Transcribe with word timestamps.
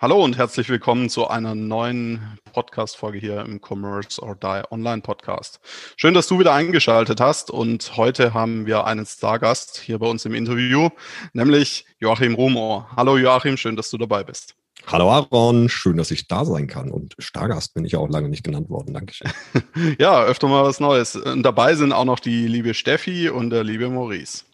Hallo 0.00 0.22
und 0.22 0.38
herzlich 0.38 0.68
willkommen 0.68 1.08
zu 1.08 1.26
einer 1.26 1.56
neuen 1.56 2.38
Podcast-Folge 2.52 3.18
hier 3.18 3.40
im 3.40 3.60
Commerce 3.60 4.22
or 4.22 4.36
Die 4.36 4.62
Online 4.70 5.02
Podcast. 5.02 5.58
Schön, 5.96 6.14
dass 6.14 6.28
du 6.28 6.38
wieder 6.38 6.54
eingeschaltet 6.54 7.20
hast 7.20 7.50
und 7.50 7.96
heute 7.96 8.32
haben 8.32 8.64
wir 8.66 8.84
einen 8.84 9.06
Stargast 9.06 9.76
hier 9.76 9.98
bei 9.98 10.06
uns 10.06 10.24
im 10.24 10.34
Interview, 10.34 10.90
nämlich 11.32 11.84
Joachim 11.98 12.36
Rumor. 12.36 12.88
Hallo 12.94 13.18
Joachim, 13.18 13.56
schön, 13.56 13.74
dass 13.74 13.90
du 13.90 13.98
dabei 13.98 14.22
bist. 14.22 14.54
Hallo 14.86 15.10
Aaron, 15.10 15.68
schön, 15.68 15.96
dass 15.96 16.12
ich 16.12 16.28
da 16.28 16.44
sein 16.44 16.68
kann 16.68 16.92
und 16.92 17.16
Stargast 17.18 17.74
bin 17.74 17.84
ich 17.84 17.90
ja 17.90 17.98
auch 17.98 18.08
lange 18.08 18.28
nicht 18.28 18.44
genannt 18.44 18.70
worden. 18.70 18.94
Dankeschön. 18.94 19.32
ja, 19.98 20.22
öfter 20.22 20.46
mal 20.46 20.62
was 20.62 20.78
Neues. 20.78 21.16
Und 21.16 21.42
dabei 21.42 21.74
sind 21.74 21.92
auch 21.92 22.04
noch 22.04 22.20
die 22.20 22.46
liebe 22.46 22.72
Steffi 22.74 23.30
und 23.30 23.50
der 23.50 23.64
liebe 23.64 23.88
Maurice. 23.88 24.44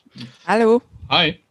Hallo. 0.47 0.81
Hi. 1.11 1.44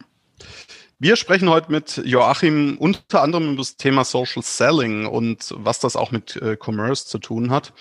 Wir 1.04 1.18
sprechen 1.18 1.50
heute 1.50 1.70
mit 1.70 2.02
Joachim 2.06 2.78
unter 2.80 3.22
anderem 3.22 3.50
über 3.50 3.58
das 3.58 3.76
Thema 3.76 4.06
Social 4.06 4.42
Selling 4.42 5.06
und 5.06 5.54
was 5.58 5.82
das 5.82 5.98
auch 5.98 6.12
mit 6.12 6.38
äh, 6.38 6.56
Commerce 6.58 7.08
zu 7.08 7.20
tun 7.20 7.52
hat. 7.52 7.74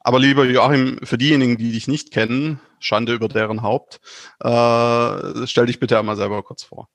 Aber 0.00 0.18
lieber 0.18 0.46
Joachim, 0.46 0.98
für 1.02 1.18
diejenigen, 1.18 1.58
die 1.58 1.70
dich 1.70 1.86
nicht 1.86 2.12
kennen, 2.12 2.60
Schande 2.80 3.12
über 3.12 3.28
deren 3.28 3.60
Haupt, 3.60 4.00
äh, 4.40 5.46
stell 5.46 5.66
dich 5.66 5.80
bitte 5.80 5.98
einmal 5.98 6.16
selber 6.16 6.42
kurz 6.42 6.62
vor. 6.62 6.88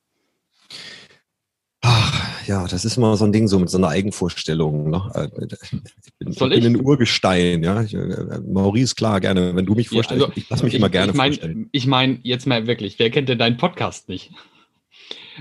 Ach, 1.81 2.47
ja, 2.47 2.65
das 2.65 2.83
ist 2.83 2.97
immer 2.97 3.15
so 3.15 3.25
ein 3.25 3.31
Ding 3.31 3.47
so 3.47 3.59
mit 3.59 3.69
so 3.69 3.77
einer 3.77 3.89
Eigenvorstellung. 3.89 4.89
Ne? 4.89 5.11
Äh, 5.13 5.45
ich 5.61 6.13
bin, 6.17 6.33
Soll 6.33 6.53
ich? 6.53 6.63
bin 6.63 6.75
ein 6.75 6.83
Urgestein, 6.83 7.61
ja. 7.61 7.83
Ich, 7.83 7.93
äh, 7.93 8.39
Maurice, 8.51 8.95
klar, 8.95 9.21
gerne. 9.21 9.55
Wenn 9.55 9.67
du 9.67 9.75
mich 9.75 9.89
vorstellst, 9.89 10.21
ja, 10.21 10.29
also, 10.29 10.41
ich 10.41 10.49
lass 10.49 10.63
mich 10.63 10.73
ich, 10.73 10.79
immer 10.79 10.89
gerne 10.89 11.11
ich 11.11 11.17
mein, 11.17 11.33
vorstellen. 11.33 11.69
Ich 11.71 11.85
meine, 11.85 12.19
jetzt 12.23 12.47
mal 12.47 12.65
wirklich, 12.65 12.97
wer 12.97 13.11
kennt 13.11 13.29
denn 13.29 13.37
deinen 13.37 13.57
Podcast 13.57 14.09
nicht? 14.09 14.31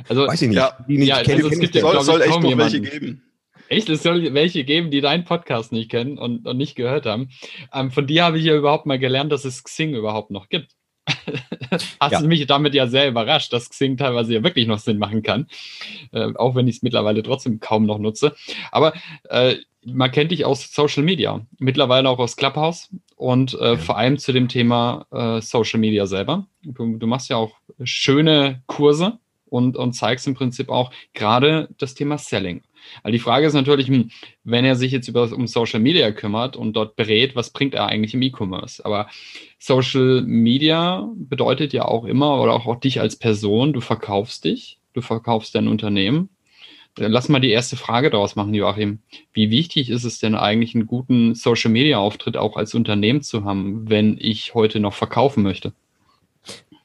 Also, 0.09 0.27
Weiß 0.27 0.43
ich 0.43 0.49
nicht. 0.49 0.57
Ja, 0.57 0.77
die 0.89 0.99
nicht 0.99 1.09
ja, 1.09 1.17
also 1.17 1.49
es 1.49 1.59
gibt 1.59 1.75
ja, 1.75 1.81
soll, 1.81 2.03
soll 2.03 2.23
echt 2.23 2.41
noch 2.41 2.57
welche 2.59 2.81
geben. 2.81 3.23
Echt, 3.69 3.89
es 3.89 4.03
soll 4.03 4.33
welche 4.33 4.65
geben, 4.65 4.91
die 4.91 5.01
deinen 5.01 5.25
Podcast 5.25 5.73
nicht 5.73 5.91
kennen 5.91 6.19
und, 6.19 6.47
und 6.47 6.57
nicht 6.57 6.77
gehört 6.77 7.07
haben. 7.07 7.31
Ähm, 7.73 7.91
von 7.91 8.07
dir 8.07 8.25
habe 8.25 8.39
ich 8.39 8.45
ja 8.45 8.57
überhaupt 8.57 8.87
mal 8.87 8.99
gelernt, 8.99 9.33
dass 9.33 9.45
es 9.45 9.65
Xing 9.65 9.95
überhaupt 9.95 10.31
noch 10.31 10.49
gibt. 10.49 10.73
Hast 12.01 12.13
ja. 12.13 12.21
du 12.21 12.27
mich 12.27 12.47
damit 12.47 12.75
ja 12.75 12.87
sehr 12.87 13.09
überrascht, 13.09 13.53
dass 13.53 13.71
Xing 13.71 13.97
teilweise 13.97 14.35
ja 14.35 14.43
wirklich 14.43 14.67
noch 14.67 14.79
Sinn 14.79 14.99
machen 14.99 15.23
kann. 15.23 15.47
Äh, 16.13 16.33
auch 16.35 16.55
wenn 16.55 16.69
ich 16.69 16.77
es 16.77 16.83
mittlerweile 16.83 17.23
trotzdem 17.23 17.61
kaum 17.61 17.87
noch 17.87 17.99
nutze. 17.99 18.35
Aber 18.71 18.93
äh, 19.29 19.57
man 19.85 20.11
kennt 20.11 20.33
dich 20.33 20.45
aus 20.45 20.73
Social 20.73 21.05
Media, 21.05 21.47
mittlerweile 21.59 22.09
auch 22.09 22.19
aus 22.19 22.37
Clubhouse 22.37 22.91
und 23.15 23.55
äh, 23.55 23.73
ja. 23.73 23.77
vor 23.77 23.97
allem 23.97 24.19
zu 24.19 24.33
dem 24.33 24.49
Thema 24.49 25.07
äh, 25.13 25.41
Social 25.41 25.79
Media 25.79 26.07
selber. 26.07 26.47
Du, 26.63 26.97
du, 26.97 27.07
machst 27.07 27.31
ja 27.31 27.37
auch 27.37 27.57
schöne 27.85 28.63
Kurse 28.67 29.19
und, 29.49 29.77
und 29.77 29.93
zeigst 29.93 30.27
im 30.27 30.35
Prinzip 30.35 30.69
auch 30.69 30.91
gerade 31.15 31.69
das 31.79 31.95
Thema 31.95 32.19
Selling. 32.19 32.63
Weil 33.03 33.13
die 33.13 33.19
Frage 33.19 33.47
ist 33.47 33.55
natürlich, 33.55 33.89
hm, 33.89 34.11
wenn 34.45 34.65
er 34.65 34.77
sich 34.77 34.93
jetzt 34.93 35.09
über, 35.09 35.33
um 35.33 35.47
Social 35.47 35.81
Media 35.81 36.11
kümmert 36.13 36.57
und 36.57 36.75
dort 36.75 36.97
berät, 36.97 37.37
was 37.37 37.51
bringt 37.51 37.75
er 37.75 37.87
eigentlich 37.87 38.15
im 38.15 38.23
E-Commerce? 38.23 38.85
Aber 38.85 39.09
Social 39.59 40.23
Media 40.23 41.09
bedeutet 41.17 41.73
ja 41.73 41.85
auch 41.85 42.05
immer, 42.05 42.41
oder 42.41 42.53
auch, 42.53 42.67
auch 42.67 42.81
dich 42.81 43.01
als 43.01 43.17
Person, 43.17 43.73
du 43.73 43.81
verkaufst 43.81 44.45
dich, 44.45 44.79
du 44.93 45.01
verkaufst 45.01 45.55
dein 45.55 45.69
Unternehmen. 45.69 46.31
Lass 46.99 47.29
mal 47.29 47.41
die 47.41 47.51
erste 47.51 47.77
Frage 47.77 48.09
daraus 48.09 48.37
machen, 48.37 48.55
Joachim. 48.55 49.01
Wie 49.35 49.51
wichtig 49.51 49.91
ist 49.91 50.05
es 50.05 50.19
denn 50.19 50.35
eigentlich, 50.35 50.75
einen 50.75 50.87
guten 50.87 51.35
Social 51.35 51.71
Media 51.71 51.99
Auftritt 51.99 52.39
auch 52.39 52.57
als 52.57 52.75
Unternehmen 52.75 53.21
zu 53.21 53.45
haben, 53.45 53.91
wenn 53.91 54.17
ich 54.19 54.55
heute 54.55 54.81
noch 54.81 54.95
verkaufen 54.95 55.43
möchte? 55.43 55.75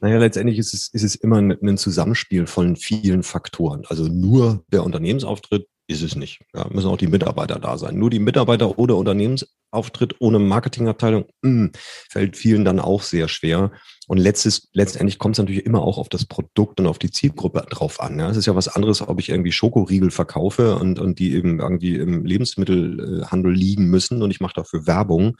Naja, 0.01 0.17
letztendlich 0.17 0.57
ist 0.57 0.73
es, 0.73 0.87
ist 0.87 1.03
es 1.03 1.15
immer 1.15 1.37
ein, 1.37 1.77
Zusammenspiel 1.77 2.47
von 2.47 2.75
vielen 2.75 3.21
Faktoren. 3.21 3.83
Also 3.87 4.07
nur 4.07 4.63
der 4.71 4.83
Unternehmensauftritt 4.83 5.67
ist 5.87 6.01
es 6.01 6.15
nicht. 6.15 6.41
Ja, 6.55 6.67
müssen 6.71 6.87
auch 6.89 6.97
die 6.97 7.07
Mitarbeiter 7.07 7.59
da 7.59 7.77
sein. 7.77 7.99
Nur 7.99 8.09
die 8.09 8.19
Mitarbeiter 8.19 8.79
oder 8.79 8.97
Unternehmensauftritt 8.97 10.15
ohne 10.19 10.39
Marketingabteilung 10.39 11.25
mh, 11.43 11.49
hm, 11.49 11.71
fällt 12.09 12.35
vielen 12.35 12.65
dann 12.65 12.79
auch 12.79 13.03
sehr 13.03 13.27
schwer. 13.27 13.71
Und 14.07 14.17
letztes, 14.17 14.69
letztendlich 14.73 15.19
kommt 15.19 15.35
es 15.35 15.39
natürlich 15.39 15.67
immer 15.67 15.83
auch 15.83 15.99
auf 15.99 16.09
das 16.09 16.25
Produkt 16.25 16.79
und 16.79 16.87
auf 16.87 16.97
die 16.97 17.11
Zielgruppe 17.11 17.63
drauf 17.69 18.01
an. 18.01 18.17
Ja. 18.17 18.31
Es 18.31 18.37
ist 18.37 18.47
ja 18.47 18.55
was 18.55 18.69
anderes, 18.69 19.07
ob 19.07 19.19
ich 19.19 19.29
irgendwie 19.29 19.51
Schokoriegel 19.51 20.09
verkaufe 20.09 20.77
und, 20.77 20.97
und 20.97 21.19
die 21.19 21.35
eben 21.35 21.59
irgendwie 21.59 21.95
im 21.95 22.25
Lebensmittelhandel 22.25 23.53
liegen 23.53 23.85
müssen 23.85 24.23
und 24.23 24.31
ich 24.31 24.39
mache 24.39 24.55
dafür 24.55 24.87
Werbung. 24.87 25.37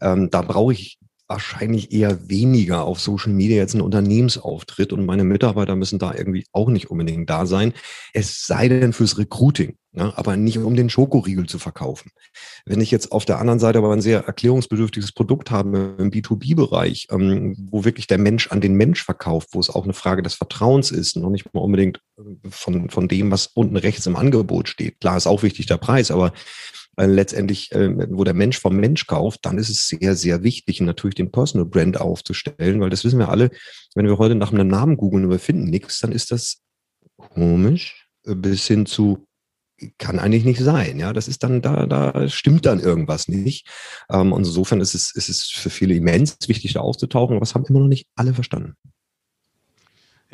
Ähm, 0.00 0.30
da 0.30 0.42
brauche 0.42 0.74
ich 0.74 0.98
wahrscheinlich 1.28 1.92
eher 1.92 2.28
weniger 2.28 2.84
auf 2.84 3.00
Social 3.00 3.32
Media 3.32 3.56
jetzt 3.56 3.74
ein 3.74 3.80
Unternehmensauftritt 3.80 4.92
und 4.92 5.06
meine 5.06 5.24
Mitarbeiter 5.24 5.74
müssen 5.74 5.98
da 5.98 6.14
irgendwie 6.14 6.46
auch 6.52 6.68
nicht 6.68 6.90
unbedingt 6.90 7.28
da 7.28 7.46
sein. 7.46 7.72
Es 8.12 8.46
sei 8.46 8.68
denn 8.68 8.92
fürs 8.92 9.18
Recruiting, 9.18 9.76
ja, 9.92 10.12
aber 10.16 10.36
nicht 10.36 10.58
um 10.58 10.76
den 10.76 10.88
Schokoriegel 10.88 11.46
zu 11.46 11.58
verkaufen. 11.58 12.10
Wenn 12.64 12.80
ich 12.80 12.90
jetzt 12.90 13.10
auf 13.12 13.24
der 13.24 13.38
anderen 13.38 13.58
Seite 13.58 13.78
aber 13.78 13.92
ein 13.92 14.00
sehr 14.00 14.24
erklärungsbedürftiges 14.24 15.12
Produkt 15.12 15.50
habe 15.50 15.96
im 15.98 16.10
B2B-Bereich, 16.10 17.08
ähm, 17.10 17.56
wo 17.70 17.84
wirklich 17.84 18.06
der 18.06 18.18
Mensch 18.18 18.52
an 18.52 18.60
den 18.60 18.74
Mensch 18.74 19.02
verkauft, 19.02 19.48
wo 19.52 19.60
es 19.60 19.70
auch 19.70 19.84
eine 19.84 19.94
Frage 19.94 20.22
des 20.22 20.34
Vertrauens 20.34 20.90
ist, 20.90 21.16
noch 21.16 21.30
nicht 21.30 21.52
mal 21.54 21.60
unbedingt 21.60 22.00
von, 22.48 22.88
von 22.90 23.08
dem, 23.08 23.30
was 23.30 23.48
unten 23.48 23.76
rechts 23.76 24.06
im 24.06 24.16
Angebot 24.16 24.68
steht. 24.68 25.00
Klar 25.00 25.16
ist 25.16 25.26
auch 25.26 25.42
wichtig 25.42 25.66
der 25.66 25.78
Preis, 25.78 26.10
aber 26.10 26.32
äh, 26.96 27.06
letztendlich, 27.06 27.72
äh, 27.72 27.90
wo 28.10 28.24
der 28.24 28.34
Mensch 28.34 28.58
vom 28.58 28.76
Mensch 28.76 29.06
kauft, 29.06 29.40
dann 29.44 29.58
ist 29.58 29.68
es 29.68 29.88
sehr, 29.88 30.16
sehr 30.16 30.42
wichtig, 30.42 30.80
natürlich 30.80 31.14
den 31.14 31.30
Personal 31.30 31.66
Brand 31.66 32.00
aufzustellen, 32.00 32.80
weil 32.80 32.90
das 32.90 33.04
wissen 33.04 33.18
wir 33.18 33.28
alle, 33.28 33.50
wenn 33.94 34.06
wir 34.06 34.18
heute 34.18 34.34
nach 34.34 34.52
einem 34.52 34.68
Namen 34.68 34.96
googeln 34.96 35.24
und 35.24 35.30
wir 35.30 35.38
finden 35.38 35.70
nichts, 35.70 36.00
dann 36.00 36.12
ist 36.12 36.30
das 36.30 36.62
komisch 37.16 38.06
bis 38.26 38.66
hin 38.66 38.86
zu 38.86 39.26
kann 39.98 40.18
eigentlich 40.18 40.44
nicht 40.44 40.60
sein. 40.60 40.98
Ja, 40.98 41.12
das 41.12 41.28
ist 41.28 41.42
dann, 41.42 41.60
da, 41.60 41.86
da 41.86 42.28
stimmt 42.28 42.64
dann 42.64 42.80
irgendwas 42.80 43.28
nicht. 43.28 43.68
Ähm, 44.10 44.32
und 44.32 44.46
insofern 44.46 44.80
ist 44.80 44.94
es, 44.94 45.14
ist 45.14 45.28
es 45.28 45.50
für 45.50 45.70
viele 45.70 45.94
immens 45.94 46.38
wichtig, 46.46 46.72
da 46.72 46.80
aufzutauchen, 46.80 47.36
aber 47.36 47.40
das 47.40 47.54
haben 47.54 47.66
immer 47.66 47.80
noch 47.80 47.88
nicht 47.88 48.08
alle 48.14 48.32
verstanden. 48.32 48.74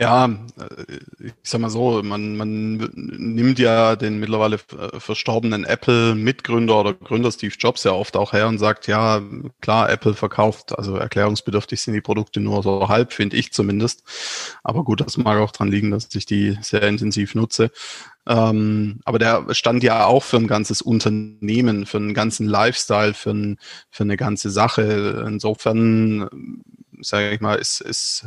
Ja, 0.03 0.25
äh, 0.27 0.97
ich 1.21 1.33
sag 1.45 1.61
mal 1.61 1.71
so, 1.71 2.03
man, 2.03 2.37
man 2.37 2.77
nimmt 2.77 3.61
ja 3.61 3.95
den 3.95 4.19
mittlerweile 4.19 4.57
äh, 4.57 4.99
verstorbenen 4.99 5.63
Apple-Mitgründer 5.65 6.81
oder 6.81 6.93
Gründer 6.93 7.31
Steve 7.31 7.55
Jobs 7.57 7.85
ja 7.85 7.93
oft 7.93 8.17
auch 8.17 8.33
her 8.33 8.49
und 8.49 8.59
sagt, 8.59 8.89
ja, 8.89 9.23
klar, 9.61 9.89
Apple 9.91 10.15
verkauft, 10.15 10.77
also 10.77 10.97
erklärungsbedürftig 10.97 11.81
sind 11.81 11.95
die 11.95 12.01
Produkte 12.01 12.41
nur 12.41 12.65
so 12.65 12.89
halb, 12.89 13.13
finde 13.13 13.37
ich 13.37 13.53
zumindest. 13.53 14.03
Aber 14.65 14.83
gut, 14.83 15.01
das 15.03 15.17
mag 15.19 15.39
auch 15.39 15.53
dran 15.53 15.71
liegen, 15.71 15.93
dass 15.93 16.13
ich 16.13 16.27
die 16.27 16.59
sehr 16.63 16.83
intensiv 16.83 17.37
nutze. 17.37 17.71
Ähm, 18.27 18.99
aber 19.05 19.21
der 19.21 19.55
stand 19.55 19.85
ja 19.85 20.07
auch 20.07 20.25
für 20.25 20.39
ein 20.39 20.49
ganzes 20.49 20.83
Unternehmen, 20.83 21.87
für 21.87 21.99
einen 21.99 22.15
ganzen 22.15 22.49
Lifestyle, 22.49 23.15
für, 23.15 23.31
ein, 23.31 23.59
für 23.89 24.03
eine 24.03 24.17
ganze 24.17 24.51
Sache. 24.51 25.25
Insofern, 25.29 26.29
sage 27.01 27.31
ich 27.31 27.41
mal, 27.41 27.55
ist, 27.55 27.81
ist 27.81 28.27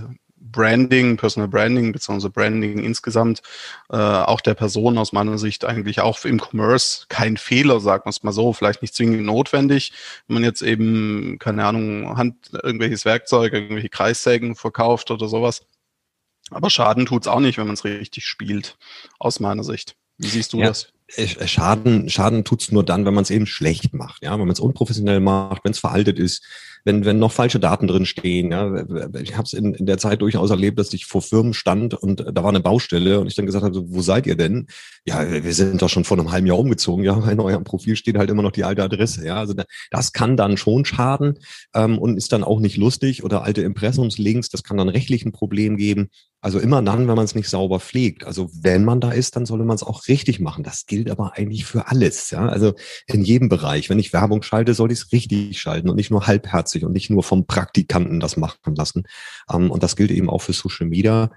Branding, 0.56 1.18
Personal 1.18 1.50
Branding 1.50 1.92
beziehungsweise 1.92 2.30
Branding 2.30 2.80
insgesamt 2.80 3.42
äh, 3.90 3.98
auch 3.98 4.40
der 4.40 4.54
Person 4.54 4.98
aus 4.98 5.12
meiner 5.12 5.38
Sicht 5.38 5.66
eigentlich 5.66 6.00
auch 6.00 6.24
im 6.24 6.40
Commerce 6.40 7.06
kein 7.10 7.36
Fehler, 7.36 7.82
sagt 7.82 8.06
man 8.06 8.12
es 8.12 8.24
mal 8.24 8.32
so, 8.32 8.54
vielleicht 8.54 8.82
nicht 8.82 8.96
zwingend 8.96 9.26
notwendig, 9.26 9.92
wenn 10.28 10.36
man 10.36 10.44
jetzt 10.44 10.62
eben, 10.62 11.38
keine 11.40 11.66
Ahnung, 11.66 12.18
Hand, 12.18 12.52
irgendwelches 12.64 13.04
Werkzeug, 13.04 13.52
irgendwelche 13.52 13.90
Kreissägen 13.90 14.56
verkauft 14.56 15.12
oder 15.12 15.28
sowas. 15.28 15.66
Aber 16.52 16.70
Schaden 16.70 17.06
tut's 17.06 17.28
auch 17.28 17.40
nicht, 17.42 17.58
wenn 17.58 17.68
man 17.68 17.74
es 17.74 17.84
richtig 17.84 18.26
spielt, 18.26 18.78
aus 19.20 19.40
meiner 19.42 19.64
Sicht. 19.64 19.96
Wie 20.18 20.28
siehst 20.28 20.54
du 20.54 20.60
ja. 20.60 20.68
das? 20.68 20.94
Schaden, 21.46 22.10
Schaden 22.10 22.46
tut's 22.46 22.72
nur 22.72 22.84
dann, 22.84 23.06
wenn 23.06 23.14
man 23.14 23.24
es 23.24 23.30
eben 23.30 23.46
schlecht 23.46 23.94
macht, 23.94 24.24
ja, 24.24 24.32
wenn 24.32 24.40
man 24.40 24.52
es 24.52 24.60
unprofessionell 24.60 25.20
macht, 25.20 25.64
wenn 25.64 25.72
es 25.72 25.80
veraltet 25.80 26.18
ist, 26.18 26.44
wenn, 26.86 27.04
wenn 27.04 27.20
noch 27.20 27.32
falsche 27.32 27.60
Daten 27.60 27.88
drin 27.88 28.06
stehen. 28.06 28.52
Ja. 28.52 28.86
Ich 29.20 29.36
habe 29.36 29.44
es 29.44 29.54
in, 29.54 29.74
in 29.74 29.88
der 29.88 29.98
Zeit 29.98 30.22
durchaus 30.22 30.52
erlebt, 30.52 30.80
dass 30.80 30.94
ich 30.94 31.08
vor 31.08 31.22
Firmen 31.22 31.54
stand 31.54 31.96
und 31.96 32.24
da 32.32 32.44
war 32.44 32.50
eine 32.50 32.60
Baustelle 32.60 33.20
und 33.20 33.28
ich 33.28 33.36
dann 33.36 33.48
gesagt 33.48 33.66
habe, 33.66 33.84
wo 33.92 34.02
seid 34.02 34.28
ihr 34.28 34.38
denn? 34.38 34.68
Ja, 35.04 35.44
wir 35.44 35.54
sind 35.54 35.82
doch 35.82 35.90
schon 35.90 36.04
vor 36.04 36.18
einem 36.18 36.32
halben 36.32 36.48
Jahr 36.48 36.60
umgezogen. 36.60 37.04
Ja, 37.04 37.30
in 37.30 37.40
eurem 37.40 37.64
Profil 37.64 37.96
steht 37.96 38.18
halt 38.18 38.30
immer 38.30 38.44
noch 38.44 38.52
die 38.52 38.64
alte 38.64 38.84
Adresse. 38.84 39.26
Ja, 39.26 39.38
also 39.38 39.56
das 39.90 40.14
kann 40.14 40.38
dann 40.38 40.58
schon 40.58 40.86
schaden 40.86 41.40
ähm, 41.74 41.98
und 41.98 42.18
ist 42.18 42.32
dann 42.32 42.44
auch 42.44 42.60
nicht 42.60 42.78
lustig 42.78 43.24
oder 43.24 43.44
alte 43.44 43.64
Impressumslinks. 43.64 44.50
Das 44.50 44.64
kann 44.64 44.78
dann 44.78 44.90
rechtlich 44.90 45.26
ein 45.26 45.32
Problem 45.32 45.78
geben. 45.78 46.10
Also 46.46 46.60
immer 46.60 46.80
dann, 46.84 47.08
wenn 47.08 47.16
man 47.16 47.26
es 47.26 47.34
nicht 47.34 47.50
sauber 47.50 47.80
pflegt. 47.80 48.24
Also 48.24 48.52
wenn 48.54 48.86
man 48.86 49.02
da 49.02 49.12
ist, 49.12 49.36
dann 49.36 49.48
sollte 49.48 49.66
man 49.66 49.78
es 49.78 49.82
auch 49.82 50.08
richtig 50.08 50.40
machen. 50.40 50.64
Das 50.64 50.86
gilt 50.86 51.10
aber 51.10 51.34
eigentlich 51.36 51.66
für 51.66 51.88
alles. 51.88 52.30
Ja, 52.30 52.48
also 52.48 52.74
in 53.08 53.24
jedem 53.24 53.50
Bereich. 53.50 53.90
Wenn 53.90 53.98
ich 53.98 54.14
Werbung 54.14 54.44
schalte, 54.44 54.76
soll 54.76 54.92
ich 54.92 55.00
es 55.00 55.12
richtig 55.12 55.60
schalten 55.60 55.90
und 55.90 55.96
nicht 55.96 56.12
nur 56.12 56.28
halbherzig 56.28 56.75
und 56.84 56.94
nicht 56.94 57.10
nur 57.10 57.24
vom 57.24 57.46
Praktikanten 57.46 58.20
das 58.20 58.38
machen 58.38 58.76
lassen. 58.76 59.04
Ähm, 59.52 59.72
und 59.72 59.84
das 59.84 59.96
gilt 59.96 60.12
eben 60.12 60.30
auch 60.30 60.42
für 60.42 60.54
Social 60.54 60.88
Media. 60.88 61.32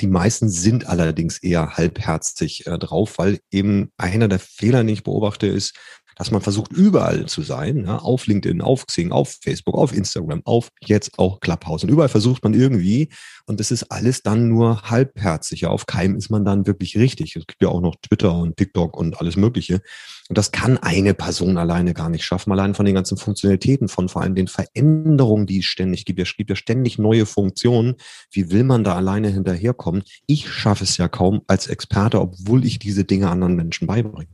Die 0.00 0.06
meisten 0.06 0.48
sind 0.48 0.86
allerdings 0.86 1.38
eher 1.38 1.76
halbherzig 1.76 2.66
äh, 2.66 2.78
drauf, 2.78 3.18
weil 3.18 3.40
eben 3.50 3.92
einer 3.96 4.28
der 4.28 4.38
Fehler, 4.40 4.78
den 4.78 4.88
ich 4.88 5.04
beobachte, 5.04 5.46
ist, 5.46 5.74
dass 6.16 6.30
man 6.30 6.40
versucht, 6.40 6.72
überall 6.72 7.26
zu 7.26 7.42
sein, 7.42 7.84
ja, 7.86 7.98
auf 7.98 8.26
LinkedIn, 8.26 8.60
auf 8.60 8.86
Xing, 8.86 9.12
auf 9.12 9.36
Facebook, 9.42 9.74
auf 9.76 9.92
Instagram, 9.94 10.42
auf 10.44 10.70
jetzt 10.80 11.18
auch 11.18 11.40
Clubhouse. 11.40 11.84
Und 11.84 11.90
überall 11.90 12.08
versucht 12.08 12.42
man 12.44 12.54
irgendwie, 12.54 13.08
und 13.46 13.60
das 13.60 13.70
ist 13.70 13.84
alles 13.90 14.22
dann 14.22 14.48
nur 14.48 14.82
halbherzig. 14.82 15.62
Ja, 15.62 15.68
auf 15.68 15.86
keinem 15.86 16.16
ist 16.16 16.30
man 16.30 16.44
dann 16.44 16.66
wirklich 16.66 16.96
richtig. 16.96 17.36
Es 17.36 17.46
gibt 17.46 17.62
ja 17.62 17.68
auch 17.68 17.80
noch 17.80 17.96
Twitter 17.96 18.34
und 18.36 18.56
TikTok 18.56 18.96
und 18.96 19.20
alles 19.20 19.36
Mögliche. 19.36 19.82
Und 20.28 20.38
das 20.38 20.52
kann 20.52 20.78
eine 20.78 21.12
Person 21.12 21.58
alleine 21.58 21.92
gar 21.92 22.08
nicht 22.08 22.24
schaffen, 22.24 22.50
allein 22.52 22.74
von 22.74 22.86
den 22.86 22.94
ganzen 22.94 23.18
Funktionalitäten, 23.18 23.88
von 23.88 24.08
vor 24.08 24.22
allem 24.22 24.34
den 24.34 24.48
Veränderungen, 24.48 25.46
die 25.46 25.58
es 25.58 25.66
ständig 25.66 26.06
gibt. 26.06 26.18
Es 26.18 26.34
gibt 26.36 26.48
ja 26.48 26.56
ständig 26.56 26.98
neue 26.98 27.26
Funktionen. 27.26 27.96
Wie 28.30 28.50
will 28.50 28.64
man 28.64 28.84
da 28.84 28.94
alleine 28.94 29.28
hinterherkommen? 29.28 30.02
Ich 30.26 30.48
schaffe 30.48 30.84
es 30.84 30.96
ja 30.96 31.08
kaum 31.08 31.42
als 31.46 31.66
Experte, 31.66 32.20
obwohl 32.20 32.64
ich 32.64 32.78
diese 32.78 33.04
Dinge 33.04 33.28
anderen 33.28 33.56
Menschen 33.56 33.86
beibringe. 33.86 34.33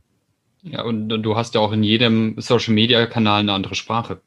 Ja, 0.63 0.83
und 0.83 1.09
du 1.09 1.35
hast 1.35 1.55
ja 1.55 1.61
auch 1.61 1.71
in 1.71 1.83
jedem 1.83 2.35
Social-Media-Kanal 2.39 3.41
eine 3.41 3.53
andere 3.53 3.75
Sprache. 3.75 4.21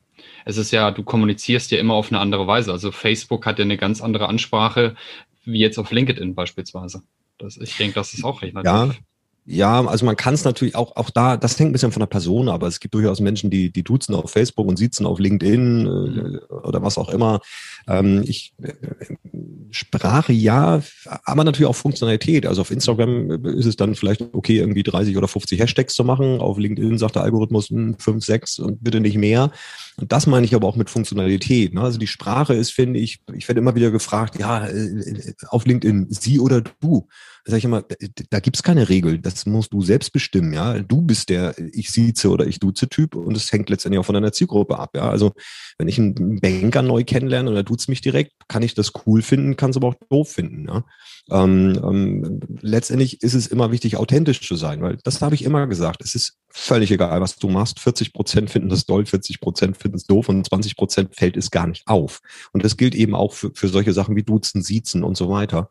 Es 0.44 0.56
ist 0.56 0.72
ja, 0.72 0.90
du 0.90 1.02
kommunizierst 1.02 1.70
ja 1.70 1.78
immer 1.78 1.94
auf 1.94 2.10
eine 2.10 2.20
andere 2.20 2.46
Weise. 2.46 2.72
Also 2.72 2.92
Facebook 2.92 3.46
hat 3.46 3.58
ja 3.58 3.64
eine 3.64 3.76
ganz 3.76 4.02
andere 4.02 4.28
Ansprache, 4.28 4.96
wie 5.44 5.58
jetzt 5.58 5.78
auf 5.78 5.90
LinkedIn 5.90 6.34
beispielsweise. 6.34 7.02
Das, 7.38 7.56
ich 7.56 7.76
denke, 7.76 7.94
das 7.94 8.14
ist 8.14 8.24
auch 8.24 8.42
recht 8.42 8.54
Ja, 8.54 8.94
ja, 9.46 9.84
also 9.84 10.06
man 10.06 10.16
kann 10.16 10.32
es 10.32 10.44
natürlich 10.44 10.74
auch, 10.74 10.96
auch 10.96 11.10
da, 11.10 11.36
das 11.36 11.58
hängt 11.58 11.68
ein 11.68 11.72
bisschen 11.72 11.92
von 11.92 12.00
der 12.00 12.06
Person, 12.06 12.48
aber 12.48 12.66
es 12.66 12.80
gibt 12.80 12.94
durchaus 12.94 13.20
Menschen, 13.20 13.50
die, 13.50 13.70
die 13.70 13.82
duzen 13.82 14.14
auf 14.14 14.30
Facebook 14.30 14.66
und 14.66 14.78
siezen 14.78 15.04
auf 15.04 15.18
LinkedIn 15.18 15.86
äh, 15.86 16.54
oder 16.54 16.82
was 16.82 16.96
auch 16.96 17.10
immer. 17.10 17.40
Ähm, 17.86 18.24
ich, 18.26 18.54
äh, 18.62 18.72
Sprache 19.70 20.32
ja, 20.32 20.82
aber 21.24 21.44
natürlich 21.44 21.68
auch 21.68 21.76
Funktionalität. 21.76 22.46
Also 22.46 22.62
auf 22.62 22.70
Instagram 22.70 23.44
ist 23.44 23.66
es 23.66 23.76
dann 23.76 23.94
vielleicht 23.94 24.22
okay, 24.32 24.58
irgendwie 24.58 24.82
30 24.82 25.16
oder 25.16 25.28
50 25.28 25.60
Hashtags 25.60 25.94
zu 25.94 26.04
machen. 26.04 26.40
Auf 26.40 26.58
LinkedIn 26.58 26.96
sagt 26.96 27.16
der 27.16 27.22
Algorithmus 27.22 27.66
5, 27.66 28.06
hm, 28.06 28.20
6 28.20 28.60
und 28.60 28.82
bitte 28.82 29.00
nicht 29.00 29.18
mehr. 29.18 29.50
Und 29.96 30.10
das 30.10 30.26
meine 30.26 30.46
ich 30.46 30.54
aber 30.54 30.68
auch 30.68 30.76
mit 30.76 30.88
Funktionalität. 30.88 31.74
Ne? 31.74 31.82
Also 31.82 31.98
die 31.98 32.06
Sprache 32.06 32.54
ist, 32.54 32.70
finde 32.70 32.98
ich, 32.98 33.20
ich 33.34 33.46
werde 33.46 33.60
immer 33.60 33.74
wieder 33.74 33.90
gefragt, 33.90 34.38
ja, 34.38 34.66
äh, 34.66 35.34
auf 35.48 35.66
LinkedIn, 35.66 36.06
sie 36.08 36.40
oder 36.40 36.62
du. 36.80 37.06
Da 37.44 37.50
sage 37.50 37.58
ich 37.58 37.64
immer, 37.64 37.84
da 38.30 38.40
gibt's 38.40 38.62
keine 38.62 38.88
Regel. 38.88 39.18
Das 39.18 39.44
musst 39.44 39.72
du 39.72 39.82
selbst 39.82 40.12
bestimmen, 40.12 40.52
ja. 40.54 40.78
Du 40.78 41.02
bist 41.02 41.28
der 41.28 41.54
ich 41.72 41.90
sieze 41.90 42.30
oder 42.30 42.46
ich 42.46 42.58
duze 42.58 42.88
Typ 42.88 43.14
und 43.14 43.36
es 43.36 43.52
hängt 43.52 43.68
letztendlich 43.68 44.00
auch 44.00 44.06
von 44.06 44.14
deiner 44.14 44.32
Zielgruppe 44.32 44.78
ab, 44.78 44.96
ja. 44.96 45.10
Also 45.10 45.32
wenn 45.78 45.88
ich 45.88 45.98
einen 45.98 46.40
Banker 46.40 46.82
neu 46.82 47.04
kennenlerne 47.04 47.50
oder 47.50 47.62
duzt 47.62 47.88
mich 47.88 48.00
direkt, 48.00 48.32
kann 48.48 48.62
ich 48.62 48.74
das 48.74 48.92
cool 49.06 49.20
finden, 49.20 49.56
kann 49.56 49.70
es 49.70 49.76
aber 49.76 49.88
auch 49.88 49.94
doof 50.08 50.32
finden, 50.32 50.66
ja. 50.66 50.84
Ähm, 51.30 51.80
ähm, 51.82 52.40
letztendlich 52.60 53.22
ist 53.22 53.34
es 53.34 53.46
immer 53.46 53.72
wichtig, 53.72 53.96
authentisch 53.96 54.46
zu 54.46 54.56
sein, 54.56 54.82
weil 54.82 54.98
das 55.04 55.22
habe 55.22 55.34
ich 55.34 55.44
immer 55.44 55.66
gesagt. 55.66 56.02
Es 56.02 56.14
ist 56.14 56.38
völlig 56.50 56.90
egal, 56.90 57.20
was 57.20 57.36
du 57.36 57.48
machst. 57.48 57.80
40 57.80 58.12
Prozent 58.12 58.50
finden 58.50 58.68
das 58.68 58.84
doll, 58.84 59.06
40 59.06 59.40
Prozent 59.40 59.76
finden 59.76 59.96
es 59.96 60.04
doof 60.04 60.28
und 60.28 60.46
20 60.46 60.76
Prozent 60.76 61.16
fällt 61.16 61.36
es 61.36 61.50
gar 61.50 61.66
nicht 61.66 61.86
auf. 61.86 62.20
Und 62.52 62.64
das 62.64 62.76
gilt 62.76 62.94
eben 62.94 63.14
auch 63.14 63.32
für, 63.32 63.50
für 63.54 63.68
solche 63.68 63.92
Sachen 63.92 64.16
wie 64.16 64.22
Duzen, 64.22 64.62
Siezen 64.62 65.02
und 65.02 65.16
so 65.16 65.30
weiter. 65.30 65.70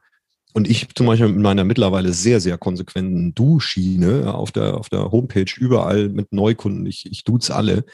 Und 0.53 0.69
ich 0.69 0.88
zum 0.94 1.07
Beispiel 1.07 1.29
mit 1.29 1.41
meiner 1.41 1.63
mittlerweile 1.63 2.13
sehr, 2.13 2.39
sehr 2.39 2.57
konsequenten 2.57 3.33
Du-Schiene 3.33 4.33
auf 4.33 4.51
der, 4.51 4.77
auf 4.77 4.89
der 4.89 5.11
Homepage 5.11 5.51
überall 5.57 6.09
mit 6.09 6.31
Neukunden, 6.31 6.85
ich, 6.85 7.07
ich 7.11 7.23
duze 7.23 7.55
alle. 7.55 7.85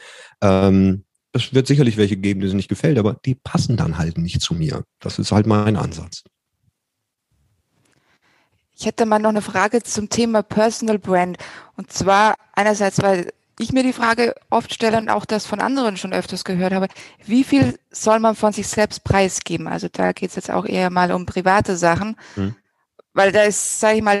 Ähm, 0.42 1.04
es 1.32 1.54
wird 1.54 1.66
sicherlich 1.66 1.96
welche 1.96 2.16
geben, 2.16 2.40
die 2.40 2.46
es 2.46 2.52
nicht 2.52 2.68
gefällt, 2.68 2.98
aber 2.98 3.14
die 3.24 3.34
passen 3.34 3.76
dann 3.76 3.98
halt 3.98 4.18
nicht 4.18 4.42
zu 4.42 4.54
mir. 4.54 4.84
Das 4.98 5.18
ist 5.18 5.32
halt 5.32 5.46
mein 5.46 5.76
Ansatz. 5.76 6.22
Ich 8.76 8.86
hätte 8.86 9.06
mal 9.06 9.18
noch 9.18 9.30
eine 9.30 9.42
Frage 9.42 9.82
zum 9.82 10.08
Thema 10.08 10.42
Personal 10.42 10.98
Brand. 10.98 11.38
Und 11.76 11.92
zwar 11.92 12.34
einerseits, 12.54 13.00
weil 13.02 13.30
ich 13.60 13.72
mir 13.72 13.82
die 13.82 13.92
Frage 13.92 14.34
oft 14.48 14.72
stelle 14.72 14.98
und 14.98 15.10
auch 15.10 15.24
das 15.24 15.46
von 15.46 15.60
anderen 15.60 15.96
schon 15.96 16.12
öfters 16.12 16.44
gehört 16.44 16.72
habe, 16.72 16.88
wie 17.24 17.44
viel 17.44 17.78
soll 17.90 18.18
man 18.18 18.34
von 18.34 18.52
sich 18.52 18.66
selbst 18.66 19.04
preisgeben? 19.04 19.68
Also 19.68 19.88
da 19.92 20.12
geht 20.12 20.30
es 20.30 20.36
jetzt 20.36 20.50
auch 20.50 20.64
eher 20.64 20.90
mal 20.90 21.12
um 21.12 21.26
private 21.26 21.76
Sachen, 21.76 22.16
hm. 22.34 22.54
weil 23.12 23.32
da 23.32 23.42
ist, 23.42 23.80
sage 23.80 23.98
ich 23.98 24.02
mal, 24.02 24.20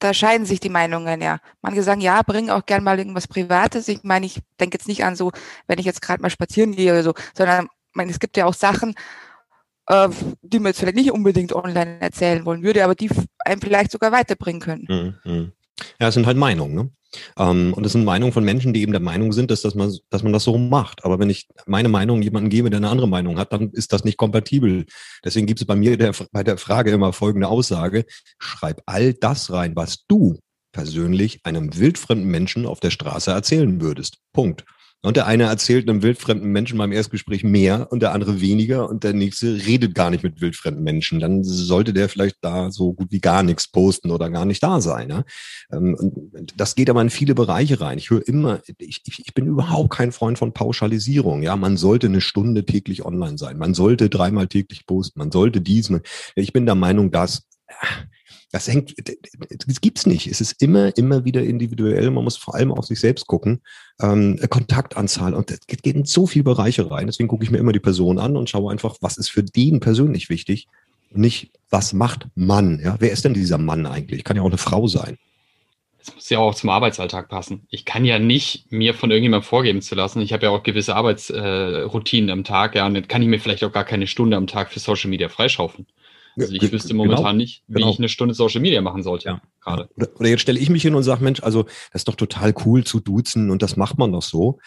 da 0.00 0.14
scheiden 0.14 0.46
sich 0.46 0.60
die 0.60 0.68
Meinungen 0.68 1.20
ja. 1.20 1.40
Manche 1.60 1.82
sagen, 1.82 2.00
ja, 2.00 2.22
bring 2.22 2.50
auch 2.50 2.66
gern 2.66 2.84
mal 2.84 2.98
irgendwas 2.98 3.26
Privates. 3.26 3.88
Ich 3.88 4.04
meine, 4.04 4.26
ich 4.26 4.40
denke 4.60 4.76
jetzt 4.76 4.86
nicht 4.86 5.02
an 5.04 5.16
so, 5.16 5.32
wenn 5.66 5.78
ich 5.78 5.86
jetzt 5.86 6.02
gerade 6.02 6.22
mal 6.22 6.30
spazieren 6.30 6.76
gehe 6.76 6.92
oder 6.92 7.02
so, 7.02 7.14
sondern 7.34 7.68
meine, 7.94 8.10
es 8.10 8.20
gibt 8.20 8.36
ja 8.36 8.46
auch 8.46 8.54
Sachen, 8.54 8.94
äh, 9.88 10.08
die 10.42 10.58
man 10.58 10.70
jetzt 10.70 10.80
vielleicht 10.80 10.96
nicht 10.96 11.10
unbedingt 11.10 11.52
online 11.52 12.00
erzählen 12.00 12.44
wollen 12.44 12.62
würde, 12.62 12.84
aber 12.84 12.94
die 12.94 13.10
einem 13.44 13.60
vielleicht 13.60 13.90
sogar 13.90 14.12
weiterbringen 14.12 14.60
können. 14.60 14.86
Hm, 14.88 15.14
hm. 15.22 15.52
Ja, 16.00 16.08
es 16.08 16.14
sind 16.14 16.26
halt 16.26 16.36
Meinungen. 16.36 16.74
Ne? 16.74 16.90
Ähm, 17.38 17.72
und 17.74 17.84
das 17.84 17.92
sind 17.92 18.04
Meinungen 18.04 18.32
von 18.32 18.44
Menschen, 18.44 18.72
die 18.72 18.82
eben 18.82 18.92
der 18.92 19.00
Meinung 19.00 19.32
sind, 19.32 19.50
dass, 19.50 19.62
dass, 19.62 19.74
man, 19.74 19.94
dass 20.10 20.22
man 20.22 20.32
das 20.32 20.44
so 20.44 20.58
macht. 20.58 21.04
Aber 21.04 21.18
wenn 21.18 21.30
ich 21.30 21.48
meine 21.66 21.88
Meinung 21.88 22.22
jemandem 22.22 22.50
gebe, 22.50 22.70
der 22.70 22.78
eine 22.78 22.90
andere 22.90 23.08
Meinung 23.08 23.38
hat, 23.38 23.52
dann 23.52 23.70
ist 23.70 23.92
das 23.92 24.04
nicht 24.04 24.18
kompatibel. 24.18 24.84
Deswegen 25.24 25.46
gibt 25.46 25.60
es 25.60 25.66
bei 25.66 25.76
mir 25.76 25.96
der, 25.96 26.12
bei 26.32 26.42
der 26.42 26.58
Frage 26.58 26.90
immer 26.90 27.12
folgende 27.12 27.48
Aussage. 27.48 28.04
Schreib 28.38 28.82
all 28.86 29.14
das 29.14 29.50
rein, 29.50 29.74
was 29.76 30.04
du 30.06 30.38
persönlich 30.72 31.40
einem 31.44 31.76
wildfremden 31.76 32.30
Menschen 32.30 32.66
auf 32.66 32.80
der 32.80 32.90
Straße 32.90 33.30
erzählen 33.30 33.80
würdest. 33.80 34.18
Punkt. 34.32 34.64
Und 35.00 35.16
der 35.16 35.26
eine 35.26 35.44
erzählt 35.44 35.88
einem 35.88 36.02
wildfremden 36.02 36.50
Menschen 36.50 36.76
beim 36.76 36.90
Erstgespräch 36.90 37.44
mehr 37.44 37.86
und 37.92 38.00
der 38.00 38.12
andere 38.12 38.40
weniger 38.40 38.88
und 38.88 39.04
der 39.04 39.12
nächste 39.12 39.54
redet 39.64 39.94
gar 39.94 40.10
nicht 40.10 40.24
mit 40.24 40.40
wildfremden 40.40 40.82
Menschen. 40.82 41.20
Dann 41.20 41.44
sollte 41.44 41.92
der 41.92 42.08
vielleicht 42.08 42.38
da 42.40 42.72
so 42.72 42.94
gut 42.94 43.12
wie 43.12 43.20
gar 43.20 43.44
nichts 43.44 43.70
posten 43.70 44.10
oder 44.10 44.28
gar 44.28 44.44
nicht 44.44 44.60
da 44.60 44.80
sein. 44.80 45.08
Ja? 45.08 45.24
Ähm, 45.70 45.96
das 46.56 46.74
geht 46.74 46.90
aber 46.90 47.00
in 47.00 47.10
viele 47.10 47.36
Bereiche 47.36 47.80
rein. 47.80 47.98
Ich 47.98 48.10
höre 48.10 48.26
immer, 48.26 48.60
ich, 48.78 49.02
ich 49.06 49.34
bin 49.34 49.46
überhaupt 49.46 49.90
kein 49.90 50.10
Freund 50.10 50.36
von 50.36 50.52
Pauschalisierung. 50.52 51.42
Ja, 51.42 51.54
man 51.54 51.76
sollte 51.76 52.08
eine 52.08 52.20
Stunde 52.20 52.66
täglich 52.66 53.04
online 53.04 53.38
sein. 53.38 53.56
Man 53.56 53.74
sollte 53.74 54.10
dreimal 54.10 54.48
täglich 54.48 54.84
posten. 54.84 55.20
Man 55.20 55.30
sollte 55.30 55.60
dies. 55.60 55.92
Ich 56.34 56.52
bin 56.52 56.66
der 56.66 56.74
Meinung, 56.74 57.12
dass 57.12 57.44
das 58.50 58.66
hängt, 58.66 58.94
das 59.66 59.80
gibt's 59.80 60.06
nicht. 60.06 60.26
Es 60.26 60.40
ist 60.40 60.62
immer, 60.62 60.96
immer 60.96 61.24
wieder 61.24 61.42
individuell. 61.42 62.10
Man 62.10 62.24
muss 62.24 62.36
vor 62.36 62.54
allem 62.54 62.72
auf 62.72 62.86
sich 62.86 62.98
selbst 62.98 63.26
gucken. 63.26 63.60
Ähm, 64.00 64.40
Kontaktanzahl 64.48 65.34
und 65.34 65.50
das 65.50 65.60
geht 65.66 65.86
in 65.86 66.04
so 66.04 66.26
viele 66.26 66.44
Bereiche 66.44 66.90
rein. 66.90 67.06
Deswegen 67.06 67.28
gucke 67.28 67.44
ich 67.44 67.50
mir 67.50 67.58
immer 67.58 67.72
die 67.72 67.80
Person 67.80 68.18
an 68.18 68.36
und 68.36 68.48
schaue 68.48 68.72
einfach, 68.72 68.96
was 69.00 69.18
ist 69.18 69.30
für 69.30 69.42
den 69.42 69.80
persönlich 69.80 70.30
wichtig. 70.30 70.66
Und 71.10 71.20
nicht, 71.20 71.52
was 71.68 71.92
macht 71.92 72.28
Mann? 72.34 72.80
Ja, 72.82 72.96
wer 73.00 73.12
ist 73.12 73.24
denn 73.24 73.34
dieser 73.34 73.58
Mann 73.58 73.84
eigentlich? 73.86 74.24
Kann 74.24 74.36
ja 74.36 74.42
auch 74.42 74.46
eine 74.46 74.58
Frau 74.58 74.86
sein. 74.86 75.18
Das 75.98 76.14
muss 76.14 76.30
ja 76.30 76.38
auch 76.38 76.54
zum 76.54 76.70
Arbeitsalltag 76.70 77.28
passen. 77.28 77.66
Ich 77.68 77.84
kann 77.84 78.06
ja 78.06 78.18
nicht 78.18 78.72
mir 78.72 78.94
von 78.94 79.10
irgendjemandem 79.10 79.46
vorgeben 79.46 79.82
zu 79.82 79.94
lassen. 79.94 80.22
Ich 80.22 80.32
habe 80.32 80.44
ja 80.46 80.50
auch 80.50 80.62
gewisse 80.62 80.96
Arbeitsroutinen 80.96 82.30
äh, 82.30 82.32
am 82.32 82.44
Tag, 82.44 82.76
ja, 82.76 82.86
und 82.86 82.94
dann 82.94 83.08
kann 83.08 83.20
ich 83.20 83.28
mir 83.28 83.40
vielleicht 83.40 83.62
auch 83.64 83.72
gar 83.72 83.84
keine 83.84 84.06
Stunde 84.06 84.38
am 84.38 84.46
Tag 84.46 84.72
für 84.72 84.80
Social 84.80 85.10
Media 85.10 85.28
freischaufeln. 85.28 85.86
Also 86.38 86.54
ich 86.54 86.72
wüsste 86.72 86.94
momentan 86.94 87.24
genau. 87.24 87.32
nicht, 87.32 87.64
wie 87.66 87.74
genau. 87.74 87.90
ich 87.90 87.98
eine 87.98 88.08
Stunde 88.08 88.34
Social 88.34 88.60
Media 88.60 88.80
machen 88.80 89.02
sollte. 89.02 89.28
Ja. 89.28 89.42
Gerade. 89.60 89.88
Oder, 89.96 90.08
oder 90.18 90.28
jetzt 90.28 90.40
stelle 90.40 90.58
ich 90.58 90.70
mich 90.70 90.82
hin 90.82 90.94
und 90.94 91.02
sage, 91.02 91.22
Mensch, 91.22 91.42
also 91.42 91.64
das 91.64 92.00
ist 92.00 92.08
doch 92.08 92.14
total 92.14 92.54
cool 92.64 92.84
zu 92.84 93.00
duzen 93.00 93.50
und 93.50 93.62
das 93.62 93.76
macht 93.76 93.98
man 93.98 94.12
doch 94.12 94.22
so. 94.22 94.58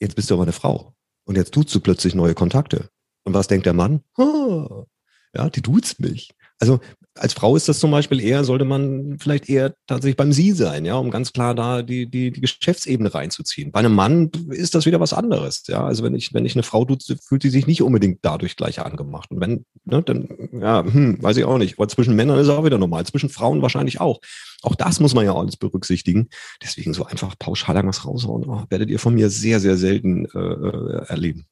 Jetzt 0.00 0.16
bist 0.16 0.30
du 0.30 0.34
aber 0.34 0.44
eine 0.44 0.52
Frau. 0.52 0.94
Und 1.24 1.36
jetzt 1.36 1.54
duzt 1.54 1.74
du 1.74 1.80
plötzlich 1.80 2.14
neue 2.14 2.34
Kontakte. 2.34 2.88
Und 3.24 3.34
was 3.34 3.48
denkt 3.48 3.66
der 3.66 3.74
Mann? 3.74 4.02
Oh, 4.16 4.86
ja, 5.34 5.48
die 5.50 5.62
duzt 5.62 6.00
mich. 6.00 6.30
Also 6.58 6.80
als 7.18 7.34
Frau 7.34 7.56
ist 7.56 7.68
das 7.68 7.80
zum 7.80 7.90
Beispiel 7.90 8.20
eher, 8.20 8.44
sollte 8.44 8.64
man 8.64 9.18
vielleicht 9.18 9.48
eher 9.48 9.74
tatsächlich 9.86 10.16
beim 10.16 10.32
Sie 10.32 10.52
sein, 10.52 10.84
ja, 10.84 10.94
um 10.94 11.10
ganz 11.10 11.32
klar 11.32 11.54
da 11.54 11.82
die, 11.82 12.06
die, 12.06 12.30
die 12.30 12.40
Geschäftsebene 12.40 13.12
reinzuziehen. 13.12 13.72
Bei 13.72 13.80
einem 13.80 13.94
Mann 13.94 14.30
ist 14.50 14.74
das 14.74 14.86
wieder 14.86 15.00
was 15.00 15.12
anderes, 15.12 15.64
ja. 15.66 15.84
Also 15.84 16.04
wenn 16.04 16.14
ich, 16.14 16.32
wenn 16.32 16.46
ich 16.46 16.54
eine 16.54 16.62
Frau 16.62 16.84
tue, 16.84 16.98
fühlt 17.22 17.42
sie 17.42 17.50
sich 17.50 17.66
nicht 17.66 17.82
unbedingt 17.82 18.20
dadurch 18.22 18.56
gleich 18.56 18.80
angemacht. 18.80 19.30
Und 19.30 19.40
wenn, 19.40 19.64
ne, 19.84 20.02
dann, 20.02 20.28
ja, 20.52 20.84
hm, 20.84 21.22
weiß 21.22 21.36
ich 21.36 21.44
auch 21.44 21.58
nicht. 21.58 21.78
Aber 21.78 21.88
zwischen 21.88 22.14
Männern 22.14 22.38
ist 22.38 22.48
auch 22.48 22.64
wieder 22.64 22.78
normal, 22.78 23.04
zwischen 23.06 23.28
Frauen 23.28 23.60
wahrscheinlich 23.60 24.00
auch. 24.00 24.20
Auch 24.62 24.74
das 24.74 25.00
muss 25.00 25.14
man 25.14 25.24
ja 25.24 25.34
alles 25.34 25.56
berücksichtigen. 25.56 26.28
Deswegen 26.62 26.94
so 26.94 27.04
einfach 27.04 27.34
pauschal 27.38 27.76
irgendwas 27.76 28.06
raushauen, 28.06 28.44
oh, 28.48 28.64
werdet 28.70 28.88
ihr 28.88 28.98
von 28.98 29.14
mir 29.14 29.30
sehr, 29.30 29.58
sehr 29.58 29.76
selten 29.76 30.26
äh, 30.26 30.38
äh 30.38 31.06
erleben. 31.08 31.46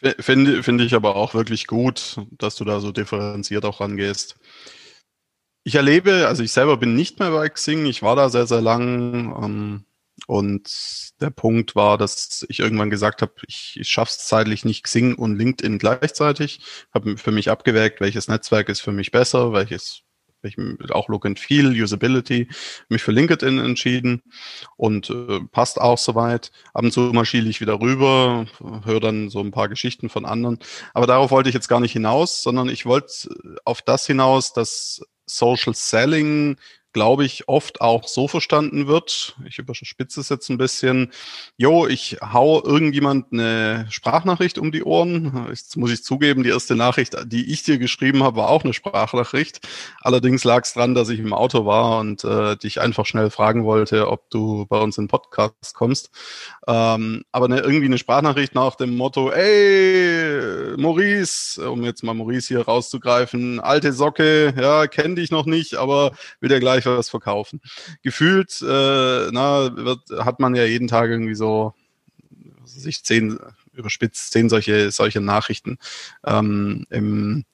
Finde, 0.00 0.62
finde 0.62 0.84
ich 0.84 0.94
aber 0.94 1.16
auch 1.16 1.34
wirklich 1.34 1.66
gut, 1.66 2.20
dass 2.30 2.54
du 2.54 2.64
da 2.64 2.78
so 2.80 2.92
differenziert 2.92 3.64
auch 3.64 3.80
rangehst. 3.80 4.36
Ich 5.64 5.74
erlebe, 5.74 6.28
also 6.28 6.42
ich 6.42 6.52
selber 6.52 6.76
bin 6.76 6.94
nicht 6.94 7.18
mehr 7.18 7.32
bei 7.32 7.48
Xing, 7.48 7.84
ich 7.86 8.02
war 8.02 8.14
da 8.14 8.28
sehr, 8.30 8.46
sehr 8.46 8.60
lang. 8.60 9.34
Ähm, 9.42 9.84
und 10.26 11.10
der 11.20 11.30
Punkt 11.30 11.74
war, 11.74 11.98
dass 11.98 12.44
ich 12.48 12.60
irgendwann 12.60 12.90
gesagt 12.90 13.22
habe, 13.22 13.32
ich, 13.46 13.76
ich 13.78 13.88
schaffe 13.88 14.10
es 14.10 14.26
zeitlich 14.26 14.64
nicht 14.64 14.84
Xing 14.84 15.14
und 15.14 15.36
LinkedIn 15.36 15.78
gleichzeitig. 15.78 16.60
Habe 16.92 17.16
für 17.16 17.32
mich 17.32 17.50
abgewägt, 17.50 18.00
welches 18.00 18.28
Netzwerk 18.28 18.68
ist 18.68 18.80
für 18.80 18.92
mich 18.92 19.10
besser, 19.10 19.52
welches 19.52 20.02
ich 20.42 20.56
auch 20.90 21.08
Look 21.08 21.26
and 21.26 21.38
Feel, 21.38 21.70
Usability, 21.70 22.48
mich 22.88 23.02
für 23.02 23.12
LinkedIn 23.12 23.58
entschieden 23.58 24.22
und 24.76 25.10
äh, 25.10 25.40
passt 25.52 25.80
auch 25.80 25.98
soweit. 25.98 26.50
Ab 26.74 26.84
und 26.84 26.92
zu 26.92 27.00
mal 27.00 27.24
schiele 27.24 27.48
ich 27.48 27.60
wieder 27.60 27.80
rüber, 27.80 28.46
höre 28.84 29.00
dann 29.00 29.30
so 29.30 29.40
ein 29.40 29.50
paar 29.50 29.68
Geschichten 29.68 30.08
von 30.08 30.24
anderen. 30.24 30.58
Aber 30.94 31.06
darauf 31.06 31.30
wollte 31.30 31.48
ich 31.48 31.54
jetzt 31.54 31.68
gar 31.68 31.80
nicht 31.80 31.92
hinaus, 31.92 32.42
sondern 32.42 32.68
ich 32.68 32.86
wollte 32.86 33.28
auf 33.64 33.82
das 33.82 34.06
hinaus, 34.06 34.52
dass 34.52 35.02
Social 35.26 35.74
Selling 35.74 36.56
glaube 36.98 37.24
ich, 37.24 37.46
oft 37.46 37.80
auch 37.80 38.08
so 38.08 38.26
verstanden 38.26 38.88
wird. 38.88 39.36
Ich 39.46 39.60
überspitze 39.60 40.20
es 40.20 40.30
jetzt 40.30 40.48
ein 40.48 40.58
bisschen. 40.58 41.12
Jo, 41.56 41.86
ich 41.86 42.16
hau 42.20 42.60
irgendjemand 42.64 43.26
eine 43.32 43.86
Sprachnachricht 43.88 44.58
um 44.58 44.72
die 44.72 44.82
Ohren. 44.82 45.46
Jetzt 45.48 45.76
muss 45.76 45.92
ich 45.92 46.02
zugeben, 46.02 46.42
die 46.42 46.48
erste 46.48 46.74
Nachricht, 46.74 47.16
die 47.26 47.52
ich 47.52 47.62
dir 47.62 47.78
geschrieben 47.78 48.24
habe, 48.24 48.38
war 48.38 48.48
auch 48.48 48.64
eine 48.64 48.72
Sprachnachricht. 48.72 49.60
Allerdings 50.00 50.42
lag 50.42 50.64
es 50.64 50.72
dran, 50.72 50.96
dass 50.96 51.08
ich 51.08 51.20
im 51.20 51.32
Auto 51.32 51.66
war 51.66 52.00
und 52.00 52.24
äh, 52.24 52.56
dich 52.56 52.80
einfach 52.80 53.06
schnell 53.06 53.30
fragen 53.30 53.64
wollte, 53.64 54.08
ob 54.08 54.28
du 54.30 54.66
bei 54.68 54.80
uns 54.80 54.98
in 54.98 55.04
den 55.04 55.08
Podcast 55.08 55.74
kommst. 55.74 56.10
Ähm, 56.66 57.22
aber 57.30 57.44
eine, 57.44 57.60
irgendwie 57.60 57.86
eine 57.86 57.98
Sprachnachricht 57.98 58.56
nach 58.56 58.74
dem 58.74 58.96
Motto, 58.96 59.30
ey, 59.30 60.76
Maurice, 60.76 61.70
um 61.70 61.84
jetzt 61.84 62.02
mal 62.02 62.14
Maurice 62.14 62.48
hier 62.48 62.62
rauszugreifen, 62.62 63.60
alte 63.60 63.92
Socke, 63.92 64.52
ja, 64.60 64.88
kenn 64.88 65.14
dich 65.14 65.30
noch 65.30 65.46
nicht, 65.46 65.76
aber 65.76 66.10
will 66.40 66.48
dir 66.48 66.58
gleich 66.58 66.87
was 66.96 67.10
verkaufen. 67.10 67.60
Gefühlt, 68.02 68.62
äh, 68.62 69.28
na, 69.30 69.76
wird, 69.76 70.00
hat 70.18 70.40
man 70.40 70.54
ja 70.54 70.64
jeden 70.64 70.88
Tag 70.88 71.10
irgendwie 71.10 71.34
so 71.34 71.74
sich 72.64 73.04
zehn 73.04 73.38
überspitzt, 73.72 74.32
zehn 74.32 74.48
solche, 74.48 74.90
solche 74.90 75.20
Nachrichten 75.20 75.78
ähm, 76.24 76.86
im, 76.90 77.44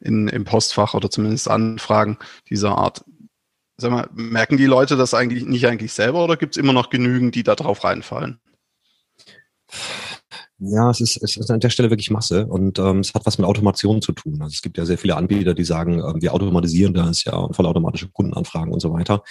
in, 0.00 0.28
im 0.28 0.44
Postfach 0.44 0.94
oder 0.94 1.10
zumindest 1.10 1.48
Anfragen 1.48 2.18
dieser 2.48 2.76
Art. 2.76 3.04
Mal, 3.82 4.08
merken 4.12 4.58
die 4.58 4.66
Leute 4.66 4.96
das 4.96 5.14
eigentlich 5.14 5.46
nicht 5.46 5.66
eigentlich 5.66 5.94
selber 5.94 6.22
oder 6.22 6.36
gibt 6.36 6.54
es 6.54 6.62
immer 6.62 6.74
noch 6.74 6.90
genügend, 6.90 7.34
die 7.34 7.42
da 7.42 7.54
drauf 7.54 7.82
reinfallen? 7.82 8.38
Ja, 10.62 10.90
es 10.90 11.00
ist, 11.00 11.22
es 11.22 11.38
ist 11.38 11.50
an 11.50 11.60
der 11.60 11.70
Stelle 11.70 11.88
wirklich 11.88 12.10
Masse 12.10 12.46
und 12.46 12.78
ähm, 12.78 12.98
es 12.98 13.14
hat 13.14 13.24
was 13.24 13.38
mit 13.38 13.46
Automation 13.46 14.02
zu 14.02 14.12
tun. 14.12 14.42
Also 14.42 14.52
es 14.52 14.60
gibt 14.60 14.76
ja 14.76 14.84
sehr 14.84 14.98
viele 14.98 15.16
Anbieter, 15.16 15.54
die 15.54 15.64
sagen, 15.64 16.00
ähm, 16.00 16.20
wir 16.20 16.34
automatisieren 16.34 16.92
das 16.92 17.24
ja 17.24 17.48
vollautomatische 17.50 18.08
Kundenanfragen 18.08 18.70
und 18.70 18.80
so 18.80 18.92
weiter. 18.92 19.22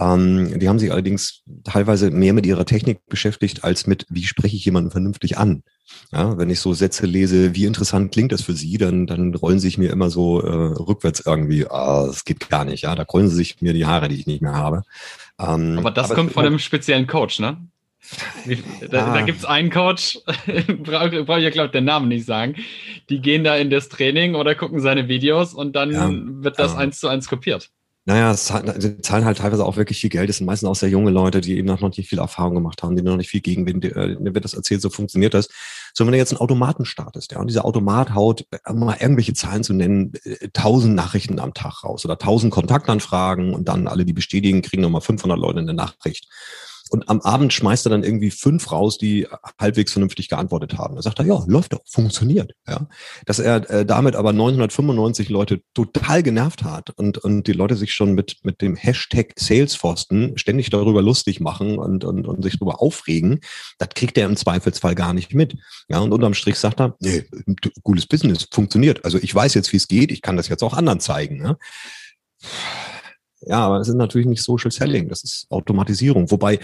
Ähm, 0.00 0.58
die 0.58 0.66
haben 0.66 0.78
sich 0.78 0.90
allerdings 0.90 1.42
teilweise 1.64 2.10
mehr 2.10 2.32
mit 2.32 2.46
ihrer 2.46 2.64
Technik 2.64 3.00
beschäftigt, 3.10 3.62
als 3.62 3.86
mit, 3.86 4.06
wie 4.08 4.24
spreche 4.24 4.56
ich 4.56 4.64
jemanden 4.64 4.90
vernünftig 4.90 5.36
an. 5.36 5.64
Ja, 6.12 6.38
wenn 6.38 6.48
ich 6.48 6.60
so 6.60 6.72
Sätze 6.72 7.04
lese, 7.04 7.54
wie 7.54 7.66
interessant 7.66 8.10
klingt 8.10 8.32
das 8.32 8.40
für 8.40 8.54
Sie, 8.54 8.78
dann, 8.78 9.06
dann 9.06 9.34
rollen 9.34 9.60
sich 9.60 9.76
mir 9.76 9.90
immer 9.90 10.08
so 10.08 10.40
äh, 10.40 10.48
rückwärts 10.50 11.20
irgendwie, 11.26 11.66
ah, 11.66 12.06
das 12.06 12.24
geht 12.24 12.48
gar 12.48 12.64
nicht, 12.64 12.84
ja, 12.84 12.94
da 12.94 13.04
krollen 13.04 13.28
sich 13.28 13.60
mir 13.60 13.74
die 13.74 13.84
Haare, 13.84 14.08
die 14.08 14.16
ich 14.16 14.26
nicht 14.26 14.40
mehr 14.40 14.54
habe. 14.54 14.82
Ähm, 15.38 15.78
aber 15.78 15.90
das 15.90 16.06
aber 16.06 16.14
kommt 16.14 16.32
von 16.32 16.46
einem 16.46 16.58
speziellen 16.58 17.06
Coach, 17.06 17.38
ne? 17.38 17.58
Da, 18.90 19.06
ah. 19.06 19.14
da 19.14 19.22
gibt 19.22 19.38
es 19.38 19.44
einen 19.44 19.70
Coach, 19.70 20.18
brauche 20.78 21.24
brauch 21.24 21.38
ich 21.38 21.44
ja, 21.44 21.50
glaube 21.50 21.66
ich, 21.66 21.72
den 21.72 21.84
Namen 21.84 22.08
nicht 22.08 22.26
sagen. 22.26 22.56
Die 23.08 23.20
gehen 23.20 23.44
da 23.44 23.56
in 23.56 23.70
das 23.70 23.88
Training 23.88 24.34
oder 24.34 24.54
gucken 24.54 24.80
seine 24.80 25.08
Videos 25.08 25.54
und 25.54 25.74
dann 25.74 25.90
ja. 25.90 26.10
wird 26.12 26.58
das 26.58 26.72
ja. 26.72 26.78
eins 26.78 27.00
zu 27.00 27.08
eins 27.08 27.28
kopiert. 27.28 27.70
Naja, 28.06 28.34
sie 28.34 29.00
zahlen 29.00 29.24
halt 29.24 29.38
teilweise 29.38 29.64
auch 29.64 29.78
wirklich 29.78 29.98
viel 29.98 30.10
Geld. 30.10 30.28
Das 30.28 30.36
sind 30.36 30.46
meistens 30.46 30.68
auch 30.68 30.74
sehr 30.74 30.90
junge 30.90 31.10
Leute, 31.10 31.40
die 31.40 31.56
eben 31.56 31.68
noch 31.68 31.80
nicht 31.80 32.06
viel 32.06 32.18
Erfahrung 32.18 32.54
gemacht 32.54 32.82
haben, 32.82 32.96
die 32.96 33.02
noch 33.02 33.16
nicht 33.16 33.30
viel 33.30 33.40
Gegenwind, 33.40 33.82
äh, 33.86 34.16
mir 34.20 34.34
wird 34.34 34.44
das 34.44 34.52
erzählt, 34.52 34.82
so 34.82 34.90
funktioniert 34.90 35.32
das. 35.32 35.48
So, 35.94 36.04
wenn 36.04 36.12
du 36.12 36.18
jetzt 36.18 36.30
einen 36.30 36.40
Automaten 36.40 36.84
startest, 36.84 37.32
ja, 37.32 37.38
und 37.38 37.46
dieser 37.46 37.64
Automat 37.64 38.14
haut, 38.14 38.44
um 38.68 38.80
mal 38.80 38.98
irgendwelche 39.00 39.32
Zahlen 39.32 39.64
zu 39.64 39.72
nennen, 39.72 40.12
äh, 40.24 40.48
tausend 40.52 40.94
Nachrichten 40.94 41.38
am 41.38 41.54
Tag 41.54 41.82
raus 41.82 42.04
oder 42.04 42.18
tausend 42.18 42.52
Kontaktanfragen 42.52 43.54
und 43.54 43.68
dann 43.68 43.88
alle, 43.88 44.04
die 44.04 44.12
bestätigen, 44.12 44.60
kriegen 44.60 44.82
nochmal 44.82 45.00
500 45.00 45.38
Leute 45.38 45.60
eine 45.60 45.72
Nachricht. 45.72 46.28
Und 46.94 47.08
am 47.08 47.20
Abend 47.22 47.52
schmeißt 47.52 47.86
er 47.86 47.90
dann 47.90 48.04
irgendwie 48.04 48.30
fünf 48.30 48.70
raus, 48.70 48.98
die 48.98 49.26
halbwegs 49.60 49.90
vernünftig 49.90 50.28
geantwortet 50.28 50.78
haben. 50.78 50.94
Da 50.94 51.02
sagt 51.02 51.18
er, 51.18 51.24
ja, 51.24 51.42
läuft 51.48 51.72
doch, 51.72 51.80
funktioniert. 51.86 52.52
Ja, 52.68 52.86
dass 53.26 53.40
er 53.40 53.68
äh, 53.68 53.84
damit 53.84 54.14
aber 54.14 54.32
995 54.32 55.28
Leute 55.28 55.60
total 55.74 56.22
genervt 56.22 56.62
hat 56.62 56.90
und 56.90 57.18
und 57.18 57.48
die 57.48 57.52
Leute 57.52 57.74
sich 57.74 57.92
schon 57.92 58.12
mit 58.12 58.36
mit 58.44 58.62
dem 58.62 58.76
Hashtag 58.76 59.32
Salesforsten 59.36 60.38
ständig 60.38 60.70
darüber 60.70 61.02
lustig 61.02 61.40
machen 61.40 61.80
und 61.80 62.04
und, 62.04 62.28
und 62.28 62.42
sich 62.44 62.60
darüber 62.60 62.80
aufregen, 62.80 63.40
das 63.78 63.88
kriegt 63.96 64.16
er 64.16 64.26
im 64.26 64.36
Zweifelsfall 64.36 64.94
gar 64.94 65.14
nicht 65.14 65.34
mit. 65.34 65.56
Ja, 65.88 65.98
und 65.98 66.12
unterm 66.12 66.34
Strich 66.34 66.60
sagt 66.60 66.80
er, 66.80 66.94
nee, 67.00 67.24
cooles 67.82 68.06
Business, 68.06 68.46
funktioniert. 68.52 69.04
Also 69.04 69.18
ich 69.18 69.34
weiß 69.34 69.54
jetzt, 69.54 69.72
wie 69.72 69.78
es 69.78 69.88
geht, 69.88 70.12
ich 70.12 70.22
kann 70.22 70.36
das 70.36 70.46
jetzt 70.46 70.62
auch 70.62 70.74
anderen 70.74 71.00
zeigen. 71.00 71.42
Ja? 71.42 71.56
Ja, 73.46 73.66
aber 73.66 73.78
das 73.78 73.88
ist 73.88 73.94
natürlich 73.94 74.26
nicht 74.26 74.42
Social 74.42 74.70
Selling, 74.70 75.08
das 75.08 75.22
ist 75.24 75.46
Automatisierung. 75.50 76.30
Wobei 76.30 76.58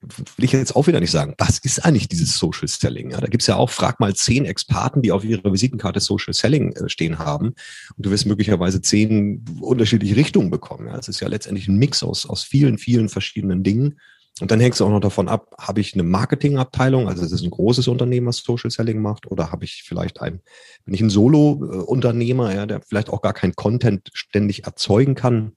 will 0.00 0.44
ich 0.44 0.52
jetzt 0.52 0.76
auch 0.76 0.86
wieder 0.86 1.00
nicht 1.00 1.10
sagen, 1.10 1.34
was 1.38 1.58
ist 1.58 1.84
eigentlich 1.84 2.08
dieses 2.08 2.38
Social 2.38 2.68
Selling? 2.68 3.10
Ja, 3.10 3.20
da 3.20 3.26
gibt's 3.26 3.46
ja 3.46 3.56
auch, 3.56 3.70
frag 3.70 3.98
mal 3.98 4.14
zehn 4.14 4.44
Experten, 4.44 5.02
die 5.02 5.10
auf 5.10 5.24
ihrer 5.24 5.52
Visitenkarte 5.52 6.00
Social 6.00 6.34
Selling 6.34 6.72
äh, 6.72 6.88
stehen 6.88 7.18
haben 7.18 7.48
und 7.96 8.06
du 8.06 8.10
wirst 8.10 8.26
möglicherweise 8.26 8.80
zehn 8.80 9.44
unterschiedliche 9.60 10.16
Richtungen 10.16 10.50
bekommen. 10.50 10.88
Ja, 10.88 10.98
es 10.98 11.08
ist 11.08 11.20
ja 11.20 11.28
letztendlich 11.28 11.68
ein 11.68 11.78
Mix 11.78 12.02
aus, 12.02 12.26
aus 12.26 12.44
vielen, 12.44 12.78
vielen 12.78 13.08
verschiedenen 13.08 13.62
Dingen. 13.64 13.98
Und 14.40 14.52
dann 14.52 14.60
hängst 14.60 14.78
du 14.78 14.84
auch 14.84 14.90
noch 14.90 15.00
davon 15.00 15.28
ab, 15.28 15.52
habe 15.58 15.80
ich 15.80 15.94
eine 15.94 16.04
Marketingabteilung, 16.04 17.08
also 17.08 17.24
es 17.24 17.32
ist 17.32 17.42
ein 17.42 17.50
großes 17.50 17.88
Unternehmen, 17.88 18.28
was 18.28 18.36
Social 18.36 18.70
Selling 18.70 19.00
macht, 19.02 19.28
oder 19.28 19.50
habe 19.50 19.64
ich 19.64 19.82
vielleicht 19.84 20.20
ein, 20.20 20.40
bin 20.84 20.94
ich 20.94 21.00
ein 21.00 21.10
Solo-Unternehmer, 21.10 22.54
ja, 22.54 22.64
der 22.64 22.80
vielleicht 22.82 23.10
auch 23.10 23.20
gar 23.20 23.32
kein 23.32 23.54
Content 23.54 24.10
ständig 24.12 24.64
erzeugen 24.64 25.16
kann, 25.16 25.54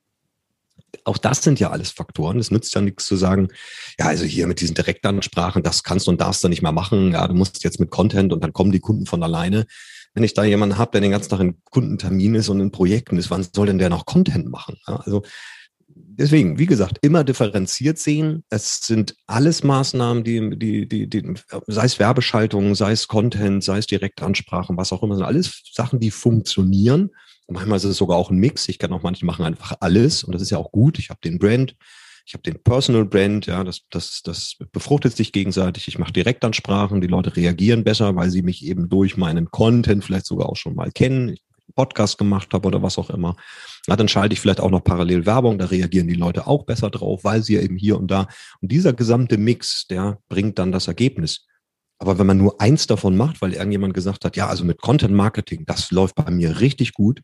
auch 1.05 1.17
das 1.17 1.43
sind 1.43 1.59
ja 1.59 1.69
alles 1.69 1.91
Faktoren. 1.91 2.39
Es 2.39 2.51
nützt 2.51 2.73
ja 2.73 2.81
nichts 2.81 3.05
zu 3.05 3.15
sagen, 3.15 3.49
ja, 3.99 4.07
also 4.07 4.25
hier 4.25 4.47
mit 4.47 4.61
diesen 4.61 4.75
Direktansprachen, 4.75 5.63
das 5.63 5.83
kannst 5.83 6.07
und 6.07 6.21
darfst 6.21 6.43
du 6.43 6.49
nicht 6.49 6.61
mehr 6.61 6.71
machen. 6.71 7.11
Ja, 7.13 7.27
du 7.27 7.33
musst 7.33 7.63
jetzt 7.63 7.79
mit 7.79 7.91
Content 7.91 8.33
und 8.33 8.43
dann 8.43 8.53
kommen 8.53 8.71
die 8.71 8.79
Kunden 8.79 9.05
von 9.05 9.23
alleine. 9.23 9.65
Wenn 10.13 10.23
ich 10.23 10.33
da 10.33 10.43
jemanden 10.43 10.77
habe, 10.77 10.91
der 10.91 11.01
den 11.01 11.11
ganzen 11.11 11.29
Tag 11.29 11.39
in 11.39 11.61
Kundentermin 11.63 12.35
ist 12.35 12.49
und 12.49 12.59
in 12.59 12.71
Projekten 12.71 13.17
ist, 13.17 13.31
wann 13.31 13.45
soll 13.53 13.67
denn 13.67 13.77
der 13.77 13.89
noch 13.89 14.05
Content 14.05 14.49
machen? 14.49 14.77
Ja, 14.87 14.97
also 14.97 15.23
deswegen, 15.87 16.59
wie 16.59 16.65
gesagt, 16.65 16.97
immer 17.01 17.23
differenziert 17.23 17.97
sehen. 17.97 18.43
Es 18.49 18.81
sind 18.81 19.15
alles 19.27 19.63
Maßnahmen, 19.63 20.23
die, 20.23 20.57
die, 20.57 20.87
die, 20.87 21.09
die, 21.09 21.33
sei 21.67 21.85
es 21.85 21.99
Werbeschaltungen, 21.99 22.75
sei 22.75 22.91
es 22.91 23.07
Content, 23.07 23.63
sei 23.63 23.77
es 23.77 23.87
Direktansprachen, 23.87 24.75
was 24.75 24.91
auch 24.91 25.03
immer, 25.03 25.15
sind 25.15 25.25
alles 25.25 25.63
Sachen, 25.71 25.99
die 25.99 26.11
funktionieren 26.11 27.11
Manchmal 27.51 27.77
ist 27.77 27.83
es 27.83 27.97
sogar 27.97 28.17
auch 28.17 28.31
ein 28.31 28.37
Mix. 28.37 28.67
Ich 28.69 28.79
kann 28.79 28.93
auch 28.93 29.03
manche 29.03 29.25
machen 29.25 29.45
einfach 29.45 29.77
alles 29.79 30.23
und 30.23 30.33
das 30.33 30.41
ist 30.41 30.49
ja 30.49 30.57
auch 30.57 30.71
gut. 30.71 30.99
Ich 30.99 31.09
habe 31.09 31.19
den 31.23 31.39
Brand, 31.39 31.75
ich 32.25 32.33
habe 32.33 32.43
den 32.43 32.61
Personal 32.63 33.05
Brand, 33.05 33.45
ja, 33.45 33.63
das, 33.63 33.81
das, 33.89 34.21
das 34.23 34.57
befruchtet 34.71 35.15
sich 35.15 35.31
gegenseitig. 35.31 35.87
Ich 35.87 35.99
mache 35.99 36.13
Direktansprachen, 36.13 37.01
die 37.01 37.07
Leute 37.07 37.35
reagieren 37.35 37.83
besser, 37.83 38.15
weil 38.15 38.29
sie 38.29 38.41
mich 38.41 38.65
eben 38.65 38.89
durch 38.89 39.17
meinen 39.17 39.51
Content 39.51 40.03
vielleicht 40.03 40.25
sogar 40.25 40.49
auch 40.49 40.55
schon 40.55 40.75
mal 40.75 40.91
kennen. 40.91 41.29
Ich 41.29 41.41
Podcast 41.71 42.17
gemacht 42.17 42.53
habe 42.53 42.67
oder 42.67 42.81
was 42.81 42.97
auch 42.97 43.09
immer. 43.09 43.35
Ja, 43.87 43.95
dann 43.95 44.07
schalte 44.07 44.33
ich 44.33 44.39
vielleicht 44.39 44.59
auch 44.59 44.69
noch 44.69 44.83
parallel 44.83 45.25
Werbung, 45.25 45.57
da 45.57 45.65
reagieren 45.65 46.07
die 46.07 46.15
Leute 46.15 46.47
auch 46.47 46.65
besser 46.65 46.89
drauf, 46.89 47.23
weil 47.23 47.41
sie 47.43 47.55
ja 47.55 47.61
eben 47.61 47.77
hier 47.77 47.97
und 47.97 48.09
da. 48.09 48.27
Und 48.61 48.71
dieser 48.71 48.93
gesamte 48.93 49.37
Mix, 49.37 49.87
der 49.87 50.19
bringt 50.29 50.59
dann 50.59 50.71
das 50.71 50.87
Ergebnis. 50.87 51.47
Aber 52.01 52.17
wenn 52.17 52.25
man 52.25 52.39
nur 52.39 52.59
eins 52.59 52.87
davon 52.87 53.15
macht, 53.15 53.43
weil 53.43 53.53
irgendjemand 53.53 53.93
gesagt 53.93 54.25
hat, 54.25 54.35
ja, 54.35 54.47
also 54.47 54.65
mit 54.65 54.81
Content 54.81 55.13
Marketing, 55.13 55.65
das 55.67 55.91
läuft 55.91 56.15
bei 56.15 56.31
mir 56.31 56.59
richtig 56.59 56.93
gut, 56.93 57.21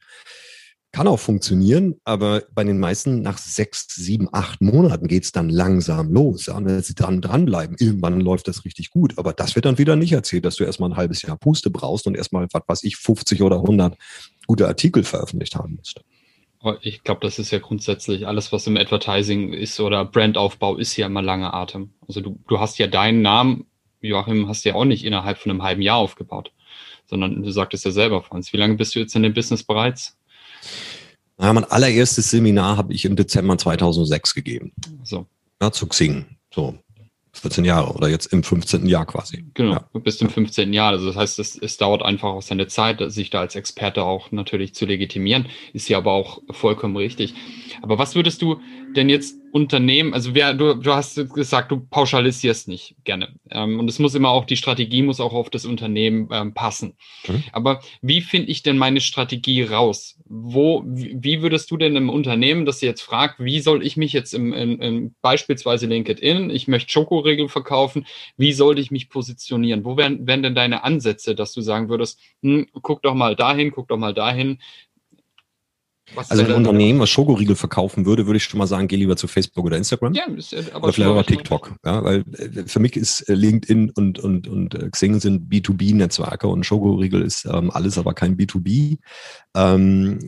kann 0.92 1.08
auch 1.08 1.20
funktionieren, 1.20 1.96
aber 2.04 2.44
bei 2.54 2.64
den 2.64 2.80
meisten 2.80 3.24
nach 3.24 3.40
sechs, 3.40 3.88
sieben, 3.90 4.30
acht 4.32 4.62
Monaten 4.62 5.08
geht's 5.08 5.32
dann 5.32 5.50
langsam 5.50 6.14
los. 6.14 6.46
Ja, 6.46 6.64
wenn 6.64 6.84
sie 6.84 6.94
dran 6.94 7.22
dranbleiben, 7.22 7.76
irgendwann 7.80 8.22
läuft 8.22 8.48
das 8.48 8.66
richtig 8.66 8.92
gut. 8.92 9.18
Aber 9.18 9.34
das 9.34 9.56
wird 9.56 9.66
dann 9.66 9.80
wieder 9.80 9.96
nicht 9.96 10.12
erzählt, 10.12 10.46
dass 10.46 10.58
du 10.58 10.64
erstmal 10.64 10.92
ein 10.92 10.96
halbes 10.96 11.24
Jahr 11.24 11.38
Puste 11.38 11.72
brauchst 11.72 12.06
und 12.06 12.16
erstmal, 12.16 12.48
was 12.52 12.62
weiß 12.68 12.84
ich, 12.84 12.98
50 12.98 13.42
oder 13.42 13.58
100 13.58 13.98
gute 14.46 14.68
Artikel 14.68 15.04
veröffentlicht 15.04 15.56
haben 15.56 15.76
musst. 15.76 16.02
Ich 16.82 17.04
glaube, 17.04 17.22
das 17.22 17.40
ist 17.40 17.50
ja 17.50 17.58
grundsätzlich 17.58 18.28
alles, 18.28 18.52
was 18.52 18.68
im 18.68 18.78
Advertising 18.78 19.54
ist 19.54 19.80
oder 19.80 20.06
Brandaufbau, 20.06 20.78
ist 20.78 20.96
ja 20.98 21.08
immer 21.08 21.24
lange 21.24 21.52
Atem. 21.52 21.94
Also 22.08 22.22
du, 22.22 22.40
du 22.48 22.60
hast 22.60 22.78
ja 22.78 22.86
deinen 22.86 23.24
Namen 23.24 23.66
Joachim, 24.02 24.48
hast 24.48 24.64
du 24.64 24.70
ja 24.70 24.76
auch 24.76 24.86
nicht 24.86 25.04
innerhalb 25.06 25.38
von 25.38 25.52
einem 25.52 25.64
halben 25.64 25.82
Jahr 25.82 25.98
aufgebaut, 25.98 26.52
sondern 27.06 27.42
du 27.42 27.52
sagtest 27.52 27.86
ja 27.86 27.92
selber, 27.92 28.22
Franz. 28.22 28.54
Wie 28.54 28.58
lange 28.58 28.76
bist 28.76 28.96
du 28.96 29.00
jetzt 29.00 29.16
in 29.16 29.24
dem 29.24 29.34
Business 29.34 29.64
bereits? 29.64 30.18
Na, 31.38 31.54
mein 31.54 31.66
allererstes 31.66 32.32
Seminar 32.32 32.78
habe 32.78 32.94
ich 32.94 33.06
im 33.06 33.16
Dezember 33.16 33.58
2006 33.58 34.34
gegeben. 34.34 34.74
So. 35.04 35.28
Ja, 35.62 35.72
zu 35.72 35.88
Xing. 35.88 36.26
So. 36.54 36.78
14 37.40 37.66
Jahre 37.66 37.94
oder 37.94 38.10
jetzt 38.10 38.28
im 38.28 38.44
15. 38.44 38.88
Jahr 38.88 39.06
quasi. 39.06 39.46
Genau, 39.54 39.74
ja. 39.74 39.90
du 39.94 40.00
bist 40.00 40.22
im 40.22 40.30
15. 40.30 40.74
Jahr. 40.74 40.92
Also 40.92 41.08
das 41.08 41.16
heißt, 41.16 41.40
es, 41.40 41.58
es 41.58 41.78
dauert 41.78 42.04
einfach 42.04 42.30
auch 42.30 42.42
seine 42.42 42.68
Zeit, 42.68 43.02
sich 43.12 43.30
da 43.30 43.42
als 43.42 43.56
Experte 43.56 44.04
auch 44.04 44.32
natürlich 44.32 44.74
zu 44.74 44.86
legitimieren. 44.86 45.48
Ist 45.74 45.90
ja 45.90 45.98
aber 45.98 46.12
auch 46.12 46.42
vollkommen 46.52 46.96
richtig. 46.96 47.34
Aber 47.82 47.98
was 47.98 48.16
würdest 48.16 48.42
du 48.42 48.60
denn 48.96 49.10
jetzt 49.10 49.38
Unternehmen, 49.52 50.14
also 50.14 50.36
wer, 50.36 50.54
du, 50.54 50.76
du 50.76 50.94
hast 50.94 51.16
gesagt, 51.34 51.72
du 51.72 51.80
pauschalisierst 51.80 52.68
nicht 52.68 52.96
gerne. 53.04 53.30
Ähm, 53.50 53.80
und 53.80 53.90
es 53.90 53.98
muss 53.98 54.14
immer 54.14 54.30
auch, 54.30 54.46
die 54.46 54.58
Strategie 54.58 55.02
muss 55.02 55.20
auch 55.20 55.34
auf 55.34 55.50
das 55.50 55.66
Unternehmen 55.66 56.30
ähm, 56.32 56.54
passen. 56.54 56.94
Mhm. 57.28 57.44
Aber 57.54 57.82
wie 58.02 58.22
finde 58.22 58.52
ich 58.52 58.62
denn 58.62 58.78
meine 58.78 59.02
Strategie 59.02 59.64
raus? 59.64 60.17
Wo, 60.30 60.84
wie 60.86 61.42
würdest 61.42 61.72
du 61.72 61.78
denn 61.78 61.96
im 61.96 62.10
Unternehmen, 62.10 62.66
das 62.66 62.82
jetzt 62.82 63.02
fragt, 63.02 63.40
wie 63.40 63.60
soll 63.62 63.86
ich 63.86 63.96
mich 63.98 64.14
jetzt 64.14 64.34
im, 64.34 64.52
im, 64.54 64.82
im 64.82 65.16
beispielsweise 65.22 65.88
LinkedIn, 65.88 66.50
ich 66.50 66.68
möchte 66.68 66.92
Schokoriegel 66.92 67.48
verkaufen, 67.50 68.06
wie 68.36 68.52
sollte 68.54 68.82
ich 68.82 68.92
mich 68.92 69.10
positionieren? 69.10 69.86
Wo 69.86 69.96
wären, 69.96 70.28
wären 70.28 70.44
denn 70.44 70.56
deine 70.56 70.84
Ansätze, 70.84 71.34
dass 71.36 71.54
du 71.54 71.62
sagen 71.62 71.88
würdest, 71.90 72.20
hm, 72.42 72.68
guck 72.82 73.02
doch 73.04 73.14
mal 73.14 73.36
dahin, 73.36 73.72
guck 73.72 73.88
doch 73.88 73.98
mal 73.98 74.14
dahin, 74.14 74.60
was 76.16 76.32
also 76.32 76.44
ein 76.44 76.54
Unternehmen, 76.54 77.00
was 77.00 77.10
Schokoriegel 77.10 77.56
verkaufen 77.56 78.06
würde, 78.06 78.26
würde 78.26 78.38
ich 78.38 78.44
schon 78.44 78.58
mal 78.58 78.68
sagen, 78.68 78.88
geh 78.88 78.96
lieber 78.96 79.18
zu 79.18 79.28
Facebook 79.28 79.66
oder 79.66 79.78
Instagram. 79.78 80.14
Ja, 80.14 80.26
ist, 80.26 80.54
aber 80.74 80.86
oder 80.86 80.94
vielleicht 80.94 81.12
auch 81.12 81.24
TikTok. 81.24 81.76
Ja, 81.86 82.04
weil 82.04 82.24
äh, 82.38 82.64
für 82.66 82.80
mich 82.80 82.96
ist 82.96 83.28
äh, 83.30 83.34
LinkedIn 83.34 83.92
und, 83.92 84.20
und, 84.20 84.48
und 84.48 84.76
äh, 84.76 84.90
Xing 84.90 85.20
sind 85.20 85.52
B2B-Netzwerke 85.52 86.48
und 86.48 86.66
Schokoriegel 86.66 87.22
ist 87.22 87.46
ähm, 87.46 87.72
alles, 87.72 87.98
aber 87.98 88.14
kein 88.14 88.38
B2B. 88.38 88.98
Ähm, 89.56 90.20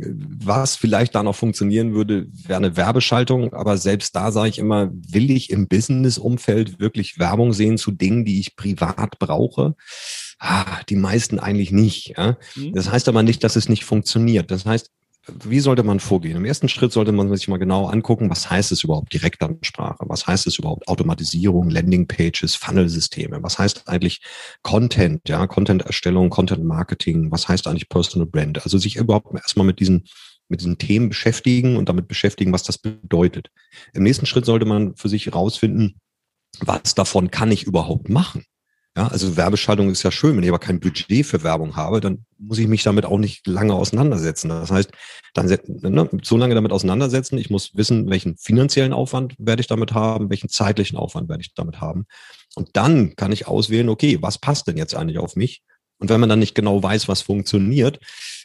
was 0.43 0.75
vielleicht 0.75 1.15
da 1.15 1.23
noch 1.23 1.35
funktionieren 1.35 1.93
würde, 1.93 2.27
wäre 2.31 2.57
eine 2.57 2.75
Werbeschaltung, 2.75 3.53
aber 3.53 3.77
selbst 3.77 4.15
da 4.15 4.31
sage 4.31 4.49
ich 4.49 4.59
immer, 4.59 4.89
will 4.91 5.31
ich 5.31 5.49
im 5.49 5.67
Business-Umfeld 5.67 6.79
wirklich 6.79 7.19
Werbung 7.19 7.53
sehen 7.53 7.77
zu 7.77 7.91
Dingen, 7.91 8.25
die 8.25 8.39
ich 8.39 8.55
privat 8.55 9.19
brauche? 9.19 9.75
Ah, 10.39 10.81
die 10.87 10.95
meisten 10.95 11.37
eigentlich 11.37 11.71
nicht. 11.71 12.15
Ja? 12.17 12.37
Mhm. 12.55 12.73
Das 12.73 12.91
heißt 12.91 13.09
aber 13.09 13.23
nicht, 13.23 13.43
dass 13.43 13.55
es 13.55 13.69
nicht 13.69 13.85
funktioniert. 13.85 14.51
Das 14.51 14.65
heißt, 14.65 14.89
wie 15.27 15.59
sollte 15.59 15.83
man 15.83 15.99
vorgehen? 15.99 16.37
Im 16.37 16.45
ersten 16.45 16.69
Schritt 16.69 16.91
sollte 16.91 17.11
man 17.11 17.29
sich 17.35 17.47
mal 17.47 17.57
genau 17.57 17.87
angucken, 17.87 18.29
was 18.29 18.49
heißt 18.49 18.71
es 18.71 18.83
überhaupt 18.83 19.13
Direktansprache? 19.13 20.05
Was 20.07 20.27
heißt 20.27 20.47
es 20.47 20.57
überhaupt 20.57 20.87
Automatisierung, 20.87 21.69
Landingpages, 21.69 22.55
Funnelsysteme? 22.55 23.41
Was 23.43 23.59
heißt 23.59 23.87
eigentlich 23.87 24.21
Content, 24.63 25.27
ja, 25.27 25.45
Content-Erstellung, 25.45 26.29
Content-Marketing? 26.29 27.31
Was 27.31 27.47
heißt 27.47 27.67
eigentlich 27.67 27.89
Personal 27.89 28.27
Brand? 28.27 28.63
Also 28.63 28.77
sich 28.77 28.95
überhaupt 28.95 29.33
erstmal 29.35 29.65
mit 29.65 29.79
diesen 29.79 30.05
mit 30.51 30.61
diesen 30.61 30.79
Themen 30.79 31.09
beschäftigen 31.09 31.77
und 31.77 31.89
damit 31.89 32.07
beschäftigen, 32.07 32.51
was 32.51 32.63
das 32.63 32.79
bedeutet. 32.79 33.51
Im 33.93 34.01
nächsten 34.01 34.25
Schritt 34.25 34.45
sollte 34.45 34.65
man 34.65 34.95
für 34.95 35.07
sich 35.07 35.27
herausfinden, 35.27 35.99
was 36.59 36.95
davon 36.95 37.29
kann 37.29 37.51
ich 37.51 37.67
überhaupt 37.67 38.09
machen? 38.09 38.45
Ja, 38.99 39.07
also 39.07 39.37
Werbeschaltung 39.37 39.89
ist 39.89 40.03
ja 40.03 40.11
schön, 40.11 40.35
wenn 40.35 40.43
ich 40.43 40.49
aber 40.49 40.59
kein 40.59 40.81
Budget 40.81 41.25
für 41.25 41.41
Werbung 41.41 41.77
habe, 41.77 42.01
dann 42.01 42.25
muss 42.37 42.57
ich 42.57 42.67
mich 42.67 42.83
damit 42.83 43.05
auch 43.05 43.17
nicht 43.17 43.47
lange 43.47 43.73
auseinandersetzen. 43.73 44.49
Das 44.49 44.71
heißt, 44.71 44.91
dann 45.33 45.45
ne, 45.45 46.09
so 46.21 46.35
lange 46.35 46.53
damit 46.53 46.73
auseinandersetzen, 46.73 47.37
ich 47.37 47.49
muss 47.49 47.73
wissen, 47.75 48.09
welchen 48.09 48.35
finanziellen 48.35 48.91
Aufwand 48.91 49.35
werde 49.37 49.61
ich 49.61 49.67
damit 49.67 49.93
haben, 49.93 50.29
welchen 50.29 50.49
zeitlichen 50.49 50.97
Aufwand 50.97 51.29
werde 51.29 51.39
ich 51.39 51.53
damit 51.53 51.79
haben. 51.79 52.07
Und 52.55 52.71
dann 52.73 53.15
kann 53.15 53.31
ich 53.31 53.47
auswählen, 53.47 53.87
okay, 53.87 54.17
was 54.19 54.37
passt 54.37 54.67
denn 54.67 54.75
jetzt 54.75 54.95
eigentlich 54.95 55.19
auf 55.19 55.37
mich? 55.37 55.63
Und 55.99 56.09
wenn 56.09 56.19
man 56.19 56.29
dann 56.29 56.39
nicht 56.39 56.55
genau 56.55 56.81
weiß, 56.81 57.07
was 57.07 57.21
funktioniert, 57.21 57.99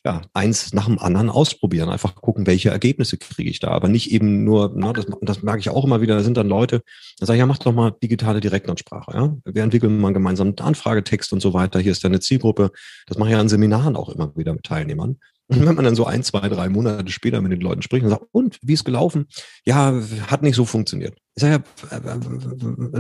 ja, 0.04 0.22
eins 0.34 0.74
nach 0.74 0.86
dem 0.86 0.98
anderen 0.98 1.30
ausprobieren, 1.30 1.88
einfach 1.88 2.14
gucken, 2.16 2.46
welche 2.46 2.68
Ergebnisse 2.68 3.16
kriege 3.16 3.48
ich 3.48 3.60
da. 3.60 3.68
Aber 3.68 3.88
nicht 3.88 4.10
eben 4.10 4.44
nur, 4.44 4.72
na, 4.74 4.92
das, 4.92 5.06
das 5.22 5.42
merke 5.42 5.60
ich 5.60 5.70
auch 5.70 5.84
immer 5.84 6.00
wieder, 6.00 6.16
da 6.16 6.22
sind 6.22 6.36
dann 6.36 6.48
Leute, 6.48 6.82
da 7.18 7.26
sage 7.26 7.36
ich, 7.36 7.40
ja, 7.40 7.46
mach 7.46 7.58
doch 7.58 7.72
mal 7.72 7.92
digitale 8.02 8.40
Direktansprache. 8.40 9.12
Ja? 9.14 9.36
Wir 9.44 9.62
entwickeln 9.62 9.98
mal 9.98 10.12
gemeinsam 10.12 10.48
einen 10.48 10.58
Anfragetext 10.58 11.32
und 11.32 11.40
so 11.40 11.54
weiter. 11.54 11.80
Hier 11.80 11.92
ist 11.92 12.04
deine 12.04 12.20
Zielgruppe. 12.20 12.70
Das 13.06 13.16
mache 13.16 13.30
ich 13.30 13.34
ja 13.34 13.40
in 13.40 13.48
Seminaren 13.48 13.96
auch 13.96 14.10
immer 14.10 14.36
wieder 14.36 14.52
mit 14.52 14.64
Teilnehmern. 14.64 15.16
Und 15.48 15.66
wenn 15.66 15.74
man 15.74 15.84
dann 15.84 15.94
so 15.94 16.06
ein, 16.06 16.22
zwei, 16.22 16.48
drei 16.48 16.68
Monate 16.70 17.12
später 17.12 17.40
mit 17.42 17.52
den 17.52 17.60
Leuten 17.60 17.82
spricht 17.82 18.04
und 18.04 18.10
sagt, 18.10 18.24
und 18.32 18.58
wie 18.62 18.72
ist 18.72 18.84
gelaufen? 18.84 19.26
Ja, 19.64 19.94
hat 20.28 20.42
nicht 20.42 20.56
so 20.56 20.64
funktioniert. 20.64 21.18
Ich 21.34 21.42
sage, 21.42 21.64
ja, 21.90 22.00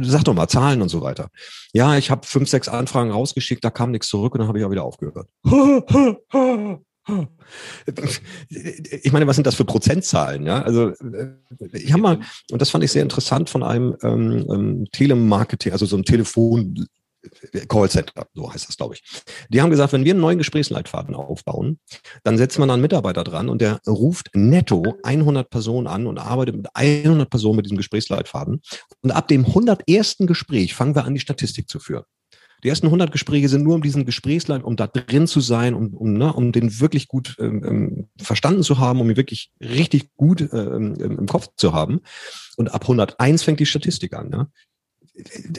sag 0.02 0.24
doch 0.24 0.34
mal 0.34 0.48
Zahlen 0.48 0.82
und 0.82 0.90
so 0.90 1.00
weiter. 1.00 1.28
Ja, 1.72 1.96
ich 1.96 2.10
habe 2.10 2.26
fünf, 2.26 2.50
sechs 2.50 2.68
Anfragen 2.68 3.10
rausgeschickt, 3.10 3.64
da 3.64 3.70
kam 3.70 3.92
nichts 3.92 4.08
zurück 4.08 4.34
und 4.34 4.40
dann 4.40 4.48
habe 4.48 4.58
ich 4.58 4.64
auch 4.64 4.70
wieder 4.70 4.84
aufgehört. 4.84 5.28
Ich 9.02 9.12
meine, 9.12 9.26
was 9.26 9.36
sind 9.36 9.46
das 9.46 9.54
für 9.54 9.66
Prozentzahlen? 9.66 10.46
Ja, 10.46 10.62
also 10.62 10.92
ich 11.72 11.92
habe 11.92 12.02
mal, 12.02 12.20
und 12.50 12.62
das 12.62 12.70
fand 12.70 12.82
ich 12.82 12.92
sehr 12.92 13.02
interessant 13.02 13.50
von 13.50 13.62
einem 13.62 13.94
ähm, 14.02 14.46
ähm 14.50 14.86
Telemarketing, 14.90 15.72
also 15.72 15.84
so 15.84 15.96
einem 15.96 16.06
Telefon 16.06 16.86
Callcenter, 17.68 18.26
so 18.34 18.52
heißt 18.52 18.68
das, 18.68 18.76
glaube 18.76 18.94
ich. 18.94 19.02
Die 19.48 19.60
haben 19.60 19.70
gesagt, 19.70 19.92
wenn 19.92 20.04
wir 20.04 20.12
einen 20.12 20.20
neuen 20.20 20.38
Gesprächsleitfaden 20.38 21.14
aufbauen, 21.14 21.78
dann 22.22 22.38
setzt 22.38 22.58
man 22.58 22.70
einen 22.70 22.82
Mitarbeiter 22.82 23.24
dran 23.24 23.48
und 23.48 23.60
der 23.60 23.80
ruft 23.86 24.30
netto 24.34 24.96
100 25.02 25.48
Personen 25.50 25.86
an 25.86 26.06
und 26.06 26.18
arbeitet 26.18 26.56
mit 26.56 26.68
100 26.74 27.28
Personen 27.28 27.56
mit 27.56 27.66
diesem 27.66 27.78
Gesprächsleitfaden. 27.78 28.60
Und 29.02 29.10
ab 29.10 29.28
dem 29.28 29.44
101. 29.46 30.16
Gespräch 30.20 30.74
fangen 30.74 30.94
wir 30.94 31.04
an, 31.04 31.14
die 31.14 31.20
Statistik 31.20 31.68
zu 31.68 31.78
führen. 31.78 32.04
Die 32.64 32.70
ersten 32.70 32.86
100 32.86 33.12
Gespräche 33.12 33.50
sind 33.50 33.62
nur 33.62 33.74
um 33.74 33.82
diesen 33.82 34.06
Gesprächsleit, 34.06 34.64
um 34.64 34.74
da 34.74 34.86
drin 34.86 35.26
zu 35.26 35.40
sein, 35.40 35.74
um, 35.74 35.92
um, 35.92 36.14
ne, 36.14 36.32
um 36.32 36.50
den 36.50 36.80
wirklich 36.80 37.08
gut 37.08 37.36
ähm, 37.38 37.62
ähm 37.62 38.08
verstanden 38.16 38.62
zu 38.62 38.78
haben, 38.78 39.00
um 39.02 39.10
ihn 39.10 39.18
wirklich 39.18 39.52
richtig 39.60 40.14
gut 40.16 40.48
ähm, 40.52 40.94
im 40.94 41.26
Kopf 41.26 41.48
zu 41.56 41.74
haben. 41.74 42.00
Und 42.56 42.72
ab 42.72 42.82
101 42.82 43.42
fängt 43.42 43.60
die 43.60 43.66
Statistik 43.66 44.14
an. 44.14 44.30
Ne? 44.30 44.48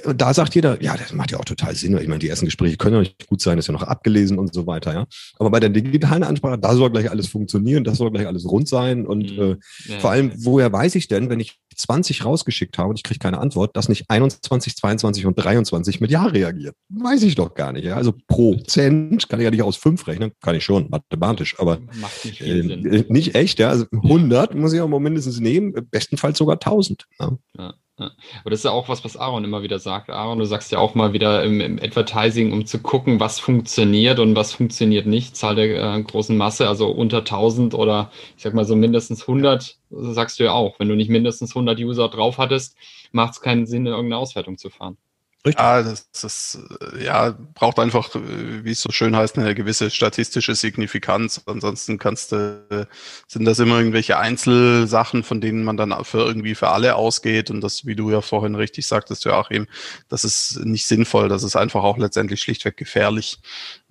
Und 0.03 0.21
da 0.21 0.33
sagt 0.33 0.53
jeder, 0.55 0.81
ja, 0.83 0.97
das 0.97 1.13
macht 1.13 1.31
ja 1.31 1.39
auch 1.39 1.45
total 1.45 1.75
Sinn. 1.75 1.97
Ich 1.97 2.07
meine, 2.07 2.19
die 2.19 2.27
ersten 2.27 2.45
Gespräche 2.45 2.75
können 2.75 2.95
ja 2.95 2.99
nicht 2.99 3.27
gut 3.27 3.39
sein, 3.39 3.57
ist 3.57 3.67
ja 3.67 3.73
noch 3.73 3.83
abgelesen 3.83 4.37
und 4.37 4.53
so 4.53 4.67
weiter, 4.67 4.93
ja. 4.93 5.05
Aber 5.39 5.49
bei 5.49 5.61
der 5.61 5.69
digitalen 5.69 6.23
Ansprache, 6.23 6.57
da 6.57 6.75
soll 6.75 6.91
gleich 6.91 7.09
alles 7.09 7.27
funktionieren, 7.27 7.85
das 7.85 7.97
soll 7.97 8.11
gleich 8.11 8.27
alles 8.27 8.45
rund 8.45 8.67
sein. 8.67 9.05
Und 9.05 9.37
mhm. 9.37 9.41
äh, 9.41 9.57
ja, 9.87 9.99
vor 9.99 10.11
allem, 10.11 10.33
woher 10.35 10.71
weiß 10.73 10.95
ich 10.95 11.07
denn, 11.07 11.29
wenn 11.29 11.39
ich 11.39 11.57
20 11.73 12.25
rausgeschickt 12.25 12.77
habe 12.77 12.89
und 12.89 12.97
ich 12.97 13.03
kriege 13.03 13.19
keine 13.19 13.37
Antwort, 13.37 13.77
dass 13.77 13.87
nicht 13.87 14.09
21, 14.09 14.75
22 14.75 15.25
und 15.25 15.35
23 15.35 16.01
mit 16.01 16.11
Ja 16.11 16.25
reagiert? 16.25 16.75
Weiß 16.89 17.23
ich 17.23 17.35
doch 17.35 17.53
gar 17.53 17.71
nicht. 17.71 17.85
Ja? 17.85 17.95
Also 17.95 18.13
Prozent 18.27 19.29
kann 19.29 19.39
ich 19.39 19.45
ja 19.45 19.51
nicht 19.51 19.63
aus 19.63 19.77
fünf 19.77 20.05
rechnen, 20.07 20.31
kann 20.41 20.55
ich 20.55 20.65
schon, 20.65 20.89
mathematisch, 20.89 21.59
aber 21.59 21.79
Macht 21.99 22.25
nicht, 22.25 22.41
äh, 22.41 22.61
Sinn. 22.61 23.05
nicht 23.07 23.35
echt. 23.35 23.59
Ja? 23.59 23.69
Also 23.69 23.85
100 23.91 24.53
muss 24.55 24.73
ich 24.73 24.81
auch 24.81 24.89
mal 24.89 24.99
mindestens 24.99 25.39
nehmen, 25.39 25.73
bestenfalls 25.91 26.37
sogar 26.37 26.55
1000. 26.55 27.05
Ja. 27.19 27.37
ja. 27.57 27.73
Aber 27.97 28.49
das 28.49 28.59
ist 28.59 28.65
ja 28.65 28.71
auch 28.71 28.89
was, 28.89 29.05
was 29.05 29.15
Aaron 29.15 29.45
immer 29.45 29.63
wieder 29.63 29.79
sagt. 29.79 30.09
Aaron, 30.09 30.39
du 30.39 30.45
sagst 30.45 30.71
ja 30.71 30.79
auch 30.79 30.95
mal 30.95 31.13
wieder 31.13 31.43
im, 31.43 31.61
im 31.61 31.79
Advertising, 31.79 32.51
um 32.51 32.65
zu 32.65 32.79
gucken, 32.79 33.21
was 33.21 33.39
funktioniert 33.39 34.19
und 34.19 34.35
was 34.35 34.53
funktioniert 34.53 35.05
nicht, 35.05 35.37
Zahl 35.37 35.55
der 35.55 35.95
äh, 35.95 36.03
großen 36.03 36.35
Masse, 36.35 36.67
also 36.67 36.89
unter 36.89 37.19
1000 37.19 37.73
oder 37.73 38.11
ich 38.35 38.43
sag 38.43 38.53
mal 38.53 38.65
so 38.65 38.75
mindestens 38.75 39.21
100, 39.21 39.77
sagst 39.89 40.39
du 40.39 40.43
ja 40.43 40.51
auch. 40.51 40.79
Wenn 40.79 40.89
du 40.89 40.95
nicht 40.95 41.09
mindestens 41.09 41.51
100 41.55 41.79
User 41.79 42.09
drauf 42.09 42.37
hattest, 42.37 42.75
macht 43.13 43.33
es 43.33 43.41
keinen 43.41 43.65
Sinn, 43.65 43.85
in 43.85 43.93
irgendeine 43.93 44.17
Auswertung 44.17 44.57
zu 44.57 44.69
fahren. 44.69 44.97
Richtig. 45.45 45.63
Ja, 45.63 45.83
das, 45.83 46.09
das 46.09 46.59
ja, 46.99 47.35
braucht 47.53 47.77
einfach, 47.77 48.09
wie 48.15 48.71
es 48.71 48.81
so 48.81 48.91
schön 48.91 49.15
heißt, 49.15 49.37
eine 49.37 49.53
gewisse 49.53 49.91
statistische 49.91 50.55
Signifikanz. 50.55 51.43
Ansonsten 51.45 51.99
kannst 51.99 52.31
du, 52.31 52.87
sind 53.27 53.45
das 53.45 53.59
immer 53.59 53.77
irgendwelche 53.77 54.17
Einzelsachen, 54.17 55.21
von 55.23 55.41
denen 55.41 55.63
man 55.63 55.77
dann 55.77 55.93
für 56.03 56.25
irgendwie 56.25 56.55
für 56.55 56.69
alle 56.69 56.95
ausgeht. 56.95 57.51
Und 57.51 57.61
das, 57.61 57.85
wie 57.85 57.95
du 57.95 58.09
ja 58.09 58.21
vorhin 58.21 58.55
richtig 58.55 58.87
sagtest, 58.87 59.25
Joachim, 59.25 59.67
das 60.09 60.23
ist 60.23 60.65
nicht 60.65 60.87
sinnvoll. 60.87 61.29
Das 61.29 61.43
ist 61.43 61.55
einfach 61.55 61.83
auch 61.83 61.99
letztendlich 61.99 62.41
schlichtweg 62.41 62.75
gefährlich. 62.75 63.37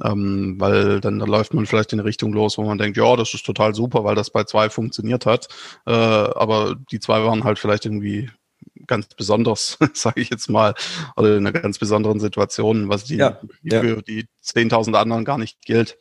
Ähm, 0.03 0.57
weil 0.59 1.01
dann 1.01 1.21
läuft 1.21 1.55
man 1.55 1.67
vielleicht 1.67 1.93
in 1.93 2.01
eine 2.01 2.09
Richtung 2.09 2.33
los, 2.33 2.59
wo 2.59 2.65
man 2.65 2.79
denkt, 2.79 2.97
ja, 2.97 3.15
das 3.15 3.33
ist 3.33 3.47
total 3.47 3.75
super, 3.77 4.03
weil 4.03 4.17
das 4.17 4.31
bei 4.31 4.43
zwei 4.43 4.71
funktioniert 4.71 5.25
hat. 5.25 5.47
Äh, 5.87 5.93
aber 5.93 6.75
die 6.91 6.99
zwei 6.99 7.23
waren 7.23 7.45
halt 7.45 7.61
vielleicht 7.61 7.85
irgendwie 7.87 8.29
ganz 8.87 9.09
besonders, 9.09 9.79
sage 9.95 10.21
ich 10.21 10.31
jetzt 10.31 10.49
mal, 10.49 10.75
oder 11.17 11.37
in 11.37 11.47
einer 11.47 11.53
ganz 11.53 11.79
besonderen 11.79 12.21
Situation, 12.21 12.89
was 12.89 13.05
die, 13.05 13.17
ja, 13.17 13.41
ja. 13.63 13.81
für 13.81 14.03
die 14.03 14.27
10.000 14.45 14.95
anderen 14.95 15.25
gar 15.25 15.39
nicht 15.39 15.63
gilt. 15.63 15.99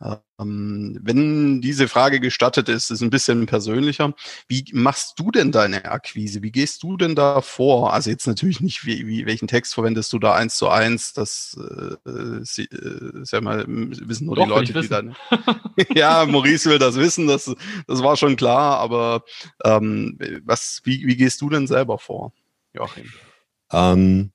Ähm, 0.00 0.98
wenn 1.00 1.60
diese 1.60 1.88
Frage 1.88 2.20
gestattet 2.20 2.68
ist, 2.68 2.90
ist 2.90 3.00
ein 3.00 3.10
bisschen 3.10 3.46
persönlicher. 3.46 4.12
Wie 4.48 4.64
machst 4.72 5.18
du 5.18 5.30
denn 5.30 5.52
deine 5.52 5.84
Akquise? 5.84 6.42
Wie 6.42 6.50
gehst 6.50 6.82
du 6.82 6.96
denn 6.96 7.14
da 7.14 7.40
vor? 7.40 7.92
Also 7.92 8.10
jetzt 8.10 8.26
natürlich 8.26 8.60
nicht, 8.60 8.84
wie, 8.84 9.06
wie 9.06 9.26
welchen 9.26 9.46
Text 9.46 9.72
verwendest 9.74 10.12
du 10.12 10.18
da 10.18 10.34
eins 10.34 10.56
zu 10.56 10.68
eins? 10.68 11.12
Das 11.12 11.56
äh, 11.58 12.40
sie, 12.42 12.64
äh, 12.64 13.24
ja 13.24 13.40
mal, 13.40 13.64
wissen 13.66 14.26
nur 14.26 14.36
Doch, 14.36 14.44
die 14.44 14.50
Leute, 14.50 14.72
die 14.80 14.88
dann. 14.88 15.16
ja, 15.94 16.26
Maurice 16.26 16.68
will 16.68 16.78
das 16.78 16.96
wissen, 16.96 17.26
das, 17.26 17.54
das 17.86 18.02
war 18.02 18.16
schon 18.16 18.36
klar, 18.36 18.78
aber 18.78 19.24
ähm, 19.64 20.18
was, 20.44 20.80
wie, 20.84 21.06
wie 21.06 21.16
gehst 21.16 21.40
du 21.40 21.48
denn 21.48 21.66
selber 21.66 21.98
vor, 21.98 22.32
Joachim? 22.72 23.10
Ähm, 23.72 24.32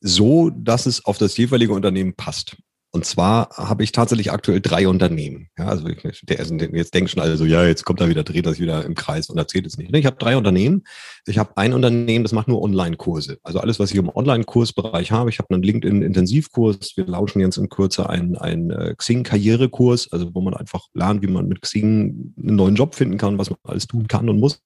so, 0.00 0.50
dass 0.50 0.86
es 0.86 1.04
auf 1.04 1.18
das 1.18 1.36
jeweilige 1.36 1.72
Unternehmen 1.72 2.14
passt. 2.14 2.56
Und 2.94 3.04
zwar 3.04 3.48
habe 3.56 3.82
ich 3.82 3.90
tatsächlich 3.90 4.30
aktuell 4.30 4.60
drei 4.60 4.86
Unternehmen. 4.86 5.48
Ja, 5.58 5.66
also 5.66 5.84
der, 5.84 6.68
jetzt 6.72 6.94
denken 6.94 7.08
schon 7.08 7.22
alle 7.22 7.36
so, 7.36 7.44
ja, 7.44 7.66
jetzt 7.66 7.84
kommt 7.84 8.00
er 8.00 8.08
wieder, 8.08 8.22
dreht 8.22 8.46
das 8.46 8.60
wieder 8.60 8.84
im 8.84 8.94
Kreis 8.94 9.28
und 9.28 9.36
erzählt 9.36 9.66
es 9.66 9.76
nicht. 9.76 9.92
Ich 9.92 10.06
habe 10.06 10.16
drei 10.16 10.36
Unternehmen. 10.36 10.84
Ich 11.26 11.36
habe 11.36 11.56
ein 11.56 11.72
Unternehmen, 11.72 12.22
das 12.22 12.30
macht 12.30 12.46
nur 12.46 12.62
Online-Kurse. 12.62 13.40
Also 13.42 13.58
alles, 13.58 13.80
was 13.80 13.90
ich 13.90 13.96
im 13.96 14.08
Online-Kursbereich 14.14 15.10
habe. 15.10 15.28
Ich 15.28 15.40
habe 15.40 15.52
einen 15.52 15.64
LinkedIn-Intensivkurs. 15.64 16.96
Wir 16.96 17.06
lauschen 17.06 17.40
jetzt 17.40 17.56
in 17.56 17.68
Kürze 17.68 18.08
einen, 18.08 18.36
einen 18.36 18.70
äh, 18.70 18.94
Xing-Karrierekurs, 18.96 20.12
also 20.12 20.32
wo 20.32 20.40
man 20.40 20.54
einfach 20.54 20.86
lernt, 20.94 21.20
wie 21.20 21.26
man 21.26 21.48
mit 21.48 21.62
Xing 21.62 22.32
einen 22.38 22.54
neuen 22.54 22.76
Job 22.76 22.94
finden 22.94 23.18
kann, 23.18 23.38
was 23.38 23.50
man 23.50 23.58
alles 23.64 23.88
tun 23.88 24.06
kann 24.06 24.28
und 24.28 24.38
muss. 24.38 24.62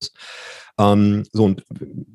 Ähm, 0.78 1.24
so 1.32 1.44
und 1.44 1.64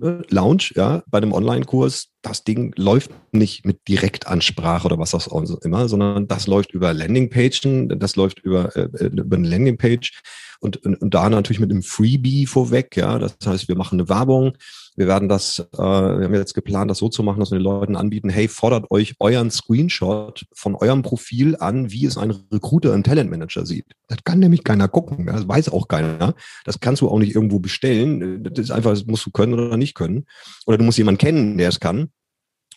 äh, 0.01 0.21
Lounge, 0.29 0.71
ja, 0.75 1.03
bei 1.07 1.17
einem 1.17 1.33
Online-Kurs, 1.33 2.09
das 2.21 2.45
Ding 2.45 2.73
läuft 2.77 3.11
nicht 3.33 3.65
mit 3.65 3.87
Direktansprache 3.87 4.85
oder 4.85 4.97
was 4.97 5.13
auch 5.13 5.27
immer, 5.61 5.89
sondern 5.89 6.27
das 6.27 6.47
läuft 6.47 6.71
über 6.71 6.93
Landingpagen, 6.93 7.99
das 7.99 8.15
läuft 8.15 8.39
über, 8.39 8.75
äh, 8.75 8.87
über 9.05 9.35
eine 9.35 9.49
Landingpage 9.49 10.21
und, 10.61 10.77
und, 10.85 10.95
und 10.95 11.13
da 11.13 11.29
natürlich 11.29 11.59
mit 11.59 11.71
einem 11.71 11.83
Freebie 11.83 12.45
vorweg, 12.45 12.95
ja. 12.95 13.19
Das 13.19 13.35
heißt, 13.45 13.67
wir 13.67 13.75
machen 13.75 13.99
eine 13.99 14.07
Werbung, 14.07 14.53
wir 14.95 15.07
werden 15.07 15.29
das, 15.29 15.59
äh, 15.59 15.77
wir 15.77 16.25
haben 16.25 16.33
jetzt 16.33 16.53
geplant, 16.53 16.89
das 16.91 16.99
so 16.99 17.09
zu 17.09 17.23
machen, 17.23 17.39
dass 17.39 17.51
wir 17.51 17.57
den 17.57 17.63
Leuten 17.63 17.95
anbieten, 17.95 18.29
hey, 18.29 18.47
fordert 18.47 18.91
euch 18.91 19.15
euren 19.19 19.51
Screenshot 19.51 20.45
von 20.53 20.75
eurem 20.75 21.01
Profil 21.01 21.55
an, 21.59 21.91
wie 21.91 22.05
es 22.05 22.17
ein 22.17 22.31
Recruiter 22.51 22.93
im 22.93 23.03
Talentmanager 23.03 23.65
sieht. 23.65 23.85
Das 24.07 24.19
kann 24.23 24.39
nämlich 24.39 24.63
keiner 24.63 24.87
gucken, 24.87 25.25
das 25.25 25.47
weiß 25.47 25.69
auch 25.69 25.87
keiner. 25.87 26.35
Das 26.65 26.79
kannst 26.79 27.01
du 27.01 27.09
auch 27.09 27.19
nicht 27.19 27.35
irgendwo 27.35 27.59
bestellen. 27.59 28.43
Das 28.43 28.59
ist 28.59 28.71
einfach, 28.71 28.91
das 28.91 29.05
musst 29.05 29.25
du 29.25 29.31
können 29.31 29.53
oder 29.53 29.77
nicht 29.77 29.95
können. 29.95 30.25
Oder 30.65 30.77
du 30.77 30.83
musst 30.83 30.97
jemanden 30.97 31.19
kennen, 31.19 31.57
der 31.57 31.69
es 31.69 31.79
kann. 31.79 32.09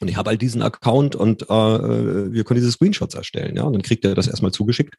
Und 0.01 0.09
ich 0.09 0.17
habe 0.17 0.31
halt 0.31 0.43
diesen 0.43 0.63
Account 0.63 1.17
und 1.17 1.43
äh, 1.43 2.33
wir 2.33 2.45
können 2.45 2.61
diese 2.61 2.73
Screenshots 2.73 3.15
erstellen. 3.15 3.57
Ja, 3.57 3.65
und 3.65 3.73
dann 3.73 3.83
kriegt 3.83 4.05
er 4.05 4.15
das 4.15 4.29
erstmal 4.29 4.53
zugeschickt. 4.53 4.97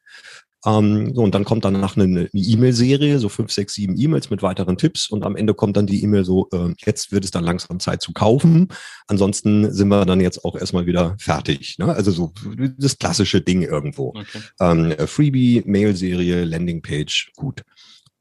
Ähm, 0.66 1.14
so, 1.14 1.22
und 1.22 1.34
dann 1.34 1.44
kommt 1.44 1.64
danach 1.64 1.96
eine, 1.96 2.04
eine 2.04 2.28
E-Mail-Serie, 2.32 3.18
so 3.18 3.28
fünf, 3.28 3.52
sechs, 3.52 3.74
sieben 3.74 3.96
E-Mails 3.96 4.30
mit 4.30 4.42
weiteren 4.42 4.76
Tipps. 4.76 5.08
Und 5.08 5.24
am 5.24 5.36
Ende 5.36 5.54
kommt 5.54 5.76
dann 5.76 5.86
die 5.86 6.02
E-Mail 6.02 6.24
so, 6.24 6.48
äh, 6.52 6.74
jetzt 6.84 7.12
wird 7.12 7.24
es 7.24 7.30
dann 7.30 7.44
langsam 7.44 7.80
Zeit 7.80 8.02
zu 8.02 8.12
kaufen. 8.12 8.68
Ansonsten 9.06 9.72
sind 9.72 9.88
wir 9.88 10.04
dann 10.04 10.20
jetzt 10.20 10.44
auch 10.44 10.56
erstmal 10.56 10.86
wieder 10.86 11.16
fertig. 11.18 11.78
Ne? 11.78 11.94
Also 11.94 12.10
so 12.10 12.32
das 12.76 12.98
klassische 12.98 13.40
Ding 13.40 13.62
irgendwo. 13.62 14.08
Okay. 14.08 14.40
Ähm, 14.60 14.94
Freebie, 15.06 15.62
Mail-Serie, 15.64 16.44
Landingpage, 16.44 17.32
gut. 17.36 17.62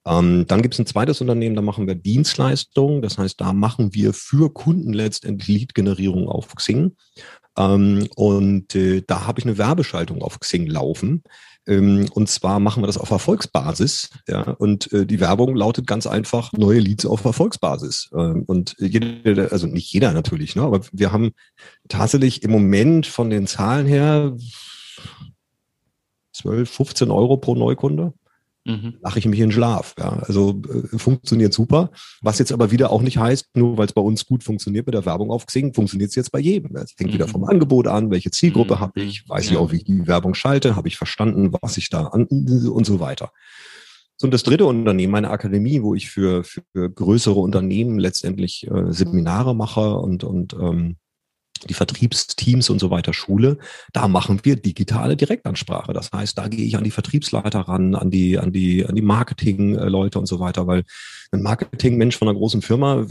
Ähm, 0.08 0.46
dann 0.48 0.62
gibt 0.62 0.74
es 0.76 0.80
ein 0.80 0.86
zweites 0.86 1.22
Unternehmen, 1.22 1.56
da 1.56 1.62
machen 1.62 1.88
wir 1.88 1.96
Dienstleistungen. 1.96 3.02
Das 3.02 3.18
heißt, 3.18 3.40
da 3.42 3.54
machen 3.54 3.94
wir 3.94 4.14
für 4.14 4.54
Kunden 4.54 4.94
letztendlich 4.94 5.48
Lead-Generierung 5.48 6.30
auf 6.30 6.56
Xing. 6.56 6.96
Ähm, 7.58 8.08
und 8.16 8.76
äh, 8.76 9.04
da 9.06 9.28
habe 9.28 9.40
ich 9.40 9.46
eine 9.46 9.58
Werbeschaltung 9.58 10.22
auf 10.22 10.40
Xing 10.40 10.68
laufen. 10.68 11.24
Ähm, 11.68 12.08
und 12.14 12.30
zwar 12.30 12.60
machen 12.60 12.82
wir 12.82 12.88
das 12.88 12.98
auf 12.98 13.12
Erfolgsbasis. 13.12 14.10
Ja, 14.28 14.52
und 14.52 14.92
äh, 14.94 15.06
die 15.06 15.20
Werbung 15.20 15.56
lautet 15.56 15.86
ganz 15.86 16.08
einfach 16.08 16.54
neue 16.54 16.80
Leads 16.80 17.06
auf 17.06 17.26
Erfolgsbasis. 17.26 18.10
Ähm, 18.16 18.44
und 18.48 18.76
jeder, 18.80 19.52
also 19.52 19.68
nicht 19.68 19.92
jeder 19.92 20.14
natürlich, 20.14 20.56
ne, 20.56 20.62
aber 20.62 20.82
wir 20.94 21.12
haben 21.12 21.32
tatsächlich 21.90 22.44
im 22.44 22.52
Moment 22.52 23.08
von 23.08 23.30
den 23.30 23.48
Zahlen 23.48 23.88
her 23.88 24.38
12, 26.34 26.70
15 26.70 27.12
Euro 27.12 27.38
pro 27.38 27.56
Neukunde 27.56 28.14
mhm. 28.68 28.98
lache 29.02 29.20
ich 29.20 29.26
mich 29.26 29.40
in 29.40 29.52
Schlaf. 29.52 29.96
Ja, 29.98 30.20
also 30.28 30.62
äh, 30.72 30.98
funktioniert 30.98 31.54
super. 31.54 31.90
Was 32.22 32.40
jetzt 32.40 32.52
aber 32.52 32.72
wieder 32.72 32.92
auch 32.92 33.02
nicht 33.02 33.18
heißt, 33.18 33.56
nur 33.56 33.78
weil 33.78 33.88
es 33.88 33.94
bei 33.94 34.02
uns 34.02 34.26
gut 34.26 34.44
funktioniert 34.44 34.86
mit 34.86 34.94
der 34.94 35.06
Werbung 35.06 35.32
auf 35.32 35.46
Xing, 35.46 35.74
funktioniert 35.74 36.10
es 36.10 36.16
jetzt 36.16 36.32
bei 36.32 36.40
jedem. 36.40 36.76
Es 36.76 36.94
hängt 36.98 37.12
mhm. 37.12 37.16
wieder 37.16 37.28
vom 37.28 37.46
Angebot 37.46 37.88
an, 37.88 38.12
welche 38.12 38.32
Zielgruppe 38.32 38.76
mhm. 38.76 38.80
habe 38.80 39.02
ich, 39.02 39.28
weiß 39.28 39.46
ja. 39.46 39.52
ich 39.54 39.58
auch, 39.58 39.72
wie 39.72 39.78
ich 39.78 39.86
die 39.86 40.06
Werbung 40.06 40.34
schalte, 40.34 40.76
habe 40.76 40.88
ich 40.88 40.98
verstanden, 40.98 41.54
was 41.62 41.78
ich 41.78 41.90
da 41.90 42.08
an 42.08 42.26
und 42.26 42.86
so 42.86 43.00
weiter. 43.00 43.32
So, 44.18 44.26
und 44.26 44.34
das 44.34 44.44
dritte 44.44 44.66
Unternehmen, 44.66 45.12
meine 45.12 45.30
Akademie, 45.30 45.84
wo 45.84 45.94
ich 45.94 46.10
für, 46.10 46.44
für 46.44 46.64
größere 46.74 47.40
Unternehmen 47.40 48.00
letztendlich 48.00 48.68
äh, 48.68 48.92
Seminare 48.92 49.56
mache 49.56 49.96
und, 49.96 50.24
und 50.24 50.54
ähm, 50.54 50.98
die 51.60 51.74
Vertriebsteams 51.74 52.70
und 52.70 52.80
so 52.80 52.92
weiter 52.92 53.14
schule, 53.14 53.58
da 53.94 54.08
machen 54.08 54.40
wir 54.44 54.56
digitale 54.56 55.16
Direktansprache. 55.16 55.94
Das 55.94 56.12
heißt, 56.12 56.38
da 56.38 56.48
gehe 56.48 56.66
ich 56.66 56.78
an 56.78 56.84
die 56.84 56.92
Vertriebsleiter 56.92 57.62
ran, 57.62 57.96
an 57.96 58.12
die, 58.12 58.38
an 58.38 58.52
die, 58.52 58.86
an 58.86 58.96
die 58.96 59.02
Marketingleute 59.02 60.20
und 60.20 60.26
so 60.26 60.40
weiter, 60.40 60.68
weil 60.68 60.84
ein 61.32 61.42
Marketingmensch 61.42 62.18
von 62.18 62.28
einer 62.28 62.38
großen 62.38 62.62
Firma 62.62 63.06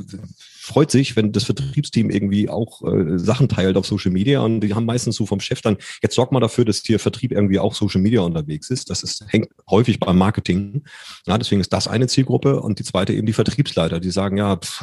freut 0.66 0.90
sich, 0.90 1.14
wenn 1.14 1.30
das 1.30 1.44
Vertriebsteam 1.44 2.10
irgendwie 2.10 2.48
auch 2.48 2.82
äh, 2.82 3.18
Sachen 3.18 3.48
teilt 3.48 3.76
auf 3.76 3.86
Social 3.86 4.10
Media 4.10 4.40
und 4.40 4.60
die 4.60 4.74
haben 4.74 4.84
meistens 4.84 5.14
so 5.14 5.24
vom 5.24 5.38
Chef 5.38 5.62
dann, 5.62 5.76
jetzt 6.02 6.16
sorg 6.16 6.32
mal 6.32 6.40
dafür, 6.40 6.64
dass 6.64 6.82
hier 6.84 6.98
Vertrieb 6.98 7.30
irgendwie 7.30 7.60
auch 7.60 7.74
Social 7.74 8.00
Media 8.00 8.22
unterwegs 8.22 8.68
ist. 8.70 8.90
Das 8.90 9.04
ist, 9.04 9.24
hängt 9.28 9.48
häufig 9.70 10.00
beim 10.00 10.18
Marketing. 10.18 10.82
Ja, 11.26 11.38
deswegen 11.38 11.60
ist 11.60 11.72
das 11.72 11.86
eine 11.86 12.08
Zielgruppe 12.08 12.60
und 12.60 12.80
die 12.80 12.84
zweite 12.84 13.12
eben 13.12 13.26
die 13.26 13.32
Vertriebsleiter, 13.32 14.00
die 14.00 14.10
sagen, 14.10 14.38
ja, 14.38 14.56
pff, 14.56 14.82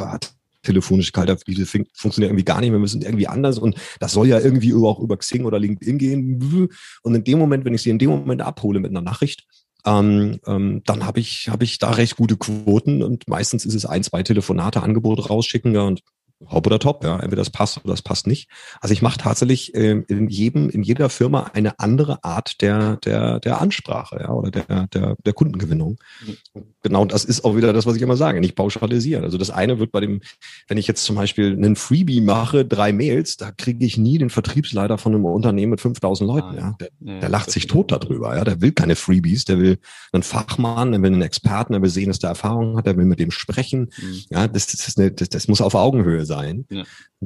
telefonisch 0.63 1.12
Kaltakquise 1.12 1.65
funktioniert 1.93 2.32
irgendwie 2.32 2.45
gar 2.45 2.62
nicht, 2.62 2.71
wir 2.71 2.80
müssen 2.80 3.02
irgendwie 3.02 3.28
anders 3.28 3.60
und 3.60 3.76
das 3.99 4.13
soll 4.13 4.28
ja 4.28 4.39
irgendwie 4.39 4.73
auch 4.73 4.99
über 4.99 5.17
Xing 5.17 5.45
oder 5.45 5.60
LinkedIn 5.60 5.97
gehen. 5.97 6.69
Und 7.04 7.15
in 7.15 7.23
dem 7.23 7.38
Moment, 7.38 7.65
wenn 7.65 7.73
ich 7.73 7.84
sie 7.84 7.89
in 7.89 7.99
dem 7.99 8.10
Moment 8.10 8.41
abhole 8.41 8.80
mit 8.80 8.91
einer 8.91 9.02
Nachricht, 9.02 9.45
ähm, 9.86 10.39
ähm, 10.47 10.82
dann 10.86 11.06
habe 11.06 11.19
ich, 11.19 11.49
hab 11.49 11.62
ich 11.62 11.78
da 11.78 11.91
recht 11.91 12.15
gute 12.15 12.38
Quoten 12.38 13.04
und 13.04 13.28
meistens 13.28 13.65
ist 13.65 13.73
es 13.73 13.86
ein, 13.86 14.04
zwei 14.04 14.23
Telefonate, 14.23 14.82
Angebote 14.82 15.28
rausschicken 15.28 15.76
ja, 15.76 15.82
und 15.82 16.02
Hop 16.49 16.67
oder 16.67 16.79
Top, 16.79 17.03
ja, 17.03 17.15
entweder 17.15 17.41
das 17.41 17.49
passt 17.49 17.77
oder 17.77 17.93
das 17.93 18.01
passt 18.01 18.27
nicht. 18.27 18.49
Also 18.82 18.93
ich 18.93 19.01
mache 19.01 19.17
tatsächlich 19.17 19.73
äh, 19.75 20.03
in 20.08 20.27
jedem, 20.27 20.69
in 20.69 20.84
jeder 20.84 21.10
Firma 21.10 21.51
eine 21.53 21.79
andere 21.79 22.23
Art 22.23 22.62
der 22.62 22.97
der 22.97 23.39
der 23.39 23.62
Ansprache, 23.62 24.19
ja, 24.21 24.32
oder 24.32 24.51
der 24.51 24.88
der 24.88 25.15
der 25.23 25.34
Kundengewinnung. 25.34 25.97
Mhm. 26.25 26.63
Genau, 26.82 27.06
das 27.06 27.23
ist 27.23 27.45
auch 27.45 27.56
wieder 27.56 27.71
das, 27.71 27.86
was 27.86 27.95
ich 27.95 28.01
immer 28.01 28.17
sage, 28.17 28.41
nicht 28.41 28.56
pauschalisieren. 28.56 29.23
Also 29.23 29.38
das 29.38 29.49
eine 29.49 29.79
wird 29.79 29.91
bei 29.91 30.01
dem, 30.01 30.21
wenn 30.67 30.77
ich 30.77 30.88
jetzt 30.88 31.06
zum 31.06 31.15
Beispiel 31.15 31.53
einen 31.53 31.75
Freebie 31.75 32.19
mache, 32.19 32.65
drei 32.65 32.91
Mails, 32.91 33.38
da 33.38 33.51
kriege 33.51 33.86
ich 33.86 33.97
nie 33.97 34.17
den 34.17 34.29
Vertriebsleiter 34.29 34.97
von 34.97 35.13
einem 35.13 35.25
Unternehmen 35.25 35.71
mit 35.71 35.82
5000 35.82 36.27
Leuten, 36.27 36.58
ja. 36.58 36.75
Der, 36.79 36.89
ja, 36.99 37.19
der 37.21 37.29
lacht 37.29 37.51
sich 37.51 37.67
tot 37.67 37.91
darüber, 37.91 38.36
ja. 38.36 38.43
Der 38.43 38.62
will 38.62 38.73
keine 38.73 38.95
Freebies, 38.95 39.45
der 39.45 39.60
will 39.60 39.77
einen 40.12 40.23
Fachmann, 40.23 40.91
der 40.91 41.01
will 41.01 41.13
einen 41.13 41.21
Experten, 41.21 41.73
der 41.73 41.82
will 41.82 41.89
sehen, 41.89 42.10
dass 42.10 42.19
der 42.19 42.32
Erfahrung 42.32 42.77
hat, 42.77 42.86
der 42.86 42.97
will 42.97 43.06
mit 43.06 43.19
dem 43.19 43.32
sprechen. 43.32 43.91
Mhm. 44.01 44.21
Ja, 44.29 44.47
das, 44.47 44.67
das, 44.67 44.88
ist 44.88 44.99
eine, 44.99 45.12
das, 45.12 45.29
das 45.29 45.47
muss 45.47 45.62
auf 45.62 45.75
Augenhöhe 45.75 46.25
sein 46.25 46.32
sein. 46.33 46.65
Ja. 46.69 46.83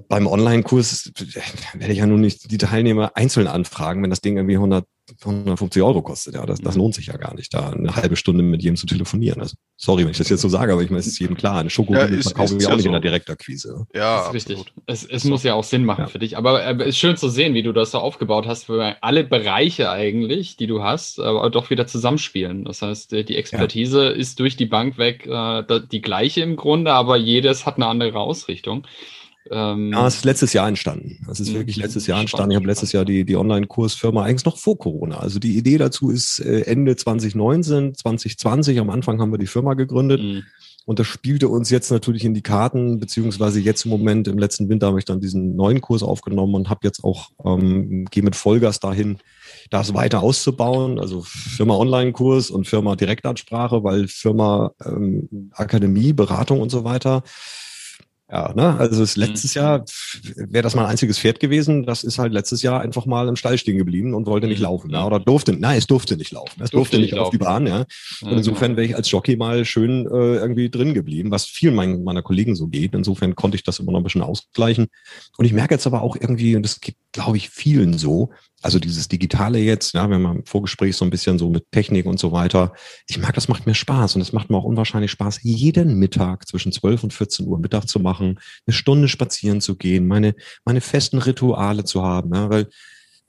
Beim 0.10 0.28
Online-Kurs 0.28 1.12
werde 1.74 1.94
ich 1.94 2.00
ja 2.00 2.06
nun 2.06 2.22
nicht 2.22 2.52
die 2.52 2.58
Teilnehmer 2.58 3.12
einzeln 3.16 3.48
anfragen, 3.48 4.04
wenn 4.04 4.10
das 4.10 4.22
Ding 4.22 4.38
irgendwie 4.38 4.56
100 4.56 4.86
150 5.20 5.82
Euro 5.82 6.02
kostet. 6.02 6.36
Ja, 6.36 6.46
das, 6.46 6.60
das 6.60 6.76
lohnt 6.76 6.96
sich 6.96 7.08
ja 7.08 7.18
gar 7.18 7.34
nicht, 7.36 7.54
da 7.54 7.70
eine 7.70 7.96
halbe 7.96 8.16
Stunde 8.16 8.44
mit 8.44 8.62
jedem 8.62 8.76
zu 8.76 8.86
telefonieren. 8.86 9.42
Also, 9.42 9.56
sorry, 9.78 10.04
wenn 10.04 10.12
ich 10.12 10.18
das 10.18 10.30
jetzt 10.30 10.42
so 10.42 10.50
sage, 10.50 10.74
aber 10.74 10.82
ich 10.82 10.90
meine, 10.90 11.00
es 11.00 11.08
ist 11.08 11.20
jedem 11.20 11.38
klar. 11.38 11.60
Eine 11.60 11.70
Schokoriegel 11.70 12.18
ja, 12.18 12.22
verkaufen 12.22 12.60
wir 12.60 12.68
auch 12.68 12.74
nicht 12.74 12.84
so. 12.84 12.90
in 12.90 12.94
der 12.94 13.02
Direktakquise. 13.02 13.88
Ja, 13.94 14.18
das 14.18 14.28
ist 14.28 14.34
richtig. 14.34 14.74
Es, 14.86 15.06
es 15.06 15.24
so. 15.24 15.30
muss 15.30 15.44
ja 15.44 15.54
auch 15.54 15.64
Sinn 15.64 15.86
machen 15.86 16.02
ja. 16.02 16.08
für 16.08 16.20
dich. 16.20 16.38
Aber 16.38 16.64
es 16.66 16.80
äh, 16.80 16.90
ist 16.90 16.98
schön 16.98 17.18
zu 17.18 17.30
sehen, 17.30 17.54
wie 17.54 17.64
du 17.64 17.72
das 17.72 17.92
so 17.92 18.00
aufgebaut 18.00 18.48
hast, 18.48 18.66
für 18.66 18.96
alle 19.02 19.24
Bereiche 19.24 19.90
eigentlich, 19.90 20.58
die 20.58 20.68
du 20.68 20.84
hast, 20.84 21.20
aber 21.20 21.50
doch 21.50 21.70
wieder 21.70 21.88
zusammenspielen. 21.88 22.66
Das 22.66 22.82
heißt, 22.82 23.14
äh, 23.14 23.24
die 23.24 23.38
Expertise 23.38 24.06
ja. 24.06 24.12
ist 24.12 24.40
durch 24.40 24.58
die 24.58 24.66
Bank 24.66 24.98
weg 24.98 25.26
äh, 25.26 25.64
die 25.92 26.02
gleiche 26.02 26.42
im 26.42 26.56
Grunde, 26.56 26.92
aber 26.94 27.18
jedes 27.18 27.66
hat 27.66 27.76
eine 27.78 27.88
andere 27.88 28.20
Ausrichtung. 28.20 28.86
Ähm, 29.52 29.92
ja, 29.92 30.08
es 30.08 30.16
ist 30.18 30.26
letztes 30.26 30.54
Jahr 30.54 30.68
entstanden. 30.68 31.26
Es 31.30 31.40
ist 31.40 31.54
wirklich 31.54 31.78
letztes 31.78 32.08
Jahr 32.08 32.20
entstanden. 32.20 32.52
Ich 32.52 32.56
habe 32.56 32.68
letztes 32.68 32.92
Jahr 32.92 33.06
die, 33.06 33.26
die 33.26 33.36
Online-Kursfirma 33.36 34.24
eigentlich 34.24 34.46
noch 34.46 34.58
vor 34.58 34.78
Corona. 34.78 35.20
Also 35.20 35.40
die 35.40 35.58
Idee 35.58 35.78
dazu 35.78 36.10
ist 36.10 36.40
äh, 36.40 36.62
Ende 36.62 36.96
2019, 36.96 37.96
2020. 37.96 38.80
Am 38.80 38.90
Anfang 38.90 39.20
haben 39.22 39.32
wir 39.32 39.38
die 39.38 39.48
Firma 39.48 39.74
gegründet. 39.74 40.22
Mhm. 40.22 40.44
Und 40.88 41.00
das 41.00 41.08
spielte 41.08 41.50
uns 41.50 41.70
jetzt 41.70 41.92
natürlich 41.92 42.24
in 42.24 42.34
die 42.34 42.42
Karten, 42.42 42.98
beziehungsweise 42.98 43.60
jetzt 43.60 43.84
im 43.84 43.92
Moment, 43.92 44.30
im 44.30 44.38
letzten 44.38 44.70
Winter 44.70 44.88
habe 44.88 45.00
ich 45.00 45.04
dann 45.04 45.20
diesen 45.20 45.58
neuen 45.58 45.82
Kurs 45.82 46.02
aufgenommen 46.02 46.56
und 46.56 46.70
habe 46.70 46.80
jetzt 46.84 47.04
auch, 47.04 47.28
ähm, 47.44 48.06
gehe 48.10 48.24
mit 48.24 48.38
Vollgas 48.38 48.80
dahin, 48.80 49.18
das 49.70 49.94
weiter 49.94 50.24
auszubauen. 50.24 50.98
Also 50.98 51.24
Firma 51.24 51.76
Online-Kurs 51.76 52.52
und 52.52 52.68
Firma 52.68 52.96
Direktansprache, 52.96 53.84
weil 53.84 54.08
Firma 54.08 54.72
ähm, 54.86 55.52
Akademie, 55.52 56.14
Beratung 56.14 56.62
und 56.62 56.70
so 56.70 56.86
weiter 56.86 57.22
ja, 58.30 58.54
ne? 58.54 58.78
Also 58.78 59.02
es 59.02 59.16
letztes 59.16 59.56
mhm. 59.56 59.62
Jahr 59.62 59.86
wäre 60.36 60.62
das 60.62 60.76
mal 60.76 60.84
ein 60.84 60.92
einziges 60.92 61.18
Pferd 61.18 61.40
gewesen. 61.40 61.86
Das 61.86 62.04
ist 62.04 62.20
halt 62.20 62.34
letztes 62.34 62.62
Jahr 62.62 62.82
einfach 62.82 63.06
mal 63.06 63.30
im 63.30 63.38
Stall 63.38 63.58
stehen 63.58 63.78
geblieben 63.78 64.14
und 64.14 64.26
wollte 64.26 64.48
nicht 64.48 64.60
mhm. 64.60 64.66
laufen. 64.66 64.90
Ja? 64.92 65.06
Oder 65.06 65.22
durfte, 65.22 65.54
nein, 65.54 65.78
es 65.78 65.88
durfte 65.88 66.18
nicht 66.18 66.32
laufen. 66.32 66.62
Es 66.62 66.72
durfte, 66.72 66.98
durfte 66.98 67.00
nicht 67.00 67.14
auf 67.14 67.30
die 67.30 67.38
Bahn, 67.38 67.68
ja. 67.68 67.86
Und 68.22 68.34
insofern 68.34 68.72
genau. 68.72 68.78
wäre 68.78 68.88
ich 68.88 68.96
als 68.98 69.10
Jockey 69.10 69.38
mal 69.38 69.64
schön 69.64 70.06
äh, 70.08 70.36
irgendwie 70.36 70.70
drin 70.70 70.94
geblieben, 70.94 71.32
was 71.32 71.46
vielen 71.46 71.74
mein, 71.74 72.04
meiner 72.04 72.22
Kollegen 72.22 72.56
so 72.56 72.68
geht. 72.68 72.94
Insofern 72.94 73.36
konnte 73.36 73.56
ich 73.56 73.64
das 73.64 73.80
immer 73.80 73.94
noch 73.94 74.02
ein 74.02 74.04
bisschen 74.04 74.22
ausgleichen. 74.22 74.88
Und 75.38 75.46
ich 75.46 75.54
merke 75.54 75.76
jetzt 75.76 75.88
aber 75.88 76.02
auch 76.02 76.18
irgendwie, 76.18 76.58
und 76.58 76.64
das 76.64 76.82
geht, 76.82 76.96
glaube 77.14 77.38
ich, 77.38 77.50
vielen 77.50 77.98
so, 77.98 78.32
also 78.64 78.80
dieses 78.80 79.08
Digitale 79.08 79.60
jetzt, 79.60 79.94
ja, 79.94 80.10
wenn 80.10 80.22
man 80.22 80.38
im 80.38 80.46
Vorgespräch 80.46 80.98
so 80.98 81.06
ein 81.06 81.12
bisschen 81.12 81.38
so 81.38 81.50
mit 81.50 81.72
Technik 81.72 82.06
und 82.06 82.20
so 82.20 82.32
weiter, 82.32 82.74
ich 83.08 83.18
merke, 83.18 83.34
das 83.34 83.48
macht 83.48 83.68
mir 83.68 83.76
Spaß 83.76 84.16
und 84.16 84.22
es 84.22 84.34
macht 84.34 84.50
mir 84.50 84.58
auch 84.58 84.64
unwahrscheinlich 84.64 85.12
Spaß, 85.12 85.40
jeden 85.44 86.00
Mittag 86.00 86.48
zwischen 86.48 86.72
12 86.72 87.04
und 87.04 87.14
14 87.14 87.46
Uhr 87.48 87.60
Mittag 87.60 87.88
zu 87.88 88.00
machen, 88.00 88.40
eine 88.66 88.74
Stunde 88.74 89.08
spazieren 89.08 89.62
zu 89.62 89.76
gehen, 89.76 90.08
meine, 90.08 90.36
meine 90.66 90.82
festen 90.82 91.20
Rituale 91.20 91.84
zu 91.84 92.02
haben, 92.02 92.34
ja, 92.34 92.50
weil 92.50 92.68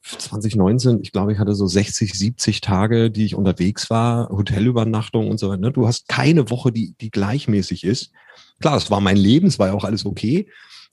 2019, 0.03 1.01
ich 1.03 1.13
glaube, 1.13 1.33
ich 1.33 1.39
hatte 1.39 1.55
so 1.55 1.67
60, 1.67 2.15
70 2.15 2.61
Tage, 2.61 3.11
die 3.11 3.27
ich 3.27 3.35
unterwegs 3.35 3.91
war, 3.91 4.31
Hotelübernachtung 4.31 5.29
und 5.29 5.39
so 5.39 5.51
weiter. 5.51 5.61
Ne? 5.61 5.73
Du 5.73 5.87
hast 5.87 6.09
keine 6.09 6.51
Woche, 6.51 6.73
die, 6.73 6.95
die 7.01 7.11
gleichmäßig 7.11 7.85
ist. 7.85 8.13
Klar, 8.61 8.77
es 8.77 8.91
war 8.91 9.01
mein 9.01 9.17
Leben, 9.17 9.49
es 9.49 9.59
war 9.59 9.69
ja 9.69 9.75
auch 9.75 9.85
alles 9.85 10.07
okay. 10.07 10.49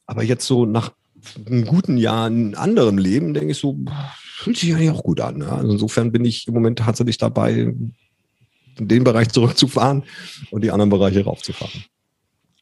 Aber 0.06 0.24
jetzt 0.24 0.46
so 0.46 0.66
nach 0.66 0.92
einem 1.46 1.66
guten 1.66 1.98
Jahr 1.98 2.28
in 2.28 2.56
anderem 2.56 2.98
Leben, 2.98 3.34
denke 3.34 3.52
ich 3.52 3.58
so, 3.58 3.78
fühlt 4.36 4.58
sich 4.58 4.74
eigentlich 4.74 4.92
auch 4.92 5.04
gut 5.04 5.22
an. 5.22 5.38
Ne? 5.38 5.52
Also 5.52 5.72
insofern 5.72 6.12
bin 6.12 6.26
ich 6.26 6.48
im 6.48 6.54
Moment 6.54 6.80
tatsächlich 6.80 7.18
dabei, 7.18 7.54
in 7.54 7.94
den 8.78 9.04
Bereich 9.04 9.30
zurückzufahren 9.30 10.04
und 10.52 10.64
die 10.64 10.72
anderen 10.72 10.90
Bereiche 10.90 11.24
raufzufahren. 11.24 11.86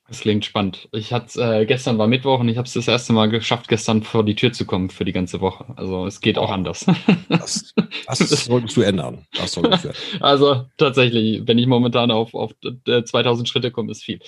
Das 0.08 0.20
klingt 0.20 0.46
spannend. 0.46 0.90
Ich 0.92 1.12
hatte 1.12 1.42
äh, 1.42 1.66
gestern 1.66 1.98
war 1.98 2.08
Mittwoch 2.08 2.40
und 2.42 2.50
ich 2.50 2.58
habe 2.58 2.68
es 2.68 2.74
das 2.74 2.88
erste 2.88 3.14
Mal 3.14 3.30
geschafft, 3.30 3.68
gestern 3.70 4.04
vor 4.04 4.24
die 4.24 4.36
Tür 4.36 4.52
zu 4.52 4.66
kommen 4.66 4.90
für 4.90 5.06
die 5.06 5.14
ganze 5.14 5.42
Woche. 5.42 5.66
Also 5.76 6.06
es 6.06 6.22
geht 6.22 6.38
auch 6.38 6.52
anders. 6.52 6.86
Das, 7.30 7.74
das 8.06 8.46
solltest 8.46 8.78
du 8.78 8.82
ändern. 8.82 9.26
Das 9.36 9.54
solltest 9.54 9.86
du 9.86 9.88
ändern. 9.88 10.04
Also 10.20 10.66
tatsächlich, 10.78 11.42
wenn 11.48 11.58
ich 11.58 11.66
momentan 11.66 12.12
auf, 12.12 12.36
auf 12.36 12.52
2000 12.86 13.50
Schritte 13.50 13.72
komme, 13.72 13.92
ist 13.92 14.04
viel. 14.04 14.20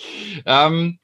Ähm, 0.46 1.00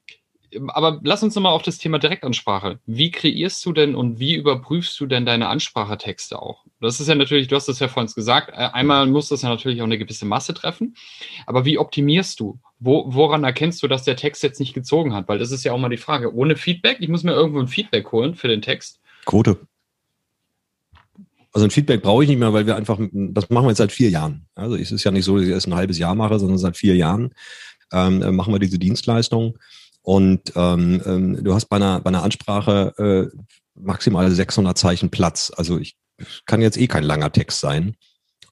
aber 0.67 0.99
lass 1.03 1.23
uns 1.23 1.35
nochmal 1.35 1.53
auf 1.53 1.61
das 1.61 1.77
Thema 1.77 1.99
Direktansprache. 1.99 2.79
Wie 2.85 3.11
kreierst 3.11 3.65
du 3.65 3.73
denn 3.73 3.95
und 3.95 4.19
wie 4.19 4.35
überprüfst 4.35 4.99
du 4.99 5.05
denn 5.05 5.25
deine 5.25 5.47
Ansprachertexte 5.47 6.41
auch? 6.41 6.65
Das 6.79 6.99
ist 6.99 7.07
ja 7.07 7.15
natürlich, 7.15 7.47
du 7.47 7.55
hast 7.55 7.67
das 7.67 7.79
ja 7.79 7.87
vorhin 7.87 8.11
gesagt, 8.13 8.49
äh, 8.49 8.69
einmal 8.73 9.05
muss 9.07 9.29
das 9.29 9.43
ja 9.43 9.49
natürlich 9.49 9.81
auch 9.81 9.85
eine 9.85 9.97
gewisse 9.97 10.25
Masse 10.25 10.53
treffen, 10.53 10.95
aber 11.45 11.65
wie 11.65 11.77
optimierst 11.77 12.39
du? 12.39 12.59
Wo, 12.79 13.05
woran 13.07 13.43
erkennst 13.43 13.83
du, 13.83 13.87
dass 13.87 14.03
der 14.03 14.15
Text 14.15 14.41
jetzt 14.43 14.59
nicht 14.59 14.73
gezogen 14.73 15.13
hat? 15.13 15.27
Weil 15.27 15.39
das 15.39 15.51
ist 15.51 15.63
ja 15.63 15.71
auch 15.71 15.77
mal 15.77 15.89
die 15.89 15.97
Frage. 15.97 16.33
Ohne 16.33 16.55
Feedback, 16.55 16.97
ich 16.99 17.09
muss 17.09 17.23
mir 17.23 17.33
irgendwo 17.33 17.59
ein 17.59 17.67
Feedback 17.67 18.11
holen 18.11 18.35
für 18.35 18.47
den 18.47 18.61
Text. 18.61 18.99
Quote. 19.25 19.59
Also 21.53 21.67
ein 21.67 21.71
Feedback 21.71 22.01
brauche 22.01 22.23
ich 22.23 22.29
nicht 22.29 22.39
mehr, 22.39 22.53
weil 22.53 22.65
wir 22.65 22.75
einfach, 22.75 22.97
das 23.11 23.49
machen 23.49 23.65
wir 23.65 23.69
jetzt 23.69 23.79
seit 23.79 23.91
vier 23.91 24.09
Jahren. 24.09 24.47
Also 24.55 24.75
es 24.75 24.91
ist 24.91 25.03
ja 25.03 25.11
nicht 25.11 25.25
so, 25.25 25.35
dass 25.35 25.45
ich 25.45 25.51
erst 25.51 25.67
ein 25.67 25.75
halbes 25.75 25.99
Jahr 25.99 26.15
mache, 26.15 26.39
sondern 26.39 26.57
seit 26.57 26.77
vier 26.77 26.95
Jahren 26.95 27.33
ähm, 27.91 28.21
äh, 28.21 28.31
machen 28.31 28.53
wir 28.53 28.59
diese 28.59 28.79
Dienstleistung. 28.79 29.57
Und 30.01 30.53
ähm, 30.55 31.01
ähm, 31.05 31.43
du 31.43 31.53
hast 31.53 31.65
bei 31.65 31.75
einer, 31.75 31.99
bei 32.01 32.09
einer 32.09 32.23
Ansprache 32.23 32.93
äh, 33.31 33.37
maximal 33.75 34.29
600 34.31 34.77
Zeichen 34.77 35.09
Platz. 35.09 35.51
Also 35.55 35.77
ich 35.77 35.95
kann 36.45 36.61
jetzt 36.61 36.77
eh 36.77 36.87
kein 36.87 37.03
langer 37.03 37.31
Text 37.31 37.59
sein. 37.59 37.95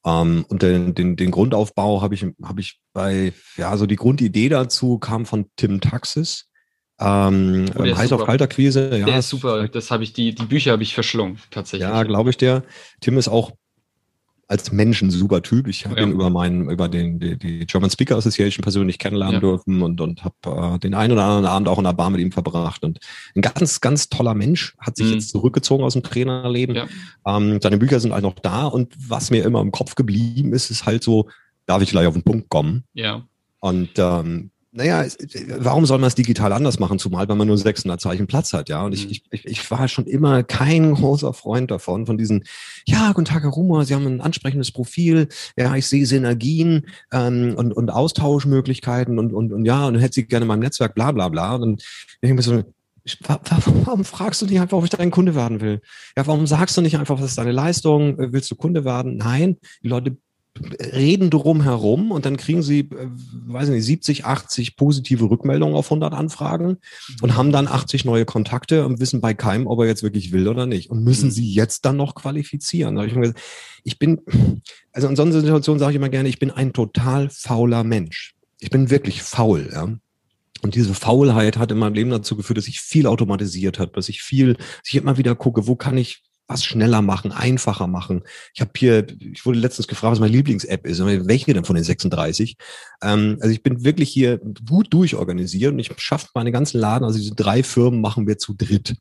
Ähm, 0.06 0.46
und 0.48 0.62
den, 0.62 0.96
den, 0.96 1.16
den 1.16 1.32
Grundaufbau 1.32 2.02
habe 2.02 2.16
ich, 2.16 2.26
hab 2.44 2.60
ich 2.60 2.80
bei, 2.94 3.34
ja, 3.58 3.76
so 3.78 3.86
die 3.86 3.96
Grundidee 3.96 4.50
dazu 4.50 4.98
kam 5.00 5.26
von 5.26 5.48
Tim 5.56 5.82
Taxis. 5.82 6.46
Ähm, 7.02 7.66
oh, 7.78 7.84
heiß 7.84 8.12
auf 8.12 8.26
kalter 8.26 8.48
Quise. 8.48 8.98
Ja, 8.98 9.06
der 9.06 9.20
ist 9.20 9.30
super. 9.30 9.68
Das 9.70 9.90
habe 9.90 10.04
ich, 10.04 10.14
die, 10.14 10.36
die 10.36 10.46
Bücher 10.46 10.74
habe 10.74 10.84
ich 10.84 10.94
verschlungen, 10.94 11.40
tatsächlich. 11.50 11.88
Ja, 11.88 12.04
glaube 12.04 12.30
ich 12.30 12.38
der. 12.38 12.64
Tim 13.00 13.18
ist 13.18 13.30
auch 13.30 13.54
als 14.50 14.72
Mensch 14.72 15.02
ein 15.04 15.12
super 15.12 15.44
Typ. 15.44 15.68
Ich 15.68 15.86
habe 15.86 16.00
ja. 16.00 16.08
ihn 16.08 16.12
über 16.12 16.32
meinen, 16.32 16.72
über 16.72 16.90
den, 16.90 17.20
die, 17.20 17.38
die, 17.38 17.68
German 17.68 17.92
Speaker 17.92 18.18
Association 18.18 18.64
persönlich 18.64 18.98
kennenlernen 18.98 19.36
ja. 19.36 19.40
dürfen 19.40 19.84
und, 19.84 20.02
und 20.02 20.24
habe 20.24 20.76
äh, 20.76 20.80
den 20.80 20.96
einen 20.96 21.14
oder 21.14 21.24
anderen 21.24 21.46
Abend 21.46 21.68
auch 21.68 21.78
in 21.78 21.84
der 21.84 21.94
Bar 21.94 22.10
mit 22.10 22.20
ihm 22.20 22.32
verbracht. 22.32 22.84
Und 22.84 23.00
ein 23.36 23.44
ganz, 23.44 23.80
ganz 23.80 24.10
toller 24.10 24.34
Mensch, 24.34 24.76
hat 24.80 24.98
sich 24.98 25.06
mhm. 25.06 25.14
jetzt 25.14 25.30
zurückgezogen 25.30 25.84
aus 25.84 25.94
dem 25.94 26.02
Trainerleben. 26.02 26.76
Ja. 26.76 26.88
Ähm, 27.28 27.60
seine 27.62 27.78
Bücher 27.78 28.00
sind 28.00 28.12
halt 28.12 28.24
noch 28.24 28.40
da 28.40 28.66
und 28.66 28.96
was 29.08 29.30
mir 29.30 29.46
immer 29.46 29.62
im 29.62 29.72
Kopf 29.72 29.94
geblieben 29.94 30.52
ist, 30.52 30.72
ist 30.72 30.88
halt 30.88 31.04
so, 31.04 31.30
darf 31.68 31.84
ich 31.84 31.92
gleich 31.92 32.08
auf 32.08 32.16
den 32.16 32.24
Punkt 32.24 32.50
kommen? 32.50 32.86
Ja. 32.94 33.28
Und 33.60 33.92
ähm, 33.98 34.50
naja, 34.72 35.04
warum 35.58 35.88
soll 35.88 35.98
man 35.98 36.08
es 36.08 36.16
digital 36.16 36.54
anders 36.54 36.78
machen, 36.78 37.00
zumal 37.00 37.28
wenn 37.28 37.38
man 37.38 37.48
nur 37.48 37.58
600 37.58 38.00
Zeichen 38.00 38.28
Platz 38.28 38.54
hat, 38.54 38.70
ja? 38.70 38.84
Und 38.84 38.94
ich, 38.94 39.06
mhm. 39.08 39.12
ich, 39.32 39.46
ich 39.46 39.72
war 39.72 39.88
schon 39.88 40.06
immer 40.06 40.44
kein 40.44 40.94
großer 40.94 41.34
Freund 41.34 41.72
davon, 41.72 42.06
von 42.06 42.18
diesen, 42.20 42.44
ja, 42.86 43.12
guten 43.14 43.26
Tag, 43.26 43.42
Herr 43.42 43.50
Rumor, 43.50 43.86
Sie 43.86 43.96
haben 43.96 44.06
ein 44.06 44.22
ansprechendes 44.22 44.72
Profil, 44.72 45.28
ja, 45.58 45.76
ich 45.76 45.88
sehe 45.88 46.06
Synergien 46.06 46.86
ähm, 47.12 47.56
und, 47.58 47.74
und 47.74 47.90
Austauschmöglichkeiten 47.90 49.18
und, 49.18 49.34
und, 49.34 49.52
und 49.52 49.66
ja, 49.66 49.88
und 49.88 49.98
hätte 49.98 50.14
Sie 50.14 50.26
gerne 50.28 50.44
in 50.44 50.50
meinem 50.50 50.60
Netzwerk, 50.60 50.94
bla 50.94 51.12
bla 51.12 51.30
bla. 51.30 51.56
Und 51.56 51.62
dann 51.62 51.76
denke 52.22 52.28
ich 52.28 52.34
mir 52.34 52.42
so, 52.42 52.64
Warum 53.28 54.06
fragst 54.06 54.42
du 54.42 54.46
nicht 54.46 54.60
einfach, 54.60 54.78
ob 54.78 54.84
ich 54.84 54.92
dein 54.92 55.10
Kunde 55.10 55.34
werden 55.34 55.62
will? 55.62 55.82
Ja, 56.16 56.28
warum 56.28 56.46
sagst 56.46 56.78
du 56.78 56.82
nicht 56.82 56.98
einfach, 56.98 57.18
was 57.18 57.26
ist 57.26 57.38
deine 57.40 57.54
Leistung? 57.54 58.16
Willst 58.18 58.52
du 58.52 58.56
Kunde 58.56 58.86
werden? 58.86 59.18
Nein, 59.18 59.58
die 59.82 59.88
Leute 59.88 60.18
reden 60.80 61.30
drum 61.30 61.62
herum 61.62 62.12
und 62.12 62.26
dann 62.26 62.38
kriegen 62.38 62.62
sie, 62.62 62.82
äh, 62.82 63.08
weiß 63.48 63.70
nicht, 63.70 63.84
70, 63.84 64.26
80 64.26 64.76
positive 64.76 65.30
Rückmeldungen 65.30 65.76
auf 65.76 65.88
100 65.88 66.14
Anfragen 66.14 66.78
und 67.22 67.36
haben 67.36 67.52
dann 67.52 67.68
80 67.68 68.06
neue 68.06 68.26
Kontakte 68.26 68.86
und 68.86 69.00
wissen 69.00 69.22
bei 69.22 69.34
keinem, 69.34 69.68
ob 69.68 69.80
er 69.80 69.88
jetzt 69.88 70.04
wirklich 70.04 70.32
will 70.32 70.48
oder 70.48 70.66
nicht 70.66 70.90
und 70.90 71.04
müssen 71.04 71.28
mhm. 71.28 71.34
sie 71.34 71.54
jetzt 71.54 71.86
dann 71.86 71.98
noch 71.98 72.16
qualifizieren. 72.16 72.96
Da 72.96 73.06
ich, 73.06 73.14
gesagt, 73.14 73.40
ich 73.84 74.00
bin, 74.00 74.22
also 74.92 75.08
in 75.08 75.16
so 75.16 75.24
einer 75.24 75.32
Situation 75.32 75.80
sage 75.80 75.92
ich 75.92 75.98
immer 75.98 76.10
gerne, 76.10 76.30
ich 76.30 76.40
bin 76.40 76.52
ein 76.52 76.74
total 76.74 77.30
fauler 77.30 77.84
Mensch. 77.84 78.36
Ich 78.60 78.70
bin 78.70 78.90
wirklich 78.90 79.22
faul, 79.22 79.70
ja. 79.72 79.88
Und 80.62 80.76
diese 80.76 80.94
Faulheit 80.94 81.58
hat 81.58 81.72
in 81.72 81.78
meinem 81.78 81.94
Leben 81.94 82.10
dazu 82.10 82.36
geführt, 82.36 82.58
dass 82.58 82.68
ich 82.68 82.82
viel 82.82 83.08
automatisiert 83.08 83.80
habe, 83.80 83.94
dass 83.94 84.10
ich 84.10 84.22
viel, 84.22 84.56
dass 84.56 84.88
ich 84.88 84.96
immer 84.96 85.18
wieder 85.18 85.34
gucke, 85.36 85.68
wo 85.68 85.78
kann 85.78 85.98
ich 85.98 86.22
was 86.50 86.66
schneller 86.66 87.02
machen, 87.02 87.32
einfacher 87.32 87.88
machen. 87.88 88.24
Ich 88.54 88.62
habe 88.62 88.72
hier, 88.76 89.06
ich 89.20 89.46
wurde 89.46 89.60
letztens 89.60 89.88
gefragt, 89.88 90.14
was 90.14 90.20
meine 90.20 90.34
Lieblings-App 90.34 90.86
ist. 90.86 91.06
Welche 91.06 91.54
denn 91.54 91.64
von 91.64 91.76
den 91.76 91.86
36? 91.86 92.58
Ähm, 93.04 93.38
also 93.40 93.54
ich 93.54 93.62
bin 93.64 93.84
wirklich 93.86 94.10
hier 94.10 94.40
gut 94.68 94.92
durchorganisiert 94.92 95.72
und 95.72 95.80
ich 95.80 95.92
schaffe 95.98 96.28
meine 96.34 96.52
ganzen 96.52 96.80
Laden, 96.80 97.06
also 97.06 97.20
diese 97.20 97.36
drei 97.36 97.62
Firmen 97.64 98.02
machen 98.02 98.28
wir 98.28 98.40
zu 98.40 98.56
dritt. 98.56 98.96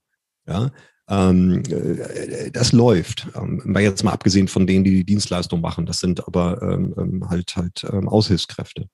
Ja, 0.46 0.70
ähm, 1.08 1.62
äh, 1.70 2.50
das 2.50 2.72
läuft. 2.72 3.26
Ähm, 3.34 3.74
jetzt 3.78 4.04
mal 4.04 4.12
abgesehen 4.12 4.48
von 4.48 4.66
denen, 4.66 4.84
die 4.84 4.90
die 4.90 5.04
Dienstleistung 5.04 5.60
machen. 5.62 5.86
Das 5.86 6.00
sind 6.00 6.26
aber 6.26 6.60
ähm, 6.62 6.94
ähm 6.98 7.30
halt 7.30 7.56
halt 7.56 7.84
ähm, 7.90 8.08
Aushilfskräfte. 8.08 8.88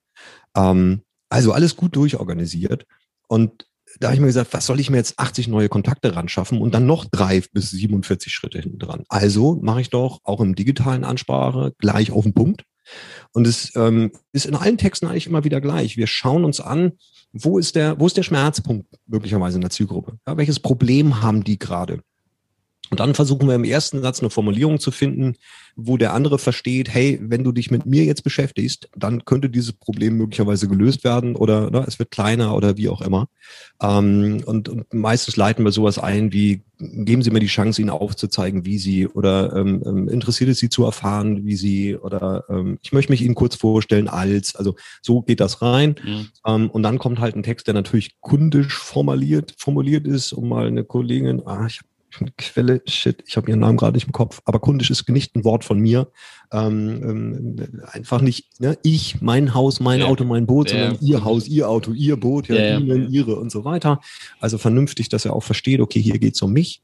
Ähm, 0.55 1.01
also 1.29 1.51
alles 1.51 1.75
gut 1.75 1.95
durchorganisiert. 1.95 2.85
Und 3.27 3.67
da 3.99 4.07
habe 4.07 4.15
ich 4.15 4.21
mir 4.21 4.27
gesagt, 4.27 4.53
was 4.53 4.65
soll 4.65 4.79
ich 4.79 4.89
mir 4.89 4.97
jetzt 4.97 5.19
80 5.19 5.47
neue 5.47 5.69
Kontakte 5.69 6.15
ran 6.15 6.27
schaffen 6.27 6.61
und 6.61 6.73
dann 6.73 6.85
noch 6.85 7.05
drei 7.05 7.41
bis 7.53 7.71
47 7.71 8.33
Schritte 8.33 8.59
hinten 8.59 8.79
dran. 8.79 9.03
Also 9.09 9.59
mache 9.61 9.81
ich 9.81 9.89
doch 9.89 10.19
auch 10.23 10.41
im 10.41 10.55
digitalen 10.55 11.03
Ansprache 11.03 11.73
gleich 11.77 12.11
auf 12.11 12.23
den 12.23 12.33
Punkt. 12.33 12.63
Und 13.33 13.47
es 13.47 13.75
ähm, 13.75 14.11
ist 14.31 14.45
in 14.45 14.55
allen 14.55 14.77
Texten 14.77 15.07
eigentlich 15.07 15.27
immer 15.27 15.43
wieder 15.43 15.61
gleich. 15.61 15.97
Wir 15.97 16.07
schauen 16.07 16.45
uns 16.45 16.59
an, 16.59 16.93
wo 17.33 17.57
ist 17.57 17.75
der, 17.75 17.99
wo 17.99 18.07
ist 18.07 18.17
der 18.17 18.23
Schmerzpunkt 18.23 18.87
möglicherweise 19.07 19.57
in 19.57 19.61
der 19.61 19.71
Zielgruppe? 19.71 20.17
Ja, 20.27 20.37
welches 20.37 20.59
Problem 20.59 21.21
haben 21.21 21.43
die 21.43 21.59
gerade? 21.59 22.01
Und 22.89 22.99
dann 22.99 23.15
versuchen 23.15 23.47
wir 23.47 23.55
im 23.55 23.63
ersten 23.63 24.01
Satz 24.01 24.19
eine 24.19 24.29
Formulierung 24.29 24.79
zu 24.79 24.91
finden, 24.91 25.35
wo 25.75 25.97
der 25.97 26.13
andere 26.13 26.39
versteht, 26.39 26.93
hey, 26.93 27.19
wenn 27.21 27.43
du 27.43 27.51
dich 27.51 27.71
mit 27.71 27.85
mir 27.85 28.05
jetzt 28.05 28.23
beschäftigst, 28.23 28.89
dann 28.95 29.25
könnte 29.25 29.49
dieses 29.49 29.73
Problem 29.73 30.17
möglicherweise 30.17 30.67
gelöst 30.67 31.03
werden 31.03 31.35
oder 31.35 31.69
ne, 31.71 31.83
es 31.87 31.99
wird 31.99 32.11
kleiner 32.11 32.55
oder 32.55 32.77
wie 32.77 32.87
auch 32.87 33.01
immer. 33.01 33.27
Ähm, 33.81 34.41
und, 34.45 34.69
und, 34.69 34.93
meistens 34.93 35.35
leiten 35.35 35.65
wir 35.65 35.71
sowas 35.71 35.99
ein 35.99 36.31
wie, 36.31 36.61
geben 36.77 37.23
Sie 37.23 37.31
mir 37.31 37.39
die 37.39 37.47
Chance, 37.47 37.81
Ihnen 37.81 37.89
aufzuzeigen, 37.89 38.65
wie 38.65 38.77
Sie 38.77 39.07
oder 39.07 39.55
ähm, 39.55 39.83
ähm, 39.85 40.07
interessiert 40.07 40.49
es 40.49 40.59
Sie 40.59 40.69
zu 40.69 40.85
erfahren, 40.85 41.45
wie 41.45 41.55
Sie 41.55 41.95
oder 41.97 42.45
ähm, 42.49 42.77
ich 42.83 42.93
möchte 42.93 43.11
mich 43.11 43.21
Ihnen 43.21 43.35
kurz 43.35 43.55
vorstellen 43.55 44.07
als, 44.07 44.55
also 44.55 44.75
so 45.01 45.21
geht 45.21 45.39
das 45.39 45.61
rein. 45.61 45.95
Mhm. 46.03 46.69
Und 46.69 46.83
dann 46.83 46.99
kommt 46.99 47.19
halt 47.19 47.35
ein 47.35 47.43
Text, 47.43 47.67
der 47.67 47.73
natürlich 47.73 48.15
kundisch 48.21 48.77
formuliert, 48.77 49.55
formuliert 49.57 50.07
ist, 50.07 50.31
um 50.31 50.49
mal 50.49 50.67
eine 50.67 50.83
Kollegin, 50.83 51.41
ah, 51.45 51.65
ich 51.65 51.79
habe 51.79 51.94
Quelle, 52.37 52.81
shit, 52.87 53.23
ich 53.27 53.35
habe 53.35 53.49
ihren 53.49 53.59
Namen 53.59 53.77
gerade 53.77 53.95
nicht 53.95 54.07
im 54.07 54.13
Kopf, 54.13 54.41
aber 54.45 54.59
kundisch 54.59 54.89
ist 54.89 55.07
nicht 55.09 55.35
ein 55.35 55.43
Wort 55.43 55.65
von 55.65 55.79
mir. 55.79 56.11
Ähm, 56.51 57.01
ähm, 57.03 57.81
einfach 57.91 58.21
nicht 58.21 58.59
ne, 58.61 58.77
ich, 58.83 59.21
mein 59.21 59.53
Haus, 59.53 59.79
mein 59.79 59.99
ja. 59.99 60.05
Auto, 60.05 60.23
mein 60.23 60.45
Boot, 60.45 60.71
ja. 60.71 60.85
sondern 60.87 61.05
ihr 61.05 61.23
Haus, 61.25 61.47
ihr 61.47 61.69
Auto, 61.69 61.91
ihr 61.91 62.17
Boot, 62.17 62.47
ja, 62.47 62.77
Ihnen, 62.77 63.11
ihre 63.11 63.35
und 63.35 63.51
so 63.51 63.65
weiter. 63.65 63.99
Also 64.39 64.57
vernünftig, 64.57 65.09
dass 65.09 65.25
er 65.25 65.33
auch 65.33 65.43
versteht, 65.43 65.81
okay, 65.81 66.01
hier 66.01 66.19
geht's 66.19 66.41
um 66.41 66.53
mich. 66.53 66.81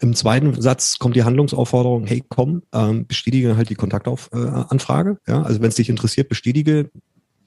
Im 0.00 0.14
zweiten 0.14 0.60
Satz 0.60 0.98
kommt 0.98 1.14
die 1.14 1.24
Handlungsaufforderung, 1.24 2.06
hey, 2.06 2.24
komm, 2.28 2.62
ähm, 2.72 3.06
bestätige 3.06 3.56
halt 3.56 3.68
die 3.68 3.74
Kontaktanfrage. 3.74 5.18
Äh, 5.26 5.30
ja, 5.30 5.42
also 5.42 5.60
wenn 5.60 5.68
es 5.68 5.74
dich 5.74 5.90
interessiert, 5.90 6.28
bestätige, 6.28 6.90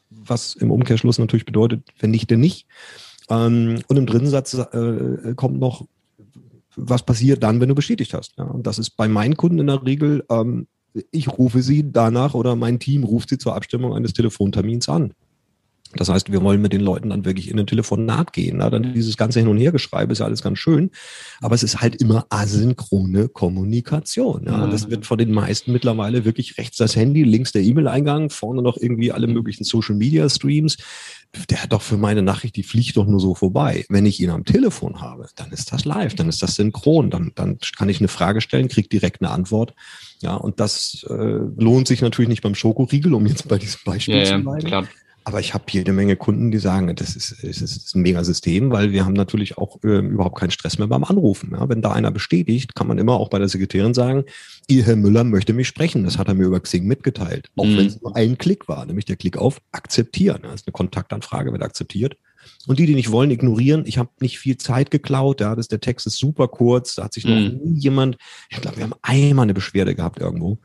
was 0.10 0.56
im 0.56 0.72
Umkehrschluss 0.72 1.18
natürlich 1.18 1.46
bedeutet, 1.46 1.90
wenn 2.00 2.12
nicht, 2.12 2.30
denn 2.30 2.40
nicht. 2.40 2.68
Ähm, 3.30 3.82
und 3.88 3.98
im 3.98 4.06
dritten 4.06 4.28
Satz 4.28 4.54
äh, 4.54 5.34
kommt 5.36 5.60
noch, 5.60 5.86
was 6.76 7.06
passiert 7.06 7.44
dann, 7.44 7.60
wenn 7.62 7.70
du 7.70 7.76
bestätigt 7.76 8.14
hast. 8.14 8.34
Ja, 8.38 8.46
und 8.46 8.68
das 8.68 8.80
ist 8.80 8.92
bei 8.92 9.08
meinen 9.08 9.38
Kunden 9.38 9.60
in 9.60 9.68
der 9.68 9.84
Regel, 9.86 10.24
ähm, 10.30 10.68
ich 11.12 11.28
rufe 11.28 11.62
sie 11.62 11.92
danach 11.92 12.34
oder 12.34 12.56
mein 12.56 12.80
Team 12.80 13.04
ruft 13.04 13.30
sie 13.30 13.38
zur 13.38 13.56
Abstimmung 13.56 13.94
eines 13.94 14.14
Telefontermins 14.14 14.90
an. 14.90 15.14
Das 15.96 16.10
heißt, 16.10 16.32
wir 16.32 16.42
wollen 16.42 16.62
mit 16.62 16.74
den 16.74 16.82
Leuten 16.82 17.10
dann 17.10 17.26
wirklich 17.26 17.50
in 17.50 17.60
ein 17.60 17.68
Telefonat 17.68 18.34
gehen. 18.34 18.58
Na, 18.58 18.70
dann 18.70 18.94
dieses 18.94 19.16
ganze 19.16 19.40
Hin- 19.40 19.48
und 19.48 19.58
Hergeschreibe 19.58 20.12
ist 20.12 20.20
ja 20.20 20.26
alles 20.26 20.42
ganz 20.42 20.58
schön, 20.58 20.90
aber 21.42 21.56
es 21.56 21.64
ist 21.64 21.82
halt 21.82 21.96
immer 22.02 22.26
asynchrone 22.30 23.30
Kommunikation. 23.30 24.46
Ja. 24.46 24.64
Und 24.64 24.74
das 24.74 24.90
wird 24.90 25.06
von 25.06 25.18
den 25.18 25.32
meisten 25.32 25.72
mittlerweile 25.72 26.26
wirklich 26.26 26.58
rechts 26.58 26.78
das 26.78 26.96
Handy, 26.96 27.24
links 27.24 27.52
der 27.52 27.62
E-Mail-Eingang, 27.62 28.32
vorne 28.32 28.62
noch 28.62 28.78
irgendwie 28.78 29.12
alle 29.12 29.28
möglichen 29.28 29.64
Social-Media-Streams 29.64 30.78
der 31.50 31.64
hat 31.64 31.74
doch 31.74 31.82
für 31.82 31.98
meine 31.98 32.22
Nachricht, 32.22 32.56
die 32.56 32.64
fliegt 32.64 32.96
doch 32.96 33.08
nur 33.08 33.20
so 33.20 33.34
vorbei. 33.34 33.86
Wenn 33.90 34.06
ich 34.06 34.20
ihn 34.20 34.30
am 34.30 34.46
Telefon 34.46 35.02
habe, 35.02 35.28
dann 35.36 35.52
ist 35.52 35.72
das 35.72 35.84
live, 35.84 36.16
dann 36.16 36.30
ist 36.30 36.44
das 36.44 36.56
synchron, 36.56 37.10
dann, 37.10 37.32
dann 37.36 37.58
kann 37.76 37.90
ich 37.90 38.00
eine 38.00 38.08
Frage 38.08 38.42
stellen, 38.42 38.68
kriege 38.68 38.88
direkt 38.88 39.22
eine 39.22 39.32
Antwort. 39.32 39.74
Ja, 40.22 40.36
und 40.36 40.60
das 40.60 41.06
äh, 41.10 41.14
lohnt 41.14 41.88
sich 41.88 42.02
natürlich 42.02 42.30
nicht 42.30 42.44
beim 42.44 42.56
Schokoriegel, 42.56 43.14
um 43.14 43.26
jetzt 43.26 43.48
bei 43.48 43.58
diesem 43.58 43.82
Beispiel 43.84 44.18
ja, 44.18 44.26
zu 44.26 44.40
bleiben. 44.40 44.68
Ja, 44.68 44.84
aber 45.26 45.40
ich 45.40 45.54
habe 45.54 45.66
jede 45.70 45.94
Menge 45.94 46.16
Kunden, 46.16 46.52
die 46.52 46.58
sagen, 46.58 46.96
das 46.96 47.16
ist, 47.16 47.44
das 47.44 47.62
ist 47.62 47.96
ein 47.96 48.02
mega 48.02 48.24
System, 48.24 48.72
weil 48.72 48.92
wir 48.92 49.06
haben 49.06 49.14
natürlich 49.14 49.58
auch 49.58 49.82
äh, 49.84 50.00
überhaupt 50.00 50.40
keinen 50.40 50.52
Stress 50.52 50.78
mehr 50.78 50.88
beim 50.88 51.04
Anrufen. 51.04 51.52
Ja? 51.52 51.68
Wenn 51.70 51.82
da 51.82 51.92
einer 51.92 52.12
bestätigt, 52.12 52.76
kann 52.76 52.88
man 52.88 52.98
immer 52.98 53.14
auch 53.14 53.30
bei 53.30 53.40
der 53.40 53.48
Sekretärin 53.48 53.94
sagen, 53.94 54.26
ihr 54.68 54.84
Herr 54.84 54.96
Müller 54.96 55.24
möchte 55.24 55.54
mich 55.54 55.68
sprechen. 55.68 56.04
Das 56.04 56.18
hat 56.18 56.28
er 56.28 56.34
mir 56.34 56.46
über 56.46 56.60
Xing 56.60 56.86
mitgeteilt. 56.86 57.50
Auch 57.56 57.66
mhm. 57.66 57.78
wenn 57.78 57.88
es 57.88 58.02
nur 58.02 58.16
ein 58.16 58.38
Klick 58.38 58.68
war, 58.68 58.86
nämlich 58.86 59.06
der 59.06 59.16
Klick 59.16 59.38
auf 59.38 59.62
akzeptieren. 59.72 60.40
Das 60.44 60.56
ist 60.56 60.68
eine 60.68 60.74
Kontaktanfrage, 60.74 61.52
wird 61.52 61.64
akzeptiert. 61.64 62.18
Und 62.68 62.80
die, 62.80 62.86
die 62.86 62.96
nicht 62.96 63.12
wollen, 63.12 63.32
ignorieren. 63.32 63.84
Ich 63.86 63.98
habe 63.98 64.10
nicht 64.20 64.40
viel 64.40 64.58
Zeit 64.58 64.92
geklaut. 64.92 65.42
Ja, 65.42 65.56
das, 65.56 65.68
der 65.68 65.80
Text 65.80 66.08
ist 66.08 66.18
super 66.18 66.48
kurz. 66.48 66.96
Da 66.96 67.06
hat 67.06 67.14
sich 67.14 67.26
noch 67.26 67.36
Mhm. 67.36 67.60
nie 67.64 67.80
jemand, 67.80 68.18
ich 68.50 68.60
glaube, 68.60 68.78
wir 68.78 68.84
haben 68.84 68.96
einmal 69.02 69.44
eine 69.44 69.54
Beschwerde 69.54 69.96
gehabt 69.96 70.20
irgendwo. 70.20 70.60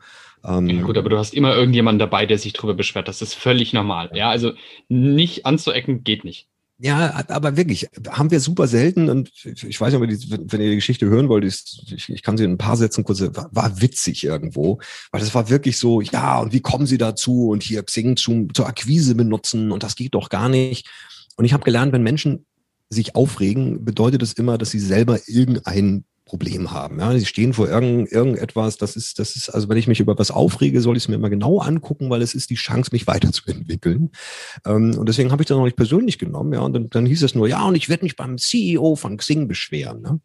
Ähm, 0.45 0.69
Ja, 0.69 0.81
gut, 0.81 0.97
aber 0.97 1.09
du 1.09 1.17
hast 1.17 1.33
immer 1.33 1.55
irgendjemanden 1.55 1.99
dabei, 1.99 2.25
der 2.25 2.37
sich 2.37 2.53
drüber 2.53 2.73
beschwert. 2.73 3.07
Das 3.07 3.21
ist 3.21 3.33
völlig 3.33 3.73
normal. 3.73 4.11
Ja, 4.13 4.29
also 4.29 4.53
nicht 4.87 5.45
anzuecken 5.45 6.03
geht 6.03 6.23
nicht. 6.23 6.47
Ja, 6.81 7.25
aber 7.27 7.57
wirklich, 7.57 7.89
haben 8.09 8.31
wir 8.31 8.39
super 8.39 8.65
selten 8.65 9.09
und 9.09 9.31
ich 9.43 9.81
weiß 9.81 9.91
nicht, 9.91 10.01
ob 10.01 10.09
ihr 10.09 10.15
die, 10.15 10.31
wenn 10.49 10.61
ihr 10.61 10.69
die 10.69 10.77
Geschichte 10.77 11.07
hören 11.07 11.27
wollt, 11.27 11.43
ich, 11.43 12.07
ich 12.07 12.23
kann 12.23 12.37
sie 12.37 12.45
in 12.45 12.53
ein 12.53 12.57
paar 12.57 12.77
Sätzen 12.77 13.03
kurz, 13.03 13.19
war, 13.19 13.49
war 13.51 13.81
witzig 13.81 14.23
irgendwo, 14.23 14.79
weil 15.11 15.19
das 15.19 15.35
war 15.35 15.49
wirklich 15.49 15.77
so, 15.77 15.99
ja, 15.99 16.39
und 16.39 16.53
wie 16.53 16.61
kommen 16.61 16.85
sie 16.85 16.97
dazu 16.97 17.49
und 17.49 17.63
hier 17.63 17.83
Xing 17.83 18.15
zum, 18.15 18.53
zur 18.53 18.67
Akquise 18.67 19.15
benutzen 19.15 19.73
und 19.73 19.83
das 19.83 19.97
geht 19.97 20.15
doch 20.15 20.29
gar 20.29 20.47
nicht. 20.47 20.87
Und 21.35 21.43
ich 21.43 21.51
habe 21.51 21.65
gelernt, 21.65 21.91
wenn 21.91 22.01
Menschen 22.01 22.45
sich 22.89 23.13
aufregen, 23.13 23.83
bedeutet 23.83 24.21
das 24.21 24.31
immer, 24.31 24.57
dass 24.57 24.71
sie 24.71 24.79
selber 24.79 25.19
irgendein 25.27 26.05
Problem 26.29 26.69
haben. 26.69 26.99
Ja, 26.99 27.11
sie 27.17 27.25
stehen 27.25 27.53
vor 27.53 27.67
irgend, 27.67 28.11
irgendetwas, 28.11 28.77
das 28.77 28.95
ist, 28.95 29.17
das 29.17 29.35
ist, 29.35 29.49
also 29.49 29.67
wenn 29.67 29.77
ich 29.77 29.87
mich 29.87 29.99
über 29.99 30.17
was 30.19 30.29
aufrege, 30.29 30.79
soll 30.79 30.95
ich 30.95 31.03
es 31.03 31.07
mir 31.07 31.15
immer 31.15 31.31
genau 31.31 31.59
angucken, 31.59 32.11
weil 32.11 32.21
es 32.21 32.35
ist 32.35 32.51
die 32.51 32.55
Chance, 32.55 32.91
mich 32.93 33.07
weiterzuentwickeln. 33.07 34.11
Ähm, 34.63 34.95
und 34.95 35.09
deswegen 35.09 35.31
habe 35.31 35.41
ich 35.41 35.47
das 35.47 35.57
noch 35.57 35.65
nicht 35.65 35.75
persönlich 35.75 36.19
genommen, 36.19 36.53
ja. 36.53 36.59
Und 36.59 36.73
dann, 36.73 36.89
dann 36.91 37.07
hieß 37.07 37.23
es 37.23 37.33
nur, 37.33 37.47
ja, 37.47 37.63
und 37.63 37.73
ich 37.73 37.89
werde 37.89 38.03
mich 38.03 38.15
beim 38.15 38.37
CEO 38.37 38.95
von 38.95 39.17
Xing 39.17 39.47
beschweren. 39.47 40.01
Ne? 40.01 40.19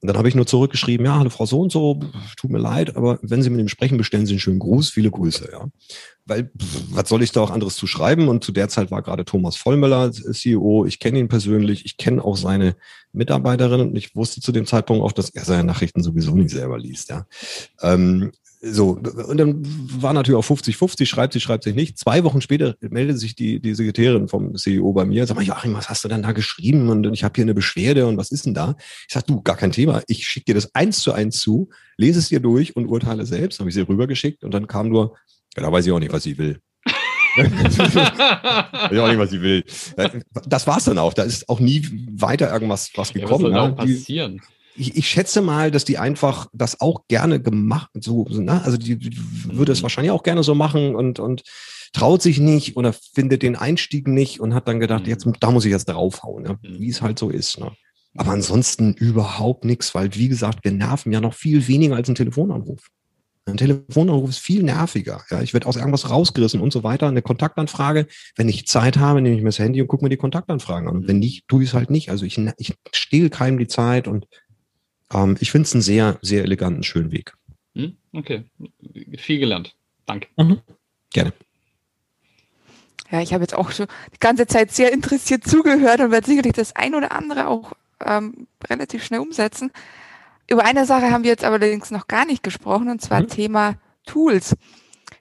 Und 0.00 0.08
dann 0.08 0.18
habe 0.18 0.28
ich 0.28 0.34
nur 0.34 0.46
zurückgeschrieben, 0.46 1.06
ja, 1.06 1.16
hallo 1.16 1.30
Frau 1.30 1.46
so 1.46 1.60
und 1.60 1.70
so, 1.70 2.00
tut 2.36 2.50
mir 2.50 2.58
leid, 2.58 2.96
aber 2.96 3.18
wenn 3.22 3.42
Sie 3.42 3.50
mit 3.50 3.60
ihm 3.60 3.68
sprechen, 3.68 3.96
bestellen 3.96 4.26
Sie 4.26 4.32
einen 4.32 4.40
schönen 4.40 4.58
Gruß, 4.58 4.90
viele 4.90 5.10
Grüße, 5.10 5.48
ja. 5.52 5.68
Weil, 6.26 6.50
was 6.90 7.08
soll 7.08 7.22
ich 7.22 7.30
da 7.30 7.40
auch 7.40 7.52
anderes 7.52 7.76
zu 7.76 7.86
schreiben? 7.86 8.26
Und 8.26 8.42
zu 8.42 8.50
der 8.50 8.68
Zeit 8.68 8.90
war 8.90 9.00
gerade 9.00 9.24
Thomas 9.24 9.56
Vollmöller 9.56 10.10
CEO. 10.10 10.84
Ich 10.84 10.98
kenne 10.98 11.20
ihn 11.20 11.28
persönlich. 11.28 11.84
Ich 11.84 11.98
kenne 11.98 12.24
auch 12.24 12.36
seine 12.36 12.74
Mitarbeiterin. 13.16 13.80
Und 13.80 13.96
ich 13.96 14.14
wusste 14.14 14.40
zu 14.40 14.52
dem 14.52 14.66
Zeitpunkt 14.66 15.04
auch, 15.04 15.12
dass 15.12 15.30
er 15.30 15.44
seine 15.44 15.64
Nachrichten 15.64 16.02
sowieso 16.02 16.34
nicht 16.34 16.50
selber 16.50 16.78
liest, 16.78 17.10
ja. 17.10 17.26
Ähm, 17.82 18.32
so, 18.62 18.98
und 19.28 19.36
dann 19.36 19.62
war 20.00 20.12
natürlich 20.12 20.38
auch 20.38 20.44
50-50, 20.44 21.06
schreibt 21.06 21.34
sie, 21.34 21.40
schreibt 21.40 21.64
sich 21.64 21.74
nicht. 21.74 21.98
Zwei 21.98 22.24
Wochen 22.24 22.40
später 22.40 22.74
meldet 22.80 23.18
sich 23.18 23.36
die, 23.36 23.60
die 23.60 23.74
Sekretärin 23.74 24.28
vom 24.28 24.56
CEO 24.56 24.92
bei 24.92 25.04
mir, 25.04 25.26
sag 25.26 25.36
mal, 25.36 25.44
Joachim, 25.44 25.74
was 25.74 25.90
hast 25.90 26.04
du 26.04 26.08
denn 26.08 26.22
da 26.22 26.32
geschrieben? 26.32 26.88
Und 26.88 27.06
ich 27.12 27.22
habe 27.22 27.34
hier 27.34 27.44
eine 27.44 27.54
Beschwerde 27.54 28.06
und 28.06 28.16
was 28.16 28.32
ist 28.32 28.46
denn 28.46 28.54
da? 28.54 28.76
Ich 29.06 29.14
sag, 29.14 29.26
du, 29.26 29.42
gar 29.42 29.56
kein 29.56 29.72
Thema. 29.72 30.02
Ich 30.08 30.26
schicke 30.26 30.46
dir 30.46 30.54
das 30.54 30.74
eins 30.74 31.00
zu 31.00 31.12
eins 31.12 31.38
zu, 31.38 31.68
lese 31.96 32.18
es 32.18 32.28
dir 32.28 32.40
durch 32.40 32.74
und 32.74 32.86
urteile 32.86 33.26
selbst. 33.26 33.60
Habe 33.60 33.68
ich 33.68 33.74
sie 33.74 33.82
rübergeschickt 33.82 34.42
und 34.42 34.52
dann 34.52 34.66
kam 34.66 34.88
nur, 34.88 35.16
ja, 35.54 35.62
da 35.62 35.70
weiß 35.70 35.86
ich 35.86 35.92
auch 35.92 36.00
nicht, 36.00 36.12
was 36.12 36.22
sie 36.22 36.38
will. 36.38 36.58
Weiß 37.36 38.92
ich 38.92 38.98
auch 38.98 39.08
nicht, 39.08 39.18
was 39.18 39.30
sie 39.30 39.40
will. 39.42 39.64
Das 40.46 40.66
war's 40.66 40.84
dann 40.84 40.98
auch. 40.98 41.14
Da 41.14 41.22
ist 41.22 41.48
auch 41.48 41.60
nie 41.60 41.86
weiter 42.12 42.52
irgendwas 42.52 42.90
was 42.94 43.12
Ja, 43.14 43.22
was 43.22 43.30
gekommen. 43.38 43.52
soll 43.54 43.70
Die- 43.86 43.94
passieren? 43.94 44.40
ich, 44.76 44.96
ich 44.96 45.08
schätze 45.08 45.40
mal, 45.40 45.70
dass 45.70 45.84
die 45.84 45.96
einfach 45.98 46.48
das 46.52 46.80
auch 46.82 47.06
gerne 47.08 47.40
gemacht, 47.40 47.90
so, 47.98 48.24
ne? 48.28 48.62
also 48.62 48.76
die, 48.76 48.98
die 48.98 49.16
würde 49.44 49.72
es 49.72 49.78
Mhm. 49.78 49.82
wahrscheinlich 49.84 50.10
auch 50.10 50.22
gerne 50.22 50.42
so 50.42 50.54
machen 50.54 50.94
und, 50.94 51.18
und 51.18 51.42
traut 51.94 52.20
sich 52.20 52.38
nicht 52.40 52.76
oder 52.76 52.92
findet 52.92 53.42
den 53.42 53.56
Einstieg 53.56 54.06
nicht 54.06 54.38
und 54.40 54.52
hat 54.52 54.68
dann 54.68 54.78
gedacht, 54.80 55.04
Mhm. 55.04 55.08
jetzt, 55.08 55.26
da 55.40 55.50
muss 55.50 55.64
ich 55.64 55.70
jetzt 55.70 55.86
draufhauen, 55.86 56.42
ne? 56.42 56.58
Mhm. 56.62 56.78
wie 56.80 56.90
es 56.90 57.00
halt 57.00 57.18
so 57.18 57.30
ist. 57.30 57.58
Ne? 57.58 57.72
Aber 58.18 58.32
ansonsten 58.32 58.92
überhaupt 58.92 59.64
nichts, 59.64 59.94
weil 59.94 60.14
wie 60.14 60.28
gesagt, 60.28 60.62
wir 60.62 60.72
nerven 60.72 61.10
ja 61.12 61.20
noch 61.22 61.32
viel 61.34 61.66
weniger 61.68 61.96
als 61.96 62.08
ein 62.10 62.14
Telefonanruf. 62.14 62.80
Ein 63.48 63.58
Telefonanruf 63.58 64.28
ist 64.28 64.38
viel 64.38 64.64
nerviger. 64.64 65.24
Ja, 65.30 65.40
ich 65.40 65.52
werde 65.52 65.66
aus 65.66 65.76
irgendwas 65.76 66.10
rausgerissen 66.10 66.60
und 66.60 66.72
so 66.72 66.82
weiter. 66.82 67.06
Eine 67.06 67.22
Kontaktanfrage, 67.22 68.08
wenn 68.34 68.48
ich 68.48 68.66
Zeit 68.66 68.98
habe, 68.98 69.22
nehme 69.22 69.36
ich 69.36 69.42
mir 69.42 69.48
das 69.48 69.60
Handy 69.60 69.80
und 69.80 69.86
gucke 69.86 70.04
mir 70.04 70.08
die 70.08 70.16
Kontaktanfragen 70.16 70.88
an. 70.88 70.96
Und 70.96 71.08
wenn 71.08 71.20
nicht, 71.20 71.46
tue 71.46 71.62
ich 71.62 71.68
es 71.68 71.74
halt 71.74 71.88
nicht. 71.88 72.10
Also 72.10 72.26
ich, 72.26 72.38
ich 72.58 72.74
stehle 72.92 73.30
keinem 73.30 73.58
die 73.58 73.68
Zeit 73.68 74.08
und 74.08 74.26
ähm, 75.12 75.36
ich 75.38 75.52
finde 75.52 75.66
es 75.66 75.74
einen 75.74 75.82
sehr, 75.82 76.18
sehr 76.22 76.42
eleganten, 76.42 76.82
schönen 76.82 77.12
Weg. 77.12 77.34
Hm? 77.76 77.96
Okay, 78.12 78.44
viel 79.16 79.38
gelernt. 79.38 79.76
Danke. 80.06 80.26
Gerne. 81.12 81.32
Ja, 83.12 83.20
ich 83.22 83.32
habe 83.32 83.44
jetzt 83.44 83.54
auch 83.54 83.70
schon 83.70 83.86
die 84.12 84.18
ganze 84.18 84.48
Zeit 84.48 84.72
sehr 84.72 84.92
interessiert 84.92 85.44
zugehört 85.44 86.00
und 86.00 86.10
werde 86.10 86.26
sicherlich 86.26 86.54
das 86.54 86.74
ein 86.74 86.96
oder 86.96 87.12
andere 87.12 87.46
auch 87.46 87.74
ähm, 88.04 88.48
relativ 88.68 89.04
schnell 89.04 89.20
umsetzen. 89.20 89.70
Über 90.48 90.64
eine 90.64 90.86
Sache 90.86 91.10
haben 91.10 91.24
wir 91.24 91.30
jetzt 91.30 91.44
allerdings 91.44 91.90
noch 91.90 92.06
gar 92.06 92.24
nicht 92.24 92.42
gesprochen, 92.42 92.88
und 92.88 93.00
zwar 93.02 93.20
Mhm. 93.22 93.28
Thema 93.28 93.74
Tools. 94.04 94.54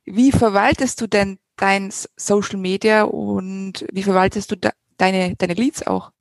Wie 0.06 0.32
verwaltest 0.32 1.02
du 1.02 1.08
denn 1.08 1.40
dein 1.56 1.92
Social 2.16 2.58
Media 2.58 3.04
und 3.04 3.86
wie 3.92 4.04
verwaltest 4.04 4.52
du 4.52 4.58
da, 4.58 4.72
deine, 4.98 5.36
deine 5.36 5.54
Leads 5.54 5.88
auch? 5.88 6.12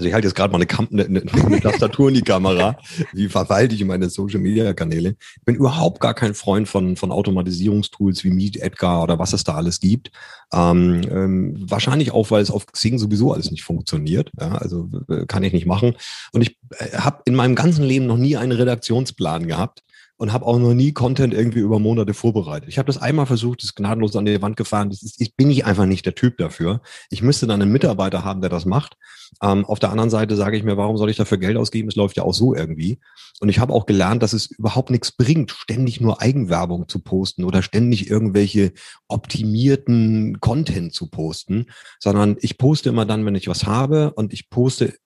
Also 0.00 0.08
ich 0.08 0.14
halte 0.14 0.28
jetzt 0.28 0.34
gerade 0.34 0.50
mal 0.50 0.56
eine, 0.56 0.66
Kam 0.66 0.88
eine, 0.90 1.04
eine 1.04 1.60
Tastatur 1.60 2.08
in 2.08 2.14
die 2.14 2.22
Kamera. 2.22 2.78
Wie 3.12 3.28
verwalte 3.28 3.74
ich 3.74 3.84
meine 3.84 4.08
Social-Media-Kanäle? 4.08 5.16
Ich 5.36 5.44
bin 5.44 5.56
überhaupt 5.56 6.00
gar 6.00 6.14
kein 6.14 6.32
Freund 6.32 6.70
von, 6.70 6.96
von 6.96 7.12
Automatisierungstools 7.12 8.24
wie 8.24 8.30
Meet, 8.30 8.56
Edgar 8.56 9.02
oder 9.02 9.18
was 9.18 9.34
es 9.34 9.44
da 9.44 9.56
alles 9.56 9.78
gibt. 9.78 10.10
Ähm, 10.54 11.02
ähm, 11.10 11.66
wahrscheinlich 11.68 12.12
auch, 12.12 12.30
weil 12.30 12.42
es 12.42 12.50
auf 12.50 12.64
Xing 12.64 12.98
sowieso 12.98 13.34
alles 13.34 13.50
nicht 13.50 13.62
funktioniert. 13.62 14.32
Ja, 14.40 14.52
also 14.52 14.88
äh, 15.10 15.26
kann 15.26 15.42
ich 15.42 15.52
nicht 15.52 15.66
machen. 15.66 15.94
Und 16.32 16.40
ich 16.40 16.56
äh, 16.78 16.96
habe 16.96 17.20
in 17.26 17.34
meinem 17.34 17.54
ganzen 17.54 17.84
Leben 17.84 18.06
noch 18.06 18.16
nie 18.16 18.38
einen 18.38 18.52
Redaktionsplan 18.52 19.48
gehabt 19.48 19.82
und 20.20 20.34
habe 20.34 20.44
auch 20.44 20.58
noch 20.58 20.74
nie 20.74 20.92
Content 20.92 21.32
irgendwie 21.32 21.60
über 21.60 21.78
Monate 21.78 22.12
vorbereitet. 22.12 22.68
Ich 22.68 22.76
habe 22.76 22.88
das 22.88 23.00
einmal 23.00 23.24
versucht, 23.24 23.62
das 23.62 23.70
ist 23.70 23.74
gnadenlos 23.74 24.14
an 24.16 24.26
die 24.26 24.42
Wand 24.42 24.58
gefahren. 24.58 24.90
Das 24.90 25.02
ist, 25.02 25.18
ich 25.18 25.34
bin 25.34 25.50
ich 25.50 25.64
einfach 25.64 25.86
nicht 25.86 26.04
der 26.04 26.14
Typ 26.14 26.36
dafür. 26.36 26.82
Ich 27.08 27.22
müsste 27.22 27.46
dann 27.46 27.62
einen 27.62 27.72
Mitarbeiter 27.72 28.22
haben, 28.22 28.42
der 28.42 28.50
das 28.50 28.66
macht. 28.66 28.98
Ähm, 29.42 29.64
auf 29.64 29.78
der 29.78 29.88
anderen 29.88 30.10
Seite 30.10 30.36
sage 30.36 30.58
ich 30.58 30.62
mir, 30.62 30.76
warum 30.76 30.98
soll 30.98 31.08
ich 31.08 31.16
dafür 31.16 31.38
Geld 31.38 31.56
ausgeben? 31.56 31.88
Es 31.88 31.96
läuft 31.96 32.18
ja 32.18 32.24
auch 32.24 32.34
so 32.34 32.54
irgendwie. 32.54 32.98
Und 33.40 33.48
ich 33.48 33.60
habe 33.60 33.72
auch 33.72 33.86
gelernt, 33.86 34.22
dass 34.22 34.34
es 34.34 34.50
überhaupt 34.50 34.90
nichts 34.90 35.10
bringt, 35.10 35.52
ständig 35.52 36.02
nur 36.02 36.20
Eigenwerbung 36.20 36.86
zu 36.86 36.98
posten 36.98 37.44
oder 37.44 37.62
ständig 37.62 38.10
irgendwelche 38.10 38.72
optimierten 39.08 40.38
Content 40.40 40.92
zu 40.92 41.08
posten, 41.08 41.64
sondern 41.98 42.36
ich 42.42 42.58
poste 42.58 42.90
immer 42.90 43.06
dann, 43.06 43.24
wenn 43.24 43.36
ich 43.36 43.48
was 43.48 43.64
habe 43.64 44.12
und 44.12 44.34
ich 44.34 44.50
poste 44.50 44.98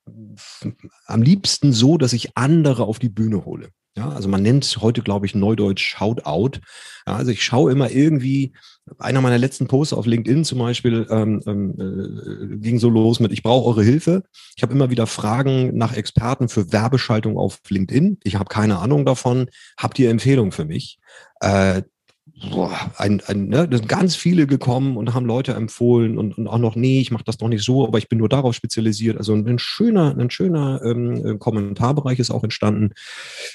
am 1.07 1.23
liebsten 1.23 1.73
so, 1.73 1.99
dass 1.99 2.13
ich 2.13 2.37
andere 2.37 2.83
auf 2.83 2.99
die 2.99 3.09
Bühne 3.09 3.45
hole. 3.45 3.69
Ja, 3.97 4.09
also 4.09 4.29
man 4.29 4.43
nennt 4.43 4.65
es 4.65 4.79
heute, 4.79 5.03
glaube 5.03 5.27
ich, 5.27 5.37
Neudeutsch 5.37 5.97
Shoutout. 5.97 6.59
Ja, 7.07 7.15
also 7.17 7.31
ich 7.31 7.45
schaue 7.45 7.71
immer 7.71 7.91
irgendwie, 7.91 8.53
einer 8.99 9.21
meiner 9.21 9.39
letzten 9.39 9.69
Posts 9.69 9.95
auf 9.95 10.07
LinkedIn 10.07 10.45
zum 10.45 10.59
Beispiel 10.59 11.07
ähm, 11.11 11.41
ähm, 11.47 11.75
äh, 11.79 12.57
ging 12.57 12.81
so 12.81 12.89
los 12.89 13.21
mit, 13.21 13.31
ich 13.33 13.43
brauche 13.45 13.67
eure 13.69 13.85
Hilfe. 13.85 14.25
Ich 14.57 14.63
habe 14.65 14.73
immer 14.73 14.91
wieder 14.91 15.07
Fragen 15.07 15.77
nach 15.77 15.95
Experten 15.97 16.49
für 16.49 16.73
Werbeschaltung 16.73 17.39
auf 17.39 17.61
LinkedIn. 17.69 18.19
Ich 18.25 18.35
habe 18.35 18.49
keine 18.49 18.79
Ahnung 18.79 19.05
davon. 19.05 19.49
Habt 19.79 19.99
ihr 20.01 20.11
Empfehlungen 20.11 20.53
für 20.53 20.65
mich? 20.65 20.99
Äh, 21.41 21.83
boah, 22.51 22.91
ein, 22.97 23.23
ein, 23.27 23.49
ne, 23.49 23.69
da 23.69 23.77
sind 23.77 23.89
ganz 23.89 24.17
viele 24.17 24.47
gekommen 24.47 24.97
und 24.97 25.15
haben 25.15 25.27
Leute 25.27 25.53
empfohlen 25.53 26.19
und, 26.19 26.37
und 26.37 26.49
auch 26.49 26.59
noch, 26.59 26.75
nee, 26.75 27.01
ich 27.01 27.11
mache 27.11 27.25
das 27.25 27.37
doch 27.37 27.49
nicht 27.49 27.65
so, 27.65 27.87
aber 27.87 27.99
ich 27.99 28.09
bin 28.09 28.19
nur 28.19 28.29
darauf 28.29 28.55
spezialisiert. 28.55 29.17
Also 29.17 29.35
ein 29.35 29.59
schöner, 29.59 30.17
ein 30.19 30.31
schöner 30.31 30.81
ähm, 30.85 31.39
Kommentarbereich 31.39 32.19
ist 32.19 32.31
auch 32.31 32.43
entstanden. 32.43 32.93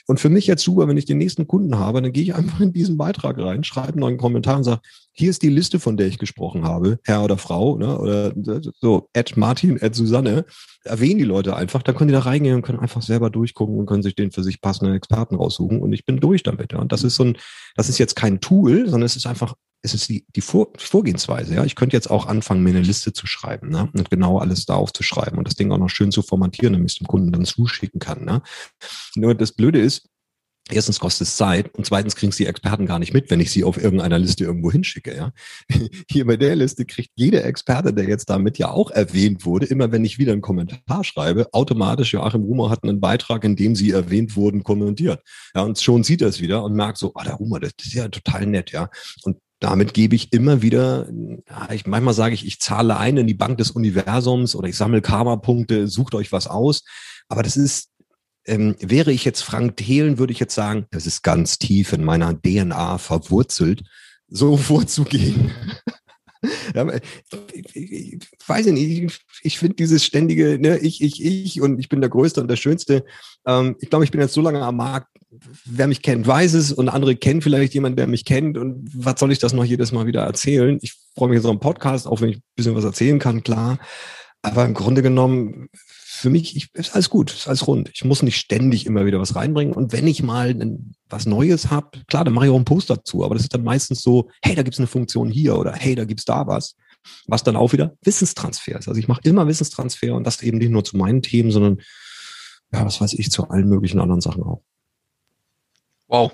Und 0.08 0.20
für 0.20 0.30
mich 0.30 0.48
jetzt 0.48 0.63
super, 0.63 0.88
wenn 0.88 0.98
ich 0.98 1.06
den 1.06 1.18
nächsten 1.18 1.48
Kunden 1.48 1.78
habe, 1.78 2.02
dann 2.02 2.13
gehe 2.13 2.24
ich 2.24 2.36
einfach 2.36 2.62
in 2.62 2.74
diesen 2.74 2.98
Beitrag 2.98 3.38
rein, 3.38 3.63
schreibe 3.63 3.89
einen 3.89 4.00
neuen 4.00 4.18
Kommentar 4.18 4.58
und 4.58 4.63
sage, 4.63 4.82
hier 5.12 5.30
ist 5.30 5.44
die 5.44 5.50
Liste, 5.50 5.82
von 5.82 5.98
der 5.98 6.08
ich 6.08 6.18
gesprochen 6.18 6.63
habe, 6.63 7.00
Herr 7.04 7.24
oder 7.24 7.38
Frau, 7.38 7.78
ne, 7.78 8.00
oder 8.00 8.34
so, 8.80 9.10
Ed 9.12 9.36
Martin, 9.36 9.76
Ed 9.76 9.94
Susanne, 9.94 10.46
erwähnen 10.86 11.18
die 11.18 11.26
Leute 11.26 11.58
einfach, 11.58 11.84
dann 11.84 11.96
können 11.96 12.08
die 12.08 12.13
da 12.13 12.22
reingehen 12.22 12.56
und 12.56 12.62
können 12.62 12.80
einfach 12.80 13.02
selber 13.02 13.30
durchgucken 13.30 13.78
und 13.78 13.86
können 13.86 14.02
sich 14.02 14.15
den 14.15 14.32
für 14.32 14.44
sich 14.44 14.62
passenden 14.62 14.96
Experten 14.96 15.36
raussuchen 15.36 15.82
und 15.82 15.92
ich 15.92 16.06
bin 16.06 16.22
durch 16.22 16.44
damit. 16.44 16.72
Ja. 16.72 16.80
Und 16.80 16.94
das 16.94 17.04
ist 17.04 17.15
so 17.15 17.26
ein, 17.26 17.38
das 17.76 17.89
ist 17.89 17.98
jetzt 17.98 18.15
kein 18.15 18.39
Tool, 18.39 18.79
sondern 18.88 19.06
es 19.06 19.15
ist 19.15 19.28
einfach, 19.28 19.56
es 19.82 19.94
ist 19.94 20.10
die, 20.10 20.26
die 20.36 20.42
Vor 20.42 20.74
Vorgehensweise. 20.78 21.56
Ja, 21.56 21.63
ich 21.63 21.76
könnte 21.76 21.96
jetzt 21.96 22.10
auch 22.10 22.26
anfangen, 22.26 22.63
mir 22.63 22.72
eine 22.72 22.82
Liste 22.82 23.13
zu 23.13 23.28
schreiben 23.28 23.70
ne? 23.70 23.89
und 23.94 24.10
genau 24.10 24.39
alles 24.39 24.65
da 24.65 24.76
aufzuschreiben 24.76 25.38
und 25.38 25.48
das 25.48 25.56
Ding 25.56 25.72
auch 25.72 25.78
noch 25.78 25.89
schön 25.89 26.12
zu 26.12 26.22
formatieren, 26.22 26.74
damit 26.74 26.92
ich 26.92 26.98
dem 27.00 27.08
Kunden 27.08 27.32
dann 27.32 27.46
zuschicken 27.46 28.00
kann. 28.00 28.26
Ne? 28.26 28.42
Nur 29.15 29.36
das 29.36 29.54
Blöde 29.54 29.80
ist, 29.80 30.10
Erstens 30.72 31.00
kostet 31.00 31.28
es 31.28 31.36
Zeit 31.38 31.74
und 31.76 31.86
zweitens 31.86 32.16
kriegen 32.16 32.30
es 32.30 32.38
die 32.38 32.46
Experten 32.46 32.86
gar 32.86 33.00
nicht 33.00 33.14
mit, 33.14 33.30
wenn 33.32 33.40
ich 33.40 33.52
sie 33.52 33.64
auf 33.64 33.82
irgendeiner 33.82 34.20
Liste 34.20 34.44
irgendwo 34.44 34.72
hinschicke. 34.72 35.16
Ja? 35.16 35.32
Hier 36.10 36.26
bei 36.26 36.38
der 36.38 36.56
Liste 36.56 36.86
kriegt 36.86 37.12
jeder 37.16 37.44
Experte, 37.46 37.94
der 37.94 38.08
jetzt 38.08 38.30
damit 38.30 38.58
ja 38.58 38.70
auch 38.70 38.92
erwähnt 38.92 39.46
wurde, 39.46 39.66
immer 39.66 39.92
wenn 39.92 40.06
ich 40.06 40.20
wieder 40.20 40.34
einen 40.34 40.42
Kommentar 40.42 41.04
schreibe, 41.04 41.48
automatisch 41.54 42.14
Joachim 42.14 42.44
Rumer 42.44 42.70
hat 42.70 42.84
einen 42.84 43.00
Beitrag, 43.00 43.44
in 43.44 43.56
dem 43.56 43.76
sie 43.76 43.92
erwähnt 43.92 44.36
wurden, 44.36 44.63
kommentiert. 44.63 45.22
Ja, 45.56 45.63
und 45.63 45.80
schon 45.80 46.04
sieht 46.04 46.22
er 46.22 46.28
es 46.28 46.42
wieder 46.42 46.63
und 46.63 46.76
merkt 46.76 46.98
so, 46.98 47.12
ah, 47.15 47.24
der 47.24 47.36
Rumer, 47.36 47.60
das 47.60 47.72
ist 47.82 47.94
ja 47.94 48.08
total 48.08 48.46
nett, 48.46 48.72
ja. 48.72 48.90
Und 49.24 49.38
damit 49.60 49.94
gebe 49.94 50.15
ich 50.15 50.32
immer 50.32 50.62
wieder, 50.62 51.10
ich, 51.72 51.86
manchmal 51.86 52.13
sage 52.13 52.34
ich, 52.34 52.46
ich 52.46 52.60
zahle 52.60 52.98
ein 52.98 53.17
in 53.17 53.28
die 53.28 53.34
Bank 53.34 53.58
des 53.58 53.72
Universums 53.72 54.56
oder 54.56 54.70
ich 54.70 54.78
sammle 54.78 55.02
Karma-Punkte, 55.02 55.88
sucht 55.88 56.15
euch 56.15 56.32
was 56.32 56.48
aus. 56.48 56.84
Aber 57.28 57.44
das 57.44 57.58
ist 57.58 57.90
ähm, 58.50 58.75
wäre 58.79 59.12
ich 59.12 59.25
jetzt 59.25 59.41
Frank 59.41 59.77
Thelen, 59.77 60.17
würde 60.17 60.33
ich 60.33 60.39
jetzt 60.39 60.56
sagen, 60.56 60.85
das 60.91 61.06
ist 61.06 61.23
ganz 61.23 61.60
tief 61.60 61.93
in 61.93 62.04
meiner 62.04 62.39
DNA 62.39 62.97
verwurzelt, 62.97 63.83
so 64.27 64.58
vorzugehen. 64.58 65.52
Ich, 67.73 68.17
weiß 68.47 68.67
nicht, 68.67 69.04
ich, 69.04 69.19
ich 69.43 69.60
finde 69.60 69.75
dieses 69.75 70.06
ständige, 70.06 70.58
ne, 70.58 70.77
ich, 70.77 71.02
ich, 71.02 71.23
ich 71.23 71.62
und 71.62 71.79
ich 71.79 71.89
bin 71.89 72.00
der 72.00 72.10
Größte 72.10 72.39
und 72.39 72.47
der 72.47 72.56
Schönste. 72.56 73.04
Ähm, 73.45 73.75
ich 73.79 73.89
glaube, 73.89 74.06
ich 74.06 74.12
bin 74.12 74.21
jetzt 74.21 74.33
so 74.33 74.41
lange 74.41 74.62
am 74.62 74.77
Markt, 74.77 75.10
wer 75.65 75.87
mich 75.87 76.02
kennt, 76.02 76.25
weiß 76.25 76.54
es 76.54 76.71
und 76.71 76.87
andere 76.87 77.17
kennen 77.17 77.41
vielleicht 77.41 77.73
jemanden, 77.73 77.97
der 77.97 78.08
mich 78.08 78.23
kennt 78.23 78.58
und 78.58 78.89
was 78.93 79.19
soll 79.19 79.33
ich 79.33 79.39
das 79.39 79.54
noch 79.54 79.65
jedes 79.65 79.91
Mal 79.91 80.06
wieder 80.06 80.23
erzählen? 80.23 80.79
Ich 80.81 80.95
freue 81.15 81.27
mich 81.29 81.35
jetzt 81.35 81.45
auf 81.45 81.52
einen 81.52 81.60
Podcast, 81.60 82.08
auch 82.08 82.21
wenn 82.21 82.29
ich 82.29 82.37
ein 82.37 82.43
bisschen 82.56 82.75
was 82.75 82.85
erzählen 82.85 83.19
kann, 83.19 83.43
klar. 83.43 83.77
Aber 84.41 84.63
im 84.63 84.73
Grunde 84.73 85.02
genommen, 85.02 85.67
für 86.20 86.30
mich 86.30 86.56
ich, 86.56 86.70
ist 86.74 86.94
alles 86.94 87.10
gut, 87.10 87.32
ist 87.32 87.48
alles 87.48 87.65
rund. 87.65 87.90
Ich 87.94 88.04
muss 88.04 88.22
nicht 88.24 88.38
ständig 88.38 88.86
immer 88.86 89.06
wieder 89.06 89.22
was 89.22 89.36
reinbringen. 89.36 89.74
Und 89.74 89.94
wenn 89.94 90.06
ich 90.06 90.22
mal 90.22 90.54
was 91.08 91.26
Neues 91.26 91.72
habe, 91.72 92.00
klar, 92.08 92.26
dann 92.26 92.34
mache 92.34 92.46
ich 92.46 92.52
auch 92.52 92.58
einen 92.58 92.65
Post 92.65 92.90
dazu. 92.90 93.24
Aber 93.24 93.36
das 93.36 93.44
ist 93.44 93.54
dann 93.54 93.63
meistens 93.63 94.02
so, 94.02 94.30
hey, 94.42 94.54
da 94.54 94.63
gibt's 94.63 94.80
eine 94.80 94.88
Funktion 94.88 95.30
hier 95.30 95.58
oder 95.58 95.72
hey, 95.72 95.96
da 95.96 96.04
gibt's 96.04 96.26
da 96.26 96.46
was. 96.46 96.76
Was 97.28 97.44
dann 97.44 97.56
auch 97.56 97.72
wieder 97.72 97.96
Wissenstransfer 98.02 98.78
ist. 98.78 98.90
Also 98.90 99.00
ich 99.00 99.08
mache 99.08 99.22
immer 99.24 99.48
Wissenstransfer 99.48 100.13
und 100.13 100.26
das 100.26 100.42
eben 100.44 100.58
nicht 100.58 100.72
nur 100.72 100.84
zu 100.84 100.98
meinen 100.98 101.22
Themen, 101.22 101.52
sondern 101.52 101.80
ja, 102.74 102.86
was 102.86 103.00
weiß 103.00 103.13
ich, 103.13 103.32
zu 103.32 103.50
allen 103.50 103.70
möglichen 103.70 104.02
anderen 104.02 104.22
Sachen 104.22 104.44
auch. 104.44 104.62
Wow. 106.08 106.34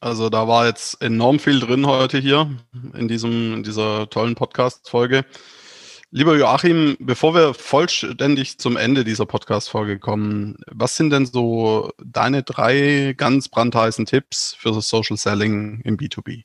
Also 0.00 0.28
da 0.28 0.46
war 0.46 0.66
jetzt 0.66 1.02
enorm 1.02 1.40
viel 1.40 1.58
drin 1.58 1.86
heute 1.86 2.18
hier 2.18 2.56
in 2.94 3.08
diesem, 3.08 3.54
in 3.54 3.62
dieser 3.64 4.08
tollen 4.10 4.36
Podcast-Folge. 4.36 5.24
Lieber 6.16 6.36
Joachim, 6.36 6.96
bevor 7.00 7.34
wir 7.34 7.54
vollständig 7.54 8.58
zum 8.58 8.76
Ende 8.76 9.02
dieser 9.02 9.26
Podcast-Folge 9.26 9.98
kommen, 9.98 10.58
was 10.70 10.94
sind 10.94 11.10
denn 11.10 11.26
so 11.26 11.90
deine 12.04 12.44
drei 12.44 13.14
ganz 13.16 13.48
brandheißen 13.48 14.06
Tipps 14.06 14.54
für 14.56 14.70
das 14.70 14.88
Social 14.88 15.16
Selling 15.16 15.80
im 15.80 15.96
B2B? 15.96 16.44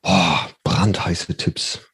Boah, 0.00 0.48
brandheiße 0.64 1.36
Tipps. 1.36 1.91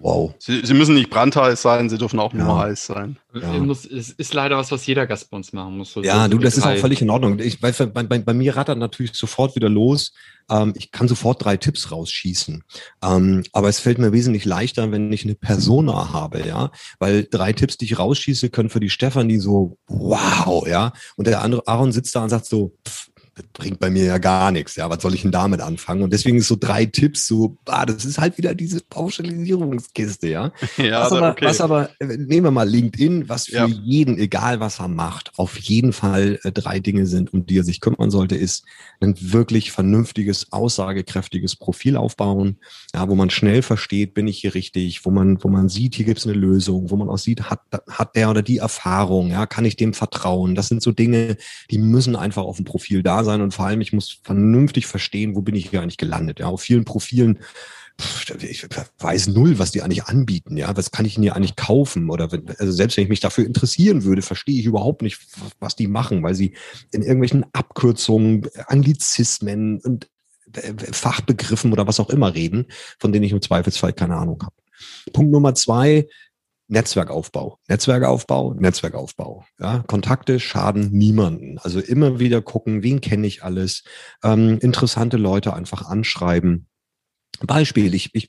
Wow. 0.00 0.34
Sie, 0.38 0.64
Sie, 0.64 0.74
müssen 0.74 0.94
nicht 0.94 1.10
brandheiß 1.10 1.60
sein, 1.60 1.90
sie 1.90 1.98
dürfen 1.98 2.20
auch 2.20 2.32
nur 2.32 2.46
ja. 2.46 2.58
heiß 2.58 2.86
sein. 2.86 3.18
Ja. 3.34 3.52
Muss, 3.58 3.84
es 3.84 4.10
ist 4.10 4.32
leider 4.32 4.56
was, 4.56 4.70
was 4.70 4.86
jeder 4.86 5.06
Gast 5.06 5.30
bei 5.30 5.36
uns 5.36 5.52
machen 5.52 5.76
muss. 5.76 5.92
So 5.92 6.02
ja, 6.02 6.24
so 6.24 6.30
du, 6.30 6.38
das 6.38 6.56
ist 6.56 6.64
auch 6.64 6.76
völlig 6.76 7.02
in 7.02 7.10
Ordnung. 7.10 7.38
Ich, 7.40 7.60
bei, 7.60 7.72
bei, 7.72 8.02
bei, 8.02 8.34
mir 8.34 8.56
rattert 8.56 8.78
natürlich 8.78 9.14
sofort 9.14 9.56
wieder 9.56 9.68
los. 9.68 10.12
Ähm, 10.50 10.72
ich 10.76 10.92
kann 10.92 11.08
sofort 11.08 11.44
drei 11.44 11.56
Tipps 11.56 11.90
rausschießen. 11.90 12.62
Ähm, 13.02 13.42
aber 13.52 13.68
es 13.68 13.80
fällt 13.80 13.98
mir 13.98 14.12
wesentlich 14.12 14.44
leichter, 14.44 14.92
wenn 14.92 15.12
ich 15.12 15.24
eine 15.24 15.34
Persona 15.34 16.12
habe, 16.12 16.46
ja. 16.46 16.70
Weil 16.98 17.26
drei 17.28 17.52
Tipps, 17.52 17.76
die 17.76 17.86
ich 17.86 17.98
rausschieße, 17.98 18.50
können 18.50 18.70
für 18.70 18.80
die 18.80 18.90
Stefanie 18.90 19.38
so, 19.38 19.78
wow, 19.88 20.66
ja. 20.66 20.92
Und 21.16 21.26
der 21.26 21.42
andere 21.42 21.66
Aaron 21.66 21.92
sitzt 21.92 22.14
da 22.14 22.22
und 22.22 22.30
sagt 22.30 22.46
so, 22.46 22.72
pff, 22.86 23.08
bringt 23.52 23.78
bei 23.78 23.90
mir 23.90 24.04
ja 24.04 24.18
gar 24.18 24.50
nichts. 24.50 24.76
Ja, 24.76 24.88
was 24.90 25.02
soll 25.02 25.14
ich 25.14 25.22
denn 25.22 25.30
damit 25.30 25.60
anfangen? 25.60 26.02
Und 26.02 26.12
deswegen 26.12 26.38
ist 26.38 26.48
so 26.48 26.56
drei 26.58 26.86
Tipps 26.86 27.26
so, 27.26 27.56
ah, 27.66 27.86
das 27.86 28.04
ist 28.04 28.18
halt 28.18 28.38
wieder 28.38 28.54
diese 28.54 28.80
Pauschalisierungskiste, 28.80 30.28
ja. 30.28 30.52
ja 30.76 31.02
was, 31.02 31.12
aber, 31.12 31.30
okay. 31.30 31.44
was 31.44 31.60
aber, 31.60 31.90
äh, 31.98 32.06
nehmen 32.06 32.44
wir 32.44 32.50
mal 32.50 32.68
LinkedIn, 32.68 33.28
was 33.28 33.46
für 33.46 33.54
ja. 33.54 33.66
jeden, 33.66 34.18
egal 34.18 34.60
was 34.60 34.80
er 34.80 34.88
macht, 34.88 35.32
auf 35.36 35.58
jeden 35.58 35.92
Fall 35.92 36.38
äh, 36.42 36.52
drei 36.52 36.80
Dinge 36.80 37.06
sind, 37.06 37.32
um 37.32 37.46
die 37.46 37.58
er 37.58 37.64
sich 37.64 37.80
kümmern 37.80 38.10
sollte, 38.10 38.36
ist 38.36 38.64
ein 39.00 39.14
wirklich 39.18 39.72
vernünftiges, 39.72 40.52
aussagekräftiges 40.52 41.56
Profil 41.56 41.96
aufbauen, 41.96 42.58
ja, 42.94 43.08
wo 43.08 43.14
man 43.14 43.30
schnell 43.30 43.62
versteht, 43.62 44.14
bin 44.14 44.28
ich 44.28 44.38
hier 44.38 44.54
richtig, 44.54 45.04
wo 45.04 45.10
man, 45.10 45.42
wo 45.42 45.48
man 45.48 45.68
sieht, 45.68 45.94
hier 45.94 46.06
gibt 46.06 46.18
es 46.18 46.26
eine 46.26 46.34
Lösung, 46.36 46.90
wo 46.90 46.96
man 46.96 47.08
auch 47.08 47.18
sieht, 47.18 47.50
hat, 47.50 47.60
hat 47.88 48.16
der 48.16 48.30
oder 48.30 48.42
die 48.42 48.58
Erfahrung, 48.58 49.30
ja, 49.30 49.46
kann 49.46 49.64
ich 49.64 49.76
dem 49.76 49.94
vertrauen? 49.94 50.54
Das 50.54 50.68
sind 50.68 50.82
so 50.82 50.92
Dinge, 50.92 51.36
die 51.70 51.78
müssen 51.78 52.16
einfach 52.16 52.42
auf 52.42 52.56
dem 52.56 52.64
Profil 52.64 53.02
da 53.02 53.24
sein 53.24 53.27
sein 53.28 53.40
und 53.40 53.54
vor 53.54 53.66
allem, 53.66 53.80
ich 53.80 53.92
muss 53.92 54.18
vernünftig 54.22 54.86
verstehen, 54.86 55.36
wo 55.36 55.42
bin 55.42 55.54
ich 55.54 55.70
hier 55.70 55.82
eigentlich 55.82 55.98
gelandet. 55.98 56.40
Ja, 56.40 56.46
auf 56.46 56.62
vielen 56.62 56.84
Profilen 56.84 57.38
ich 58.40 58.64
weiß 59.00 59.28
null, 59.28 59.58
was 59.58 59.72
die 59.72 59.82
eigentlich 59.82 60.04
anbieten, 60.04 60.56
ja, 60.56 60.76
was 60.76 60.92
kann 60.92 61.04
ich 61.04 61.14
denn 61.14 61.24
hier 61.24 61.34
eigentlich 61.34 61.56
kaufen 61.56 62.10
oder 62.10 62.30
wenn, 62.30 62.48
also 62.48 62.70
selbst 62.70 62.96
wenn 62.96 63.04
ich 63.04 63.10
mich 63.10 63.20
dafür 63.20 63.44
interessieren 63.44 64.04
würde, 64.04 64.22
verstehe 64.22 64.58
ich 64.58 64.66
überhaupt 64.66 65.02
nicht, 65.02 65.18
was 65.58 65.74
die 65.74 65.88
machen, 65.88 66.22
weil 66.22 66.34
sie 66.34 66.54
in 66.92 67.02
irgendwelchen 67.02 67.44
Abkürzungen, 67.52 68.46
Anglizismen 68.66 69.80
und 69.80 70.08
äh, 70.52 70.74
Fachbegriffen 70.92 71.72
oder 71.72 71.86
was 71.88 71.98
auch 71.98 72.10
immer 72.10 72.34
reden, 72.34 72.66
von 73.00 73.12
denen 73.12 73.24
ich 73.24 73.32
im 73.32 73.42
Zweifelsfall 73.42 73.92
keine 73.92 74.16
Ahnung 74.16 74.40
habe. 74.42 74.54
Punkt 75.12 75.32
Nummer 75.32 75.54
zwei, 75.56 76.06
Netzwerkaufbau, 76.68 77.58
Netzwerkaufbau, 77.68 78.54
Netzwerkaufbau. 78.54 79.44
Ja, 79.58 79.82
Kontakte 79.86 80.38
schaden 80.38 80.90
niemanden. 80.92 81.58
Also 81.58 81.80
immer 81.80 82.18
wieder 82.18 82.42
gucken, 82.42 82.82
wen 82.82 83.00
kenne 83.00 83.26
ich 83.26 83.42
alles, 83.42 83.84
ähm, 84.22 84.58
interessante 84.60 85.16
Leute 85.16 85.54
einfach 85.54 85.88
anschreiben 85.88 86.68
Beispiel, 87.46 87.94
ich, 87.94 88.14
ich, 88.14 88.28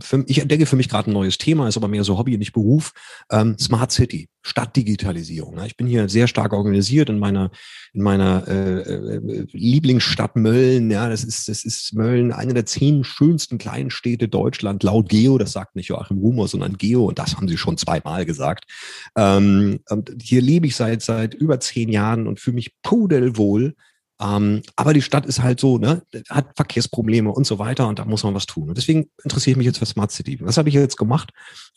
für, 0.00 0.24
ich 0.26 0.40
entdecke 0.40 0.66
für 0.66 0.76
mich 0.76 0.88
gerade 0.88 1.10
ein 1.10 1.14
neues 1.14 1.38
Thema, 1.38 1.68
ist 1.68 1.76
aber 1.76 1.88
mehr 1.88 2.04
so 2.04 2.18
Hobby, 2.18 2.36
nicht 2.38 2.52
Beruf. 2.52 2.92
Ähm, 3.30 3.56
Smart 3.58 3.90
City, 3.90 4.28
Stadtdigitalisierung. 4.42 5.58
Ich 5.64 5.76
bin 5.76 5.86
hier 5.86 6.08
sehr 6.08 6.28
stark 6.28 6.52
organisiert 6.52 7.08
in 7.08 7.18
meiner, 7.18 7.50
in 7.92 8.02
meiner 8.02 8.46
äh, 8.46 8.80
äh, 8.80 9.46
Lieblingsstadt 9.52 10.36
Mölln. 10.36 10.90
Ja, 10.90 11.08
das 11.08 11.24
ist, 11.24 11.48
das 11.48 11.64
ist 11.64 11.94
Mölln, 11.94 12.32
eine 12.32 12.54
der 12.54 12.66
zehn 12.66 13.02
schönsten 13.02 13.58
kleinen 13.58 13.90
Städte 13.90 14.28
Deutschland, 14.28 14.82
laut 14.82 15.08
Geo. 15.08 15.38
Das 15.38 15.52
sagt 15.52 15.74
nicht 15.74 15.88
Joachim 15.88 16.18
Rumor, 16.18 16.48
sondern 16.48 16.76
Geo. 16.76 17.06
Und 17.06 17.18
das 17.18 17.36
haben 17.36 17.48
sie 17.48 17.56
schon 17.56 17.76
zweimal 17.76 18.24
gesagt. 18.24 18.70
Ähm, 19.16 19.80
und 19.90 20.14
hier 20.22 20.42
lebe 20.42 20.66
ich 20.66 20.76
seit, 20.76 21.02
seit 21.02 21.34
über 21.34 21.58
zehn 21.60 21.88
Jahren 21.88 22.26
und 22.26 22.38
fühle 22.38 22.56
mich 22.56 22.74
pudelwohl 22.82 23.74
ähm, 24.20 24.62
aber 24.76 24.94
die 24.94 25.02
Stadt 25.02 25.26
ist 25.26 25.42
halt 25.42 25.58
so, 25.58 25.78
ne, 25.78 26.02
hat 26.28 26.54
Verkehrsprobleme 26.56 27.30
und 27.30 27.46
so 27.46 27.58
weiter 27.58 27.88
und 27.88 27.98
da 27.98 28.04
muss 28.04 28.22
man 28.22 28.34
was 28.34 28.46
tun. 28.46 28.68
Und 28.68 28.78
deswegen 28.78 29.10
interessiere 29.22 29.52
ich 29.52 29.56
mich 29.56 29.66
jetzt 29.66 29.78
für 29.78 29.86
Smart 29.86 30.12
City. 30.12 30.38
Was 30.40 30.56
habe 30.56 30.68
ich 30.68 30.74
jetzt 30.74 30.96
gemacht? 30.96 31.30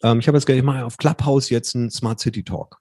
Ähm, 0.04 0.20
ich 0.20 0.28
habe 0.28 0.38
jetzt 0.38 0.46
gleich 0.46 0.62
mal 0.62 0.84
auf 0.84 0.98
Clubhouse 0.98 1.50
jetzt 1.50 1.76
einen 1.76 1.90
Smart 1.90 2.20
City 2.20 2.44
Talk. 2.44 2.78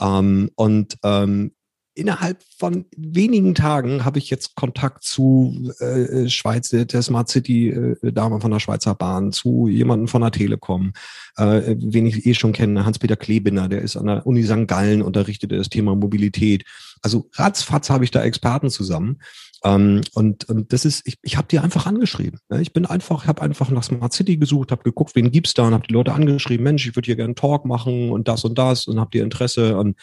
Ähm, 0.00 0.50
und 0.54 0.96
ähm, 1.02 1.52
innerhalb 2.00 2.38
von 2.58 2.86
wenigen 2.96 3.54
Tagen 3.54 4.04
habe 4.04 4.18
ich 4.18 4.30
jetzt 4.30 4.56
Kontakt 4.56 5.04
zu 5.04 5.70
äh, 5.78 6.28
Schweiz, 6.28 6.70
der 6.70 7.02
Smart 7.02 7.28
City 7.28 7.68
äh, 7.68 8.12
Dame 8.12 8.40
von 8.40 8.50
der 8.50 8.58
Schweizer 8.58 8.94
Bahn, 8.94 9.32
zu 9.32 9.68
jemandem 9.68 10.08
von 10.08 10.22
der 10.22 10.30
Telekom, 10.30 10.92
äh, 11.36 11.76
wen 11.78 12.06
ich 12.06 12.26
eh 12.26 12.34
schon 12.34 12.52
kenne, 12.52 12.84
Hans-Peter 12.84 13.16
Klebinder, 13.16 13.68
der 13.68 13.82
ist 13.82 13.96
an 13.96 14.06
der 14.06 14.26
Uni 14.26 14.42
St. 14.42 14.66
Gallen, 14.66 15.02
unterrichtet 15.02 15.52
das 15.52 15.68
Thema 15.68 15.94
Mobilität. 15.94 16.64
Also 17.02 17.28
ratzfatz 17.34 17.90
habe 17.90 18.04
ich 18.04 18.10
da 18.10 18.22
Experten 18.22 18.70
zusammen. 18.70 19.18
Ähm, 19.62 20.00
und, 20.14 20.48
und 20.48 20.72
das 20.72 20.84
ist, 20.84 21.06
ich, 21.06 21.18
ich 21.22 21.36
habe 21.36 21.48
die 21.48 21.58
einfach 21.58 21.86
angeschrieben. 21.86 22.40
Ne? 22.48 22.62
Ich 22.62 22.72
bin 22.72 22.86
einfach, 22.86 23.26
habe 23.26 23.42
einfach 23.42 23.70
nach 23.70 23.82
Smart 23.82 24.12
City 24.14 24.38
gesucht, 24.38 24.70
habe 24.70 24.82
geguckt, 24.82 25.14
wen 25.14 25.30
gibt's 25.30 25.54
da 25.54 25.66
und 25.66 25.74
habe 25.74 25.86
die 25.86 25.92
Leute 25.92 26.12
angeschrieben, 26.12 26.64
Mensch, 26.64 26.86
ich 26.86 26.96
würde 26.96 27.06
hier 27.06 27.16
gerne 27.16 27.28
einen 27.28 27.36
Talk 27.36 27.66
machen 27.66 28.10
und 28.10 28.26
das 28.26 28.44
und 28.44 28.56
das 28.56 28.86
und 28.86 28.98
habt 28.98 29.14
ihr 29.14 29.22
Interesse 29.22 29.76
an 29.76 29.96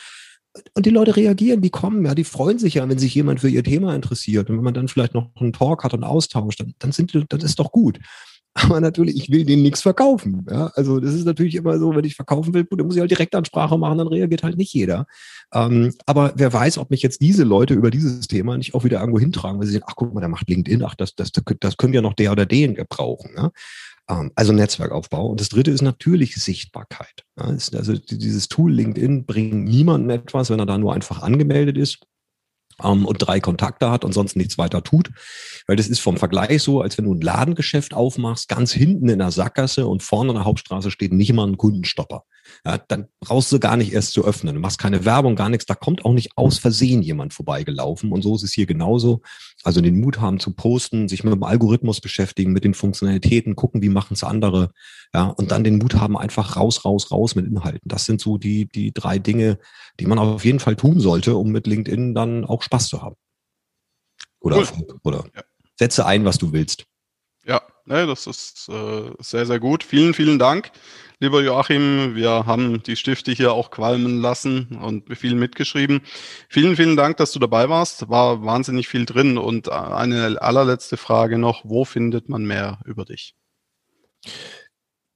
und 0.74 0.86
die 0.86 0.91
Leute 0.91 1.16
reagieren, 1.16 1.62
die 1.62 1.70
kommen, 1.70 2.05
ja, 2.05 2.16
die 2.16 2.24
freuen 2.24 2.60
sich 2.60 2.76
ja, 2.76 2.88
wenn 2.88 2.99
sich 2.99 3.14
jemand 3.16 3.39
für 3.39 3.49
ihr 3.49 3.64
Thema 3.64 3.95
interessiert. 3.95 4.49
Und 4.49 4.58
wenn 4.58 4.64
man 4.64 4.74
dann 4.74 4.88
vielleicht 4.88 5.14
noch 5.14 5.30
einen 5.36 5.53
Talk 5.53 5.84
hat 5.84 5.93
und 5.93 6.03
austauscht, 6.03 6.60
dann, 6.60 6.74
dann 6.80 6.91
sind, 6.91 7.14
das 7.30 7.43
ist 7.43 7.60
doch 7.60 7.72
gut. 7.72 7.99
Aber 8.53 8.82
natürlich, 8.82 9.16
ich 9.16 9.30
will 9.30 9.45
denen 9.45 9.62
nichts 9.62 9.84
verkaufen. 9.84 10.45
Ja? 10.49 10.72
Also 10.74 10.99
das 10.99 11.14
ist 11.14 11.26
natürlich 11.26 11.55
immer 11.55 11.78
so, 11.78 11.95
wenn 11.95 12.05
ich 12.05 12.16
verkaufen 12.16 12.53
will, 12.53 12.66
dann 12.70 12.88
muss 12.88 12.95
ich 12.95 13.01
halt 13.01 13.12
Direktansprache 13.12 13.78
machen, 13.78 13.99
dann 13.99 14.08
reagiert 14.08 14.41
halt 14.41 14.58
nicht 14.58 14.74
jeder. 14.74 15.05
Ähm, 15.53 15.93
aber 16.08 16.34
wer 16.36 16.51
weiß, 16.51 16.80
ob 16.80 16.89
mich 16.89 17.03
jetzt 17.03 17.22
diese 17.22 17.43
Leute 17.43 17.76
über 17.76 17.91
dieses 17.91 18.28
Thema 18.28 18.58
nicht 18.58 18.74
auch 18.74 18.84
wieder 18.84 18.99
irgendwo 18.99 19.20
hintragen, 19.20 19.60
weil 19.60 19.68
sie 19.68 19.74
sehen, 19.74 19.84
ach 19.86 19.93
guck 19.95 20.14
mal, 20.14 20.22
der 20.22 20.30
macht 20.30 20.49
LinkedIn, 20.49 20.84
ach, 20.84 20.95
das, 20.95 21.14
das, 21.14 21.32
das 21.60 21.78
können 21.78 21.93
ja 21.93 22.01
noch 22.01 22.16
der 22.16 22.32
oder 22.32 22.47
den 22.47 22.74
gebrauchen. 22.74 23.32
Ja? 23.38 23.51
Ähm, 24.10 24.32
also 24.36 24.53
Netzwerkaufbau. 24.53 25.28
Und 25.28 25.39
das 25.39 25.49
dritte 25.49 25.72
ist 25.72 25.82
natürlich 25.82 26.36
Sichtbarkeit. 26.36 27.24
Also 27.36 27.93
dieses 27.93 28.47
Tool 28.47 28.72
LinkedIn 28.74 29.26
bringt 29.26 29.66
niemandem 29.66 30.10
etwas, 30.12 30.49
wenn 30.49 30.60
er 30.60 30.66
da 30.66 30.78
nur 30.78 30.93
einfach 30.93 31.22
angemeldet 31.22 31.78
ist 31.78 31.99
ähm, 32.84 33.05
und 33.05 33.18
drei 33.18 33.39
Kontakte 33.39 33.91
hat 33.91 34.05
und 34.05 34.14
sonst 34.14 34.36
nichts 34.36 34.58
weiter 34.58 34.84
tut. 34.84 35.12
Weil 35.68 35.76
das 35.76 35.88
ist 35.88 35.99
vom 35.99 36.18
Vergleich 36.18 36.64
so, 36.64 36.82
als 36.82 36.97
wenn 36.97 37.05
du 37.05 37.14
ein 37.14 37.22
Ladengeschäft 37.22 37.93
aufmachst, 37.93 38.47
ganz 38.47 38.72
hinten 38.72 39.10
in 39.10 39.20
der 39.20 39.32
Sackgasse 39.32 39.88
und 39.88 40.03
vorne 40.03 40.32
an 40.32 40.36
der 40.38 40.45
Hauptstraße 40.45 40.91
steht 40.91 41.14
nicht 41.14 41.34
mal 41.34 41.47
ein 41.47 41.58
Kundenstopper 41.58 42.24
ja, 42.66 42.78
dann 42.78 43.08
brauchst 43.20 43.51
du 43.51 43.60
gar 43.60 43.78
nicht 43.78 43.93
erst 43.93 44.14
zu 44.14 44.26
öffnen. 44.26 44.55
Du 44.55 44.62
machst 44.62 44.80
keine 44.80 45.05
Werbung, 45.05 45.36
gar 45.36 45.49
nichts. 45.49 45.66
Da 45.66 45.76
kommt 45.76 46.05
auch 46.05 46.14
nicht 46.14 46.32
aus 46.36 46.60
Versehen 46.60 47.01
jemand 47.01 47.34
vorbeigelaufen. 47.34 48.12
Und 48.12 48.22
so 48.22 48.36
ist 48.36 48.43
es 48.43 48.53
hier 48.53 48.66
genauso. 48.66 49.22
Also 49.68 49.82
den 49.82 49.99
Mut 49.99 50.22
haben 50.22 50.39
zu 50.39 50.53
posten, 50.53 51.09
sich 51.09 51.26
mit 51.26 51.34
dem 51.34 51.43
Algorithmus 51.43 51.99
beschäftigen, 51.99 52.53
mit 52.53 52.63
den 52.63 52.74
Funktionalitäten, 52.74 53.57
gucken, 53.57 53.82
wie 53.82 53.89
machen 53.89 54.13
es 54.13 54.24
andere. 54.24 54.72
Ja, 55.13 55.26
und 55.26 55.51
dann 55.51 55.65
den 55.65 55.78
Mut 55.78 55.95
haben, 55.95 56.18
einfach 56.18 56.55
raus, 56.55 56.86
raus, 56.86 57.11
raus 57.11 57.36
mit 57.36 57.45
Inhalten. 57.45 57.82
Das 57.84 58.05
sind 58.05 58.22
so 58.22 58.38
die, 58.38 58.70
die 58.70 58.93
drei 58.93 59.20
Dinge, 59.20 59.59
die 59.99 60.05
man 60.05 60.20
auf 60.20 60.45
jeden 60.45 60.61
Fall 60.61 60.78
tun 60.78 61.01
sollte, 61.01 61.36
um 61.36 61.51
mit 61.51 61.68
LinkedIn 61.68 62.15
dann 62.15 62.45
auch 62.45 62.61
Spaß 62.61 62.88
zu 62.88 63.01
haben. 63.01 63.18
Oder, 64.39 64.59
cool. 64.59 64.99
oder 65.03 65.26
ja. 65.36 65.43
setze 65.78 66.05
ein, 66.05 66.24
was 66.24 66.38
du 66.38 66.53
willst. 66.53 66.86
Ja, 67.43 67.61
ne, 67.84 68.07
das 68.07 68.26
ist 68.26 68.70
äh, 68.70 69.11
sehr, 69.20 69.45
sehr 69.45 69.59
gut. 69.59 69.84
Vielen, 69.84 70.13
vielen 70.13 70.39
Dank. 70.39 70.72
Lieber 71.20 71.41
Joachim, 71.41 72.13
wir 72.13 72.45
haben 72.45 72.84
die 72.84 72.95
Stifte 72.95 73.32
hier 73.32 73.51
auch 73.51 73.72
qualmen 73.72 74.22
lassen 74.22 74.78
und 74.80 75.18
viel 75.18 75.34
mitgeschrieben. 75.34 76.01
Vielen, 76.47 76.76
vielen 76.76 76.95
Dank, 76.95 77.18
dass 77.18 77.32
du 77.32 77.39
dabei 77.39 77.70
warst. 77.70 78.07
War 78.07 78.43
wahnsinnig 78.45 78.88
viel 78.88 79.05
drin. 79.07 79.39
Und 79.39 79.68
eine 79.68 80.39
allerletzte 80.39 80.95
Frage 80.95 81.39
noch, 81.39 81.63
wo 81.65 81.86
findet 81.86 82.30
man 82.30 82.45
mehr 82.45 82.80
über 82.86 83.03
dich? 83.03 83.34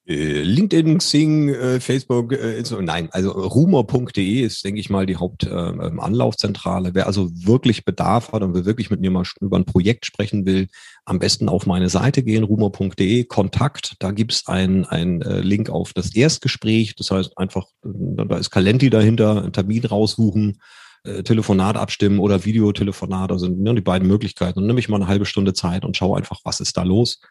Äh, 0.08 0.42
LinkedIn, 0.42 0.98
Xing, 0.98 1.50
äh, 1.50 1.80
Facebook, 1.80 2.34
äh, 2.34 2.64
nein, 2.82 3.10
also 3.12 3.32
rumor.de 3.32 4.42
ist, 4.42 4.66
denke 4.66 4.80
ich 4.80 4.90
mal, 4.90 5.06
die 5.06 5.18
Hauptanlaufzentrale. 5.18 6.90
Ähm, 6.90 6.96
Wer 6.96 7.08
also 7.08 7.30
wirklich 7.34 7.86
Bedarf 7.86 8.32
hat 8.32 8.42
und 8.42 8.56
will 8.56 8.66
wirklich 8.66 8.90
mit 8.90 9.00
mir 9.00 9.12
mal 9.12 9.24
über 9.40 9.58
ein 9.58 9.66
Projekt 9.66 10.08
sprechen 10.08 10.46
will, 10.46 10.68
am 11.06 11.20
besten 11.20 11.50
auf 11.50 11.68
meine 11.68 11.90
Seite 11.90 12.24
gehen, 12.24 12.44
rumor.de, 12.44 13.26
Kontakt. 13.26 13.96
Da 14.00 14.12
gibt's 14.12 14.48
ein, 14.48 14.86
ein 14.86 15.22
Link 15.22 15.70
auf 15.70 15.94
das 15.94 16.16
Erstgespräch. 16.16 16.96
Das 16.96 17.12
heißt 17.12 17.38
einfach, 17.38 17.68
da 17.84 18.38
ist 18.38 18.50
Calenti 18.50 18.90
dahinter, 18.90 19.44
einen 19.44 19.54
Termin 19.54 19.86
raussuchen 19.86 20.58
äh, 21.04 21.24
Telefonat 21.24 21.78
abstimmen 21.78 22.20
oder 22.20 22.46
Videotelefonat, 22.46 23.32
also 23.32 23.48
ne, 23.48 23.74
die 23.74 23.82
beiden 23.82 24.08
Möglichkeiten. 24.08 24.60
Und 24.60 24.68
nehme 24.68 24.80
ich 24.80 24.90
mal 24.90 24.98
eine 24.98 25.08
halbe 25.08 25.26
Stunde 25.26 25.54
Zeit 25.54 25.84
und 25.84 25.98
schaue 25.98 26.18
einfach, 26.18 26.42
was 26.44 26.60
ist 26.60 26.78
da 26.78 26.84
los. 26.84 27.22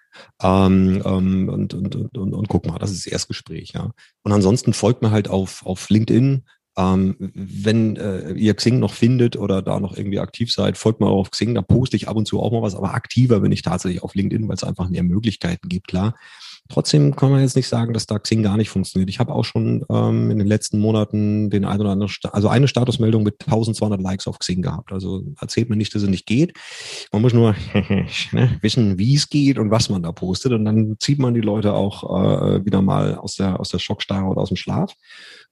Ähm, 0.43 1.03
ähm, 1.05 1.49
und, 1.49 1.75
und, 1.75 1.95
und, 1.95 2.19
und, 2.19 2.35
und 2.35 2.49
guck 2.49 2.67
mal, 2.67 2.79
das 2.79 2.91
ist 2.91 3.07
das 3.07 3.13
Erstgespräch, 3.13 3.73
ja. 3.75 3.93
Und 4.23 4.33
ansonsten 4.33 4.73
folgt 4.73 5.03
mir 5.03 5.11
halt 5.11 5.29
auf, 5.29 5.65
auf 5.65 5.89
LinkedIn. 5.89 6.43
Ähm, 6.77 7.17
wenn 7.19 7.97
äh, 7.97 8.33
ihr 8.33 8.55
Xing 8.55 8.79
noch 8.79 8.95
findet 8.95 9.37
oder 9.37 9.61
da 9.61 9.81
noch 9.81 9.97
irgendwie 9.97 10.21
aktiv 10.21 10.53
seid, 10.53 10.77
folgt 10.77 11.01
mal 11.01 11.09
auf 11.09 11.31
Xing, 11.31 11.55
da 11.55 11.63
poste 11.63 11.97
ich 11.97 12.09
ab 12.09 12.17
und 12.17 12.27
zu 12.27 12.41
auch 12.41 12.53
mal 12.53 12.63
was, 12.63 12.75
aber 12.75 12.95
aktiver 12.95 13.41
bin 13.41 13.53
ich 13.53 13.63
tatsächlich 13.63 14.03
auf 14.03 14.15
LinkedIn, 14.15 14.49
weil 14.49 14.55
es 14.55 14.65
einfach 14.65 14.89
mehr 14.89 15.03
Möglichkeiten 15.03 15.69
gibt, 15.69 15.89
klar. 15.89 16.15
Trotzdem 16.71 17.17
kann 17.17 17.31
man 17.31 17.41
jetzt 17.41 17.57
nicht 17.57 17.69
sagen, 17.69 17.93
dass 17.93 18.07
da 18.07 18.19
Xing 18.19 18.43
gar 18.45 18.57
nicht 18.57 18.71
funktioniert. 18.71 19.11
Ich 19.11 19.19
habe 19.19 19.35
auch 19.35 19.45
schon 19.45 19.85
ähm, 19.91 20.31
in 20.31 20.39
den 20.39 20.47
letzten 20.47 20.79
Monaten 20.79 21.51
den 21.51 21.65
einen 21.65 21.81
oder 21.81 21.91
anderen, 21.91 22.15
also 22.31 22.49
eine 22.49 22.69
Statusmeldung 22.69 23.25
mit 23.25 23.37
1200 23.41 24.01
Likes 24.01 24.29
auf 24.29 24.39
Xing 24.39 24.63
gehabt. 24.63 24.93
Also 24.93 25.23
erzählt 25.41 25.69
mir 25.69 25.77
nicht, 25.77 25.95
dass 25.95 26.03
es 26.03 26.09
nicht 26.09 26.27
geht. 26.27 26.57
Man 27.13 27.23
muss 27.23 27.35
nur 27.35 27.57
ne, 28.33 28.59
wissen, 28.63 28.99
wie 28.99 29.17
es 29.17 29.29
geht 29.29 29.59
und 29.59 29.71
was 29.73 29.89
man 29.89 30.03
da 30.03 30.13
postet. 30.13 30.53
Und 30.53 30.65
dann 30.65 30.97
zieht 31.01 31.19
man 31.19 31.35
die 31.35 31.41
Leute 31.41 31.73
auch 31.73 32.05
äh, 32.05 32.65
wieder 32.65 32.83
mal 32.83 33.17
aus 33.17 33.35
der, 33.35 33.59
aus 33.59 33.71
der 33.71 33.81
Schockstarre 33.81 34.27
oder 34.27 34.41
aus 34.41 34.49
dem 34.49 34.57
Schlaf. 34.57 34.95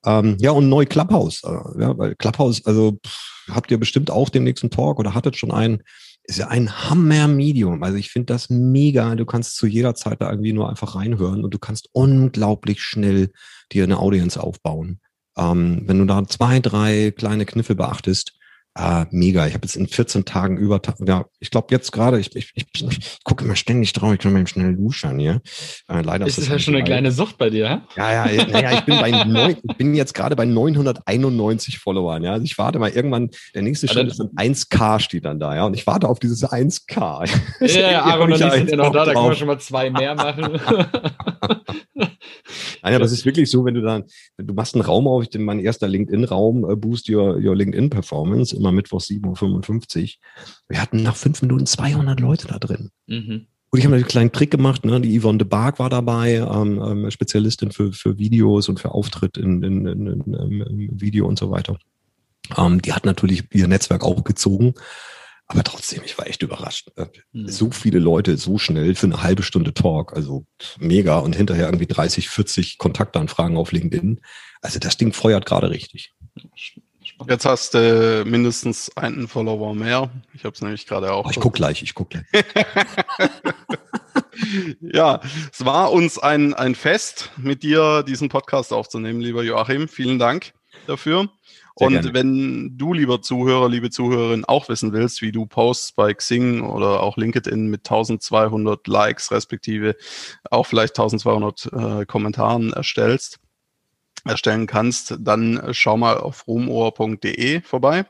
Ähm, 0.05 0.37
ja, 0.39 0.51
und 0.51 0.69
neu 0.69 0.85
Clubhouse. 0.85 1.43
Äh, 1.43 1.81
ja, 1.81 1.97
weil 1.97 2.15
Clubhouse, 2.15 2.65
also 2.65 2.97
pff, 3.05 3.45
habt 3.51 3.71
ihr 3.71 3.77
bestimmt 3.77 4.09
auch 4.09 4.29
den 4.29 4.43
nächsten 4.43 4.69
Talk 4.69 4.99
oder 4.99 5.13
hattet 5.13 5.35
schon 5.35 5.51
einen 5.51 5.83
ist 6.29 6.37
ja 6.37 6.47
ein 6.47 6.71
Hammer-Medium. 6.71 7.81
Also 7.83 7.97
ich 7.97 8.11
finde 8.11 8.27
das 8.27 8.49
mega. 8.49 9.15
Du 9.15 9.25
kannst 9.25 9.55
zu 9.55 9.65
jeder 9.65 9.95
Zeit 9.95 10.21
da 10.21 10.29
irgendwie 10.29 10.53
nur 10.53 10.69
einfach 10.69 10.95
reinhören 10.95 11.43
und 11.43 11.53
du 11.53 11.59
kannst 11.59 11.89
unglaublich 11.91 12.81
schnell 12.81 13.31
dir 13.71 13.83
eine 13.83 13.97
Audience 13.97 14.41
aufbauen. 14.41 14.99
Ähm, 15.35 15.83
wenn 15.85 15.97
du 15.99 16.05
da 16.05 16.25
zwei, 16.27 16.59
drei 16.59 17.11
kleine 17.11 17.45
Kniffe 17.45 17.75
beachtest, 17.75 18.37
Ah, 18.75 19.07
mega. 19.11 19.47
Ich 19.47 19.53
habe 19.53 19.65
jetzt 19.65 19.75
in 19.75 19.87
14 19.87 20.25
Tagen 20.25 20.57
über, 20.57 20.79
ja, 20.99 21.25
ich 21.39 21.49
glaube 21.49 21.67
jetzt 21.71 21.91
gerade, 21.91 22.19
ich, 22.19 22.33
ich, 22.35 22.51
ich, 22.53 22.65
ich 22.73 23.17
gucke 23.23 23.43
immer 23.43 23.55
ständig 23.55 23.93
drauf, 23.93 24.13
ich 24.13 24.19
kann 24.19 24.31
mal 24.31 24.47
schnell 24.47 24.75
duschen 24.75 25.19
hier. 25.19 25.41
Äh, 25.89 26.01
leider 26.01 26.27
ist 26.27 26.37
das 26.37 26.47
ja 26.47 26.59
schon 26.59 26.75
eine 26.75 26.83
kleine 26.83 27.11
Sucht 27.11 27.37
bei 27.37 27.49
dir? 27.49 27.81
Ja, 27.97 28.31
ja, 28.31 28.45
naja, 28.45 28.73
ich 28.73 28.81
bin 28.81 28.99
bei 28.99 29.23
neun, 29.25 29.57
ich 29.61 29.77
bin 29.77 29.95
jetzt 29.95 30.13
gerade 30.13 30.35
bei 30.35 30.45
991 30.45 31.79
Followern, 31.79 32.23
ja. 32.23 32.33
Also 32.33 32.45
ich 32.45 32.57
warte 32.57 32.79
mal 32.79 32.89
irgendwann, 32.89 33.31
der 33.53 33.63
nächste 33.63 33.87
Schritt 33.87 34.07
ist 34.07 34.19
dann 34.19 34.29
1K 34.29 34.99
steht 34.99 35.25
dann 35.25 35.39
da, 35.39 35.55
ja. 35.55 35.65
Und 35.65 35.73
ich 35.73 35.85
warte 35.87 36.07
auf 36.07 36.19
dieses 36.19 36.43
1K. 36.43 37.27
Ja, 37.61 37.91
ja 37.91 38.03
Aaron 38.05 38.31
und 38.31 38.39
ich 38.39 38.51
sind 38.51 38.69
ja 38.69 38.77
noch 38.77 38.91
da, 38.91 39.05
da 39.05 39.13
können 39.13 39.29
wir 39.29 39.35
schon 39.35 39.47
mal 39.47 39.59
zwei 39.59 39.89
mehr 39.89 40.15
machen. 40.15 40.59
Nein, 42.81 42.95
aber 42.95 43.05
es 43.05 43.11
ist 43.11 43.25
wirklich 43.25 43.49
so, 43.49 43.65
wenn 43.65 43.73
du 43.73 43.81
dann, 43.81 44.03
du 44.37 44.53
machst 44.53 44.75
einen 44.75 44.83
Raum 44.83 45.07
auf, 45.07 45.23
ich 45.23 45.39
mein 45.39 45.59
erster 45.59 45.87
LinkedIn-Raum, 45.87 46.69
äh, 46.69 46.75
Boost 46.75 47.09
Your, 47.09 47.37
your 47.37 47.55
LinkedIn-Performance, 47.55 48.55
immer 48.59 48.71
Mittwoch 48.71 49.01
7.55 49.01 50.03
Uhr. 50.03 50.09
Wir 50.67 50.81
hatten 50.81 51.01
nach 51.03 51.15
fünf 51.15 51.41
Minuten 51.41 51.65
200 51.65 52.19
Leute 52.19 52.47
da 52.47 52.59
drin. 52.59 52.91
Mhm. 53.07 53.47
Und 53.71 53.79
ich 53.79 53.85
habe 53.85 53.95
einen 53.95 54.05
kleinen 54.05 54.31
Trick 54.31 54.49
gemacht, 54.49 54.83
ne? 54.83 54.99
die 54.99 55.19
Yvonne 55.19 55.37
de 55.37 55.47
Barg 55.47 55.77
war 55.77 55.89
dabei, 55.89 56.35
ähm, 56.35 56.81
ähm, 56.81 57.11
Spezialistin 57.11 57.71
für, 57.71 57.93
für 57.93 58.17
Videos 58.17 58.67
und 58.67 58.79
für 58.79 58.91
Auftritt 58.91 59.37
in, 59.37 59.61
in, 59.61 59.85
in, 59.85 60.07
in, 60.07 60.61
in 60.61 61.01
Video 61.01 61.27
und 61.27 61.37
so 61.37 61.51
weiter. 61.51 61.77
Ähm, 62.57 62.81
die 62.81 62.93
hat 62.93 63.05
natürlich 63.05 63.43
ihr 63.53 63.67
Netzwerk 63.67 64.03
auch 64.03 64.23
gezogen. 64.23 64.73
Aber 65.51 65.63
trotzdem, 65.63 66.03
ich 66.05 66.15
war 66.17 66.27
echt 66.27 66.43
überrascht. 66.43 66.91
Mhm. 67.31 67.47
So 67.47 67.71
viele 67.71 67.97
Leute 67.97 68.37
so 68.37 68.59
schnell 68.59 68.93
für 68.93 69.07
eine 69.07 69.23
halbe 69.23 69.41
Stunde 69.41 69.73
Talk, 69.73 70.15
also 70.15 70.45
mega. 70.77 71.17
Und 71.19 71.35
hinterher 71.35 71.65
irgendwie 71.65 71.87
30, 71.87 72.29
40 72.29 72.77
Kontaktanfragen 72.77 73.57
auf 73.57 73.71
LinkedIn. 73.71 74.21
Also 74.61 74.77
das 74.77 74.97
Ding 74.97 75.11
feuert 75.11 75.47
gerade 75.47 75.71
richtig. 75.71 76.13
Jetzt 77.27 77.45
hast 77.45 77.73
du 77.73 78.23
äh, 78.23 78.29
mindestens 78.29 78.95
einen 78.95 79.27
Follower 79.27 79.75
mehr. 79.75 80.09
Ich 80.33 80.45
habe 80.45 80.53
es 80.53 80.61
nämlich 80.61 80.87
gerade 80.87 81.11
auch. 81.11 81.25
Oh, 81.25 81.29
ich 81.29 81.39
guck 81.39 81.53
gleich, 81.53 81.83
ich 81.83 81.93
guck 81.93 82.09
gleich. 82.11 82.25
ja, 84.81 85.19
es 85.51 85.65
war 85.65 85.91
uns 85.91 86.17
ein, 86.17 86.53
ein 86.53 86.75
Fest, 86.75 87.31
mit 87.37 87.63
dir 87.63 88.03
diesen 88.03 88.29
Podcast 88.29 88.71
aufzunehmen, 88.71 89.19
lieber 89.21 89.43
Joachim. 89.43 89.87
Vielen 89.87 90.19
Dank 90.19 90.53
dafür. 90.87 91.29
Sehr 91.75 91.87
und 91.87 91.93
gerne. 91.93 92.13
wenn 92.13 92.77
du, 92.77 92.93
lieber 92.93 93.21
Zuhörer, 93.21 93.69
liebe 93.69 93.89
Zuhörerin, 93.89 94.43
auch 94.45 94.67
wissen 94.67 94.91
willst, 94.91 95.21
wie 95.21 95.31
du 95.31 95.45
Posts 95.45 95.93
bei 95.93 96.13
Xing 96.13 96.61
oder 96.61 97.01
auch 97.01 97.15
LinkedIn 97.15 97.67
mit 97.67 97.81
1200 97.81 98.85
Likes 98.87 99.31
respektive 99.31 99.95
auch 100.49 100.65
vielleicht 100.65 100.99
1200 100.99 101.69
äh, 101.71 102.05
Kommentaren 102.05 102.73
erstellst, 102.73 103.39
erstellen 104.29 104.67
kannst, 104.67 105.17
dann 105.19 105.61
schau 105.71 105.97
mal 105.97 106.17
auf 106.17 106.47
rumohr.de 106.47 107.61
vorbei. 107.61 108.05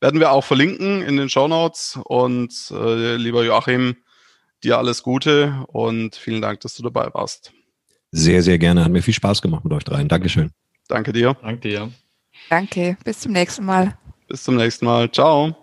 Werden 0.00 0.20
wir 0.20 0.30
auch 0.32 0.44
verlinken 0.44 1.02
in 1.02 1.16
den 1.16 1.28
Show 1.28 1.48
Notes 1.48 1.98
und 2.04 2.52
äh, 2.70 3.16
lieber 3.16 3.44
Joachim, 3.44 3.96
dir 4.62 4.78
alles 4.78 5.02
Gute 5.02 5.64
und 5.68 6.14
vielen 6.14 6.42
Dank, 6.42 6.60
dass 6.60 6.76
du 6.76 6.82
dabei 6.82 7.08
warst. 7.12 7.52
Sehr, 8.12 8.42
sehr 8.42 8.58
gerne. 8.58 8.84
Hat 8.84 8.92
mir 8.92 9.02
viel 9.02 9.14
Spaß 9.14 9.42
gemacht 9.42 9.64
mit 9.64 9.72
euch 9.72 9.84
dreien. 9.84 10.08
Dankeschön. 10.08 10.50
Danke 10.88 11.12
dir. 11.12 11.36
Danke 11.42 11.68
dir. 11.68 11.90
Danke, 12.50 12.96
bis 13.04 13.20
zum 13.20 13.32
nächsten 13.32 13.64
Mal. 13.64 13.96
Bis 14.28 14.44
zum 14.44 14.56
nächsten 14.56 14.84
Mal. 14.84 15.10
Ciao. 15.10 15.56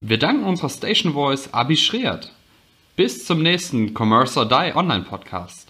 Wir 0.00 0.18
danken 0.18 0.44
unserer 0.44 0.68
Station 0.68 1.12
Voice 1.12 1.52
Abi 1.52 1.76
Schreert. 1.76 2.32
Bis 2.96 3.24
zum 3.24 3.42
nächsten 3.42 3.94
Commerce 3.94 4.38
or 4.38 4.48
Die 4.48 4.74
Online 4.74 5.04
Podcast. 5.04 5.68